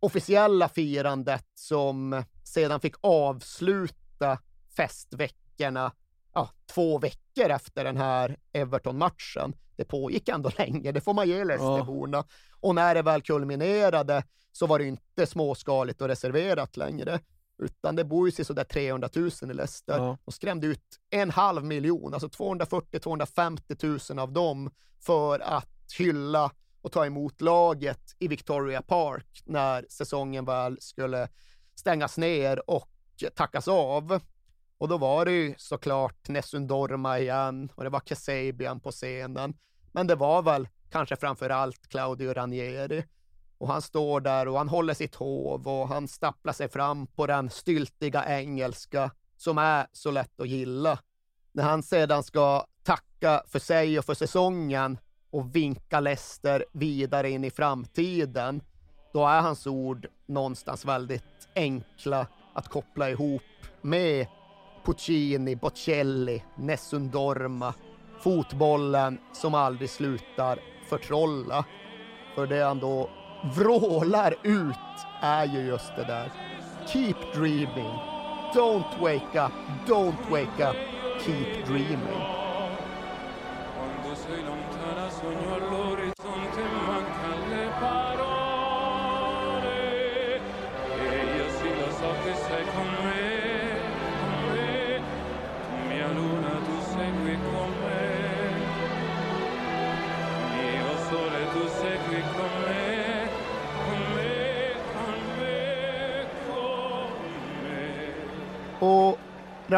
[0.00, 4.38] officiella firandet som sedan fick avsluta
[4.76, 5.92] festveckorna
[6.34, 9.54] ja, två veckor efter den här Everton-matchen.
[9.76, 12.24] Det pågick ändå länge, det får man ge Leicesterborna.
[12.60, 17.20] Och när det väl kulminerade så var det inte småskaligt och reserverat längre,
[17.62, 19.98] utan det bor ju sådär 300 000 i Leicester.
[19.98, 20.18] Ja.
[20.24, 24.70] De skrämde ut en halv miljon, alltså 240-250 000 av dem
[25.00, 26.50] för att hylla
[26.88, 31.28] och ta emot laget i Victoria Park när säsongen väl skulle
[31.74, 32.90] stängas ner och
[33.34, 34.20] tackas av.
[34.78, 39.54] Och då var det ju såklart Nessun Dorma igen och det var Kasabian på scenen.
[39.92, 43.04] Men det var väl kanske framför allt Claudio Ranieri.
[43.58, 47.26] Och han står där och han håller sitt hov och han stapplar sig fram på
[47.26, 50.98] den styltiga engelska som är så lätt att gilla.
[51.52, 54.98] När han sedan ska tacka för sig och för säsongen
[55.30, 58.62] och vinka Leicester vidare in i framtiden,
[59.12, 63.42] då är hans ord någonstans väldigt enkla att koppla ihop
[63.80, 64.26] med
[64.84, 67.74] Puccini, Bocelli, Nessun Dorma,
[68.20, 70.58] fotbollen som aldrig slutar
[70.88, 71.64] förtrolla.
[72.34, 73.10] För det han då
[73.54, 76.32] vrålar ut är ju just det där.
[76.86, 77.92] Keep dreaming.
[78.54, 79.52] Don't wake up.
[79.86, 80.76] Don't wake up.
[81.24, 82.47] Keep dreaming.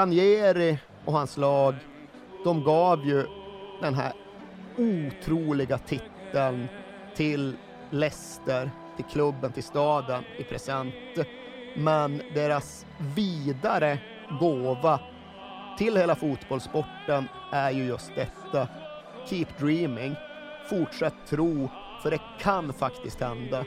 [0.01, 1.75] Ranieri och hans lag,
[2.45, 3.27] de gav ju
[3.81, 4.12] den här
[4.79, 6.69] otroliga titeln
[7.15, 7.57] till
[7.91, 10.95] Leicester, till klubben, till staden i present.
[11.77, 13.99] Men deras vidare
[14.41, 15.01] gåva
[15.79, 18.69] till hela fotbollssporten är ju just detta.
[19.27, 20.15] Keep dreaming.
[20.70, 21.69] Fortsätt tro,
[22.03, 23.65] för det kan faktiskt hända.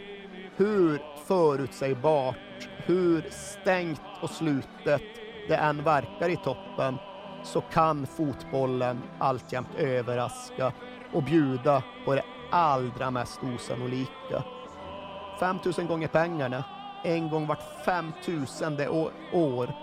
[0.55, 5.01] Hur förutsägbart, hur stängt och slutet
[5.47, 6.97] det än verkar i toppen
[7.43, 10.73] så kan fotbollen alltjämt överraska
[11.13, 14.43] och bjuda på det allra mest osannolika.
[15.39, 16.63] 5000 gånger pengarna,
[17.03, 19.73] en gång vart femtusende å- år,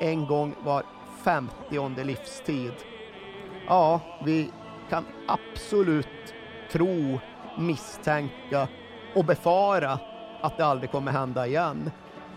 [0.00, 0.82] en gång var
[1.24, 2.72] femtionde livstid.
[3.66, 4.50] Ja, vi
[4.90, 6.34] kan absolut
[6.72, 7.20] tro,
[7.58, 8.68] misstänka
[9.14, 9.98] och befara
[10.40, 11.90] att det aldrig kommer hända igen.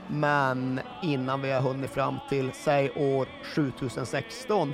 [0.08, 4.74] Men innan vi har hunnit fram till, säg år 7016,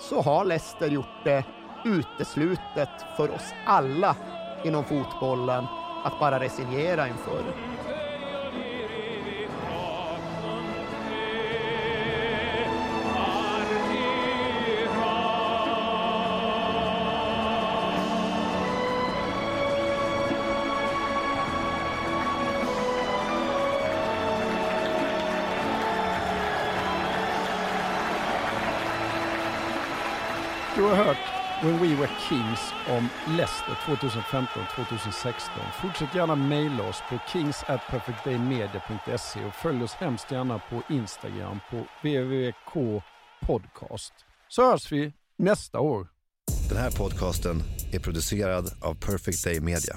[0.00, 1.44] så har Leicester gjort det
[1.84, 4.16] uteslutet för oss alla
[4.64, 5.66] inom fotbollen
[6.04, 7.42] att bara resignera inför.
[32.50, 35.48] Kings om Leicester 2015-2016.
[35.82, 44.12] Fortsätt gärna mejla oss på kings@perfectdaymedia.se och följ oss hemskt gärna på Instagram på www.kpodcast.
[44.48, 46.08] Så hörs vi nästa år.
[46.68, 47.62] Den här podcasten
[47.92, 49.96] är producerad av Perfect Day Media.